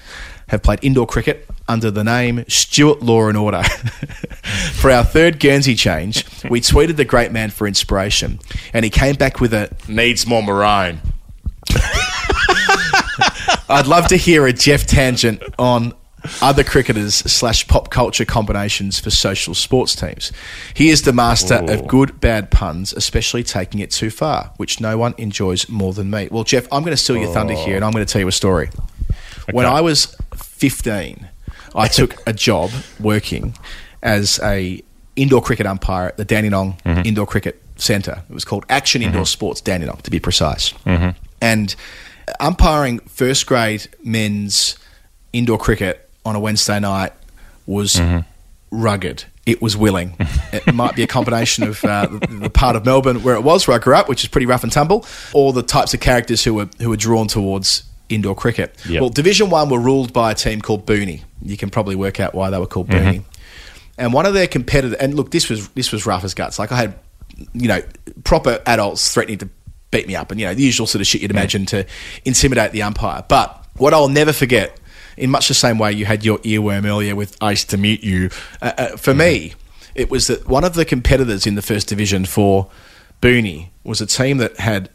[0.48, 3.64] have played indoor cricket under the name Stuart Law and Order.
[4.74, 8.40] for our third Guernsey change, we tweeted the great man for inspiration,
[8.74, 11.00] and he came back with a needs more maroon.
[13.70, 15.94] I'd love to hear a Geoff tangent on
[16.42, 20.32] other cricketers slash pop culture combinations for social sports teams.
[20.74, 24.98] He is the master of good, bad puns, especially taking it too far, which no
[24.98, 26.28] one enjoys more than me.
[26.32, 28.28] Well, Geoff, I'm going to steal your thunder here, and I'm going to tell you
[28.28, 28.70] a story.
[29.52, 31.28] When I was 15,
[31.76, 33.56] I took a job working
[34.02, 34.82] as a
[35.16, 37.02] indoor cricket umpire at the Dandenong mm-hmm.
[37.06, 38.24] Indoor Cricket Centre.
[38.30, 39.26] It was called Action Indoor mm-hmm.
[39.26, 40.74] Sports Dandenong, to be precise.
[40.86, 41.18] Mm-hmm.
[41.42, 41.76] And
[42.40, 44.78] umpiring first grade men's
[45.34, 47.14] indoor cricket on a Wednesday night
[47.66, 48.00] was
[48.72, 49.26] rugged.
[49.46, 50.16] It was willing.
[50.52, 53.68] it might be a combination of uh, the, the part of Melbourne where it was,
[53.68, 56.44] where I grew up, which is pretty rough and tumble, or the types of characters
[56.44, 58.76] who were who were drawn towards indoor cricket.
[58.88, 59.02] Yep.
[59.02, 61.24] Well, Division One were ruled by a team called Booney.
[61.42, 63.24] You can probably work out why they were called Booney.
[63.98, 66.60] And one of their competitors, and look, this was this was rough as guts.
[66.60, 67.00] Like I had,
[67.54, 67.82] you know,
[68.24, 69.50] proper adults threatening to
[69.90, 71.86] beat me up, and you know the usual sort of shit you'd imagine to
[72.24, 73.24] intimidate the umpire.
[73.28, 74.80] But what I'll never forget,
[75.18, 78.04] in much the same way you had your earworm earlier with "I used to meet
[78.04, 78.30] you,"
[78.62, 79.54] uh, uh, for me,
[79.96, 82.70] it was that one of the competitors in the first division for
[83.22, 84.90] Booney was a team that had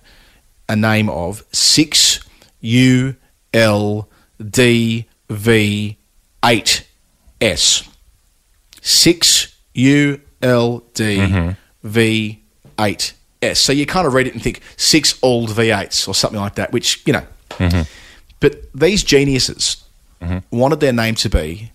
[0.68, 2.22] a name of six
[2.62, 3.14] U
[3.52, 4.09] L
[4.39, 5.98] D V
[6.44, 6.89] eight
[7.40, 7.89] S.
[8.80, 12.43] Six U L D V
[12.78, 13.60] eight S.
[13.60, 16.72] So you kind of read it and think six old V8s or something like that,
[16.72, 17.26] which, you know.
[17.51, 17.82] Mm-hmm.
[18.40, 19.84] But these geniuses
[20.20, 20.39] mm-hmm.
[20.56, 21.70] wanted their name to be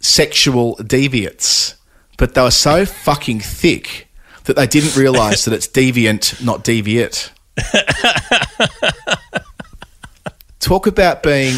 [0.00, 1.76] sexual deviates
[2.22, 4.06] but they were so fucking thick
[4.44, 7.32] that they didn't realise that it's deviant, not deviate.
[10.62, 11.56] Talk about being.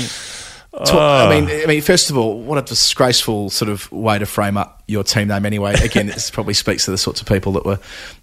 [0.73, 4.27] Talk, I mean, I mean, first of all, what a disgraceful sort of way to
[4.27, 5.47] frame up your team name.
[5.47, 7.79] Anyway, again, this probably speaks to the sorts of people that were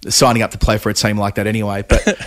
[0.09, 1.47] signing up to play for a team like that.
[1.47, 2.17] Anyway, but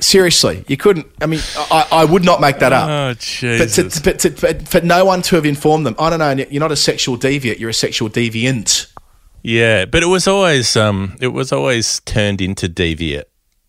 [0.00, 1.06] seriously, you couldn't.
[1.20, 2.88] I mean, I, I would not make that up.
[2.88, 3.94] Oh, But, Jesus.
[3.96, 6.44] to, but to, but for no one to have informed them, I don't know.
[6.50, 7.58] You're not a sexual deviant.
[7.58, 8.92] You're a sexual deviant.
[9.42, 13.28] Yeah, but it was always um, it was always turned into deviate.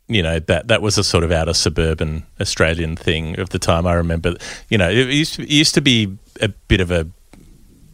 [0.10, 3.86] You know that that was a sort of outer suburban Australian thing of the time.
[3.86, 4.36] I remember.
[4.68, 7.07] You know, it used to, it used to be a bit of a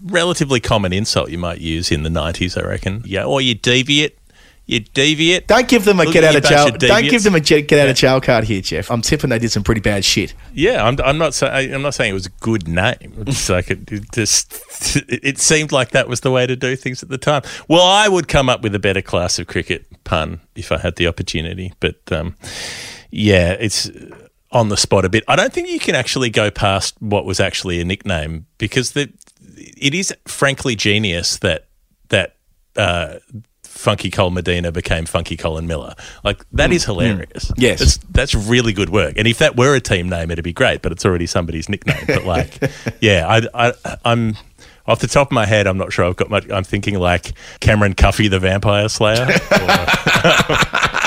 [0.01, 2.55] relatively common insult you might use in the nineties.
[2.57, 3.03] I reckon.
[3.05, 4.17] Yeah, or you deviate.
[4.67, 5.45] You deviate.
[5.45, 6.67] Don't give them a Look get out of jail.
[6.67, 8.89] of Don't give them a get out of jail card here, Geoff.
[8.89, 10.33] I'm tipping they did some pretty bad shit.
[10.53, 13.13] Yeah, I'm, I'm not saying I'm not saying it was a good name.
[13.27, 16.75] It's like it, it just it, it seemed like that was the way to do
[16.75, 17.43] things at the time.
[17.67, 20.95] Well, I would come up with a better class of cricket pun if I had
[20.95, 22.35] the opportunity, but um,
[23.11, 23.91] yeah, it's
[24.51, 25.23] on the spot a bit.
[25.27, 29.13] I don't think you can actually go past what was actually a nickname because the
[29.55, 31.67] it is frankly genius that
[32.09, 32.35] that.
[32.75, 33.19] Uh,
[33.75, 35.93] Funky Cold Medina became Funky Colin Miller.
[36.23, 36.87] Like that is mm.
[36.87, 37.51] hilarious.
[37.51, 37.53] Mm.
[37.57, 37.79] Yes.
[37.79, 39.15] that's, that's really good work.
[39.17, 40.81] And if that were a team name, it'd be great.
[40.81, 42.03] But it's already somebody's nickname.
[42.07, 42.59] But like,
[43.01, 44.37] yeah, I, I, I'm
[44.87, 45.67] off the top of my head.
[45.67, 46.49] I'm not sure I've got much.
[46.49, 49.27] I'm thinking like Cameron Cuffy, the Vampire Slayer, or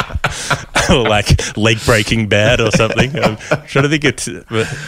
[1.08, 3.14] like Leg Breaking Bad or something.
[3.18, 3.36] I'm
[3.66, 4.40] trying to think of t-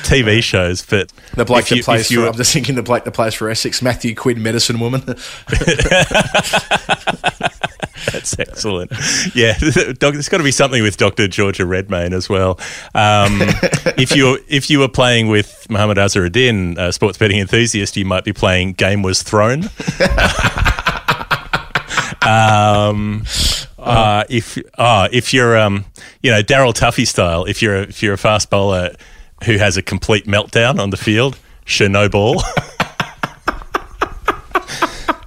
[0.08, 3.04] TV shows, but The bloke if you- that plays for, I'm just thinking the bloke
[3.04, 5.02] that plays for Essex, Matthew Quinn, Medicine Woman.
[8.12, 8.90] That's excellent.
[9.34, 11.28] Yeah, there's got to be something with Dr.
[11.28, 12.58] Georgia Redmayne as well.
[12.94, 13.38] Um,
[13.98, 18.24] if you if you were playing with Muhammad Azharuddin, a sports betting enthusiast, you might
[18.24, 19.64] be playing Game Was Thrown.
[22.26, 23.24] um,
[23.80, 25.84] uh, if uh, if you're um,
[26.22, 28.94] you know Daryl Tuffy style, if you're a, if you're a fast bowler
[29.44, 32.42] who has a complete meltdown on the field, Chernobyl.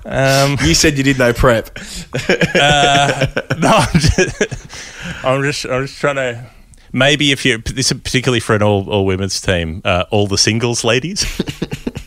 [0.05, 1.69] Um, you said you did no prep.
[2.55, 3.25] uh,
[3.57, 6.45] no, I'm just, I'm just, I'm just trying to.
[6.91, 10.37] Maybe if you this is particularly for an all all women's team, uh, all the
[10.37, 11.25] singles ladies.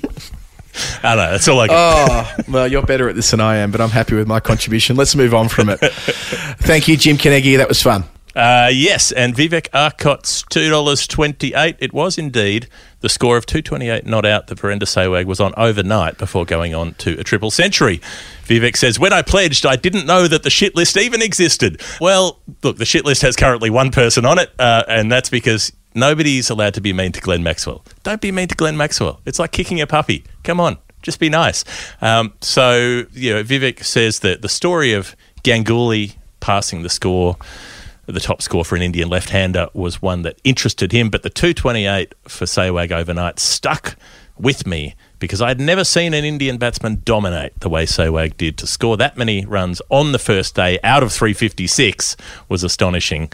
[1.03, 1.31] I know.
[1.31, 2.11] That's all I got.
[2.11, 4.97] Oh, well, you're better at this than I am, but I'm happy with my contribution.
[4.97, 5.78] Let's move on from it.
[5.81, 7.57] Thank you, Jim Carnegie.
[7.57, 8.05] That was fun.
[8.36, 11.77] Uh, yes, and Vivek Arcot's two dollars twenty eight.
[11.78, 12.69] It was indeed
[13.01, 16.44] the score of two twenty eight not out that Virender Sehwag was on overnight before
[16.44, 17.98] going on to a triple century.
[18.44, 22.39] Vivek says, "When I pledged, I didn't know that the shit list even existed." Well,
[22.62, 26.51] look, the shit list has currently one person on it, uh, and that's because nobody's
[26.51, 27.85] allowed to be mean to Glenn Maxwell.
[28.02, 29.20] Don't be mean to Glenn Maxwell.
[29.24, 30.24] It's like kicking a puppy.
[30.44, 31.64] Come on, just be nice.
[32.01, 37.36] Um, so, you know, Vivek says that the story of Ganguly passing the score
[38.06, 42.14] the top score for an Indian left-hander was one that interested him, but the 228
[42.23, 43.97] for Sehwag overnight stuck
[44.39, 48.59] with me because I'd never seen an Indian batsman dominate the way Sehwag did.
[48.59, 52.16] To score that many runs on the first day out of 356
[52.48, 53.32] was astonishing.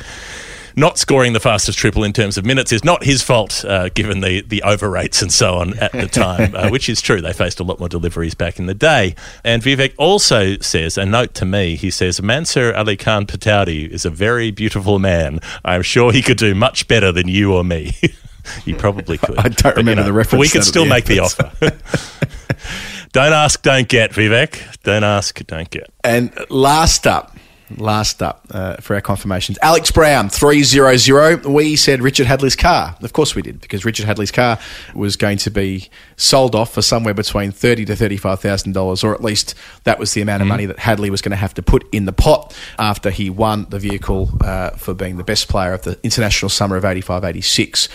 [0.76, 4.20] Not scoring the fastest triple in terms of minutes is not his fault, uh, given
[4.20, 7.20] the, the over rates and so on at the time, uh, which is true.
[7.20, 9.14] They faced a lot more deliveries back in the day.
[9.44, 14.04] And Vivek also says, a note to me, he says, Mansur Ali Khan Pataudi is
[14.04, 15.40] a very beautiful man.
[15.64, 17.96] I'm sure he could do much better than you or me.
[18.64, 19.38] he probably could.
[19.38, 21.52] I don't remember the reference We could still the make the offer.
[23.12, 24.82] don't ask, don't get, Vivek.
[24.82, 25.90] Don't ask, don't get.
[26.02, 27.31] And last up,
[27.76, 31.44] last up uh, for our confirmations, Alex Brown, 300.
[31.46, 32.96] We said Richard Hadlee's car.
[33.02, 34.58] Of course we did, because Richard Hadlee's car
[34.94, 39.54] was going to be sold off for somewhere between thirty to $35,000, or at least
[39.84, 42.04] that was the amount of money that Hadlee was going to have to put in
[42.04, 45.98] the pot after he won the vehicle uh, for being the best player of the
[46.02, 47.88] international summer of 85 86.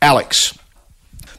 [0.00, 0.58] Alex,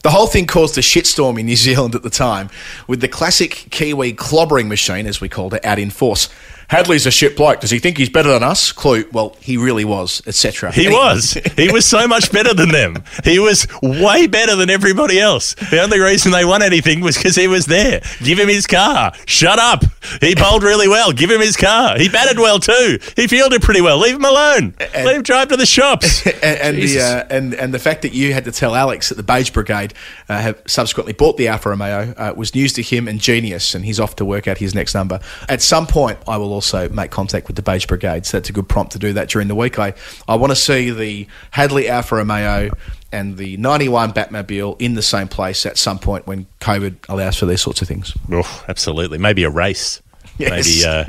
[0.03, 2.49] the whole thing caused a shitstorm in New Zealand at the time,
[2.87, 6.29] with the classic Kiwi clobbering machine, as we called it, out in force.
[6.69, 7.59] Hadlee's a shit bloke.
[7.59, 8.71] Does he think he's better than us?
[8.71, 9.05] Clue.
[9.11, 10.71] Well, he really was, etc.
[10.71, 11.37] He was.
[11.55, 13.03] He was so much better than them.
[13.23, 15.53] He was way better than everybody else.
[15.55, 18.01] The only reason they won anything was because he was there.
[18.23, 19.13] Give him his car.
[19.25, 19.83] Shut up.
[20.21, 21.11] He bowled really well.
[21.11, 21.97] Give him his car.
[21.97, 22.99] He batted well too.
[23.15, 23.97] He fielded pretty well.
[23.97, 24.73] Leave him alone.
[24.79, 26.25] Let him drive to the shops.
[26.43, 29.15] and, and the uh, and and the fact that you had to tell Alex that
[29.15, 29.93] the Beige Brigade
[30.29, 33.85] uh, have subsequently bought the Alfa Romeo uh, was news to him and genius, and
[33.85, 35.19] he's off to work out his next number.
[35.49, 38.53] At some point, I will also make contact with the Beige Brigade, so that's a
[38.53, 39.79] good prompt to do that during the week.
[39.79, 39.93] I
[40.27, 42.69] I want to see the Hadlee Alfa Romeo
[43.11, 47.45] and the 91 Batmobile in the same place at some point when COVID allows for
[47.45, 48.13] these sorts of things.
[48.31, 49.19] Oh, absolutely.
[49.19, 50.01] Maybe a race.
[50.39, 51.05] maybe uh,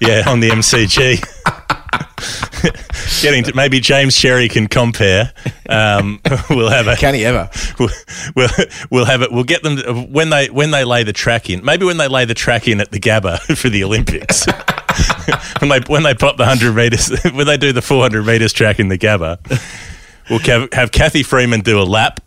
[0.00, 1.22] yeah on the MCG.
[3.22, 5.32] Getting to, maybe James Sherry can compare.
[5.68, 6.96] Um, we'll have a.
[6.96, 7.48] Can he ever?
[7.78, 7.90] We'll,
[8.34, 8.48] we'll
[8.90, 9.32] we'll have it.
[9.32, 11.64] We'll get them when they when they lay the track in.
[11.64, 14.46] Maybe when they lay the track in at the Gabba for the Olympics.
[15.60, 18.52] when they when they pop the hundred meters, when they do the four hundred meters
[18.52, 19.38] track in the Gabba,
[20.30, 22.20] we'll have, have Cathy Freeman do a lap,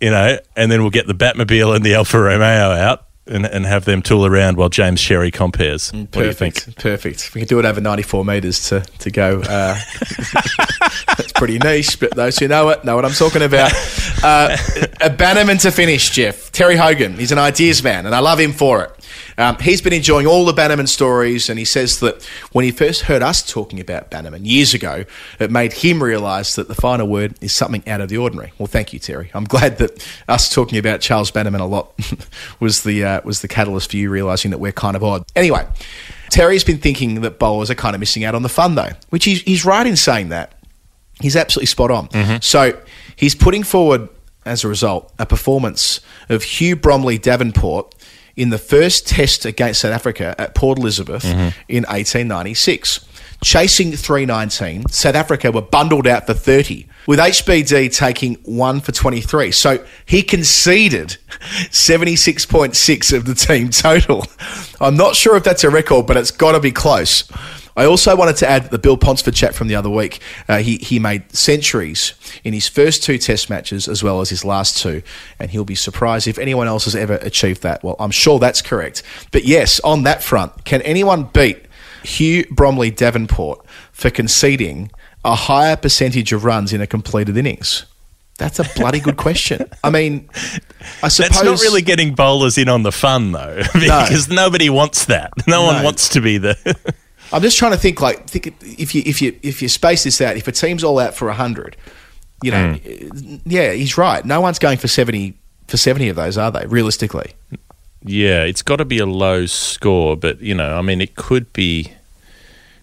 [0.00, 3.02] you know, and then we'll get the Batmobile and the Alfa Romeo out.
[3.28, 5.92] And, and have them tool around while James Sherry compares.
[5.92, 6.54] What do you think?
[6.54, 6.78] Perfect.
[6.78, 7.34] Perfect.
[7.34, 9.40] We can do it over 94 metres to, to go.
[9.40, 9.74] Uh,
[11.08, 13.72] that's pretty niche, but those who know it know what I'm talking about.
[14.22, 14.56] Uh,
[15.00, 16.52] a Bannerman to finish, Geoff.
[16.52, 17.14] Terry Hogan.
[17.14, 18.95] He's an ideas man, and I love him for it.
[19.38, 23.02] Um, he's been enjoying all the Bannerman stories, and he says that when he first
[23.02, 25.04] heard us talking about Bannerman years ago,
[25.38, 28.52] it made him realise that the final word is something out of the ordinary.
[28.58, 29.30] Well, thank you, Terry.
[29.34, 31.92] I'm glad that us talking about Charles Bannerman a lot
[32.60, 35.24] was the uh, was the catalyst for you realising that we're kind of odd.
[35.34, 35.66] Anyway,
[36.30, 39.24] Terry's been thinking that bowlers are kind of missing out on the fun, though, which
[39.24, 40.52] he's, he's right in saying that.
[41.20, 42.08] He's absolutely spot on.
[42.42, 42.78] So
[43.16, 44.08] he's putting forward,
[44.44, 47.94] as a result, a performance of Hugh Bromley Davenport
[48.36, 51.58] in the first test against South Africa at Port Elizabeth mm-hmm.
[51.68, 53.06] in 1896.
[53.42, 59.52] Chasing 319, South Africa were bundled out for 30, with HBD taking 1 for 23.
[59.52, 61.18] So he conceded
[61.70, 64.26] 76.6 of the team total.
[64.80, 67.30] I'm not sure if that's a record, but it's got to be close.
[67.76, 70.20] I also wanted to add the Bill Ponsford chat from the other week.
[70.48, 74.44] Uh, he, he made centuries in his first two test matches as well as his
[74.44, 75.02] last two,
[75.38, 77.84] and he'll be surprised if anyone else has ever achieved that.
[77.84, 79.02] Well, I'm sure that's correct.
[79.30, 81.66] But yes, on that front, can anyone beat
[82.02, 84.90] Hugh Bromley Davenport for conceding
[85.24, 87.84] a higher percentage of runs in a completed innings?
[88.38, 89.70] That's a bloody good question.
[89.82, 90.28] I mean,
[91.02, 95.06] I suppose That's not really getting bowlers in on the fun though, because nobody wants
[95.06, 95.32] that.
[95.46, 96.76] No, one wants to be the.
[97.32, 100.20] I'm just trying to think like think if you if you if you space this
[100.20, 101.76] out, if a team's all out for hundred,
[102.42, 103.36] you know, Hmm.
[103.44, 104.24] yeah, he's right.
[104.24, 105.34] No one's going for seventy
[105.66, 106.66] for seventy of those, are they?
[106.66, 107.32] Realistically,
[108.04, 111.52] Yeah, it's got to be a low score, but you know, I mean, it could
[111.52, 111.92] be.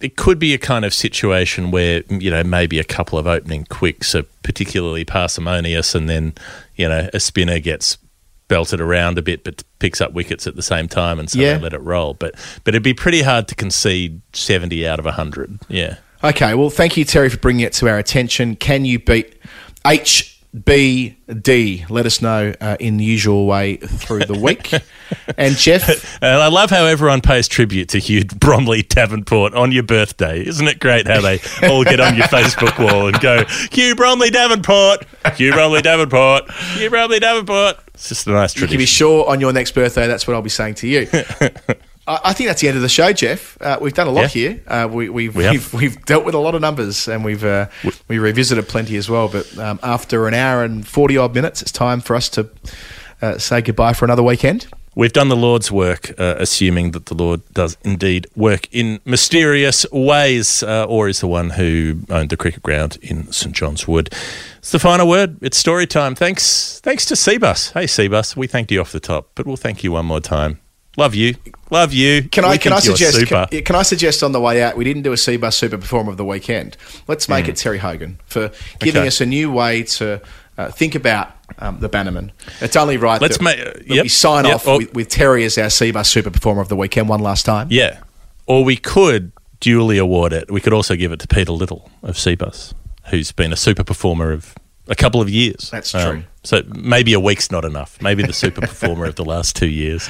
[0.00, 3.64] It could be a kind of situation where you know maybe a couple of opening
[3.64, 6.34] quicks are particularly parsimonious, and then
[6.76, 7.96] you know a spinner gets
[8.48, 11.54] belted around a bit, but picks up wickets at the same time, and so Yeah.
[11.54, 12.14] they let it roll.
[12.14, 12.34] But
[12.64, 15.58] but it'd be pretty hard to concede seventy out of hundred.
[15.68, 15.96] Yeah.
[16.22, 16.54] okay.
[16.54, 18.56] Well, thank you, Terry, for bringing it to our attention.
[18.56, 19.36] Can you beat
[20.54, 21.90] HBD?
[21.90, 24.72] Let us know uh, in the usual way through the week.
[25.36, 29.82] and Geoff, And I love how everyone pays tribute to Hugh Bromley Davenport on your
[29.82, 30.44] birthday.
[30.46, 34.30] Isn't it great how they all get on your Facebook wall and go, Hugh Bromley
[34.30, 35.04] Davenport,
[35.36, 37.76] Hugh Bromley Davenport, Hugh Bromley Davenport.
[37.94, 38.62] It's just a nice trick.
[38.70, 41.08] you can be sure on your next birthday that's what I'll be saying to you.
[42.06, 43.56] I think that's the end of the show, Geoff.
[43.62, 44.50] Uh, we've done a lot Yeah.
[44.50, 44.62] here.
[44.66, 45.54] Uh, we, we've, We have.
[45.54, 47.68] we've we've dealt with a lot of numbers, and we've uh,
[48.08, 49.26] we revisited plenty as well.
[49.28, 52.50] But um, after an hour and forty odd minutes, it's time for us to
[53.22, 54.66] uh, say goodbye for another weekend.
[54.96, 59.84] We've done the Lord's work, uh, assuming that the Lord does indeed work in mysterious
[59.90, 64.12] ways, uh, or is the one who owned the cricket ground in St John's Wood.
[64.58, 65.36] It's the final word.
[65.42, 66.14] It's story time.
[66.14, 67.72] Thanks, thanks to Cbus.
[67.72, 70.60] Hey, Cbus, we thanked you off the top, but we'll thank you one more time.
[70.96, 71.34] Love you,
[71.70, 72.28] love you.
[72.28, 74.84] Can I We can I suggest can, can I suggest on the way out we
[74.84, 76.76] didn't do a Cbus Super Performer of the weekend.
[77.08, 79.00] Let's make it Terry Hogan for giving.
[79.00, 79.08] Okay.
[79.08, 80.22] us a new way to
[80.56, 82.32] uh, think about um, the Bannerman.
[82.60, 84.78] It's only right Let's that, ma- that yep, we sign yep, off oh.
[84.78, 87.68] with, with Terry as our Cbus Super Performer of the weekend one last time.
[87.70, 88.00] Yeah.
[88.46, 90.50] Or we could duly award it.
[90.50, 92.74] We could also give it to Peter Little of Cbus,
[93.06, 94.54] who's been a super performer of
[94.88, 95.72] a couple of years.
[95.72, 96.24] Um, That's true.
[96.42, 98.00] so maybe a week's not enough.
[98.02, 100.08] Maybe the super performer of the last two years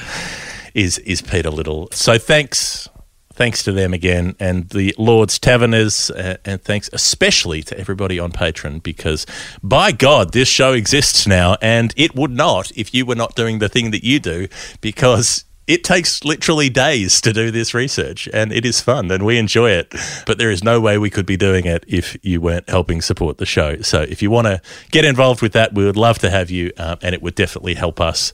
[0.75, 1.89] is is Peter Little.
[1.93, 2.89] So thanks.
[3.35, 8.31] Thanks to them again and the Lord's Taverners, uh, and thanks especially to everybody on
[8.31, 9.27] Patreon because
[9.61, 13.59] by God, this show exists now, and it would not if you were not doing
[13.59, 14.47] the thing that you do
[14.81, 19.39] because it takes literally days to do this research and it is fun and we
[19.39, 19.95] enjoy it.
[20.27, 23.39] But there is no way we could be doing it if you weren't helping support
[23.39, 23.81] the show.
[23.81, 26.71] So if you want to get involved with that, we would love to have you
[26.77, 28.33] um, and it would definitely help us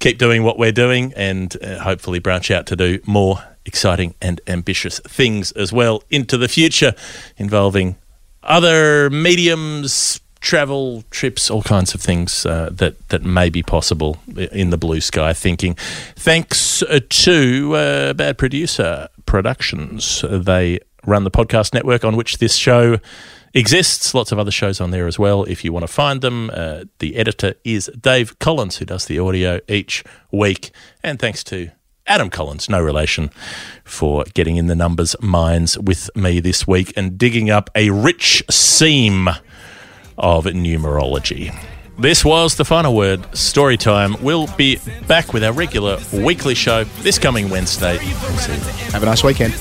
[0.00, 4.40] keep doing what we're doing and uh, hopefully branch out to do more exciting and
[4.46, 6.94] ambitious things as well into the future
[7.36, 7.96] involving
[8.42, 14.70] other mediums, travel, trips, all kinds of things uh, that that may be possible in
[14.70, 15.74] the blue sky thinking.
[16.16, 20.24] Thanks uh, to uh, Bad Producer Productions.
[20.28, 22.98] They run the podcast network on which this show
[23.54, 24.14] exists.
[24.14, 25.44] Lots of other shows on there as well.
[25.44, 29.18] If you want to find them, uh, the editor is Dave Collins, who does the
[29.18, 30.70] audio each week.
[31.02, 31.70] And thanks to
[32.06, 33.30] Adam Collins, no relation,
[33.84, 38.42] for getting in the numbers mines with me this week and digging up a rich
[38.50, 39.28] seam
[40.18, 41.54] of numerology.
[41.98, 44.16] This was the final word, story time.
[44.22, 47.98] We'll be back with our regular weekly show this coming Wednesday.
[48.90, 49.54] Have a nice weekend.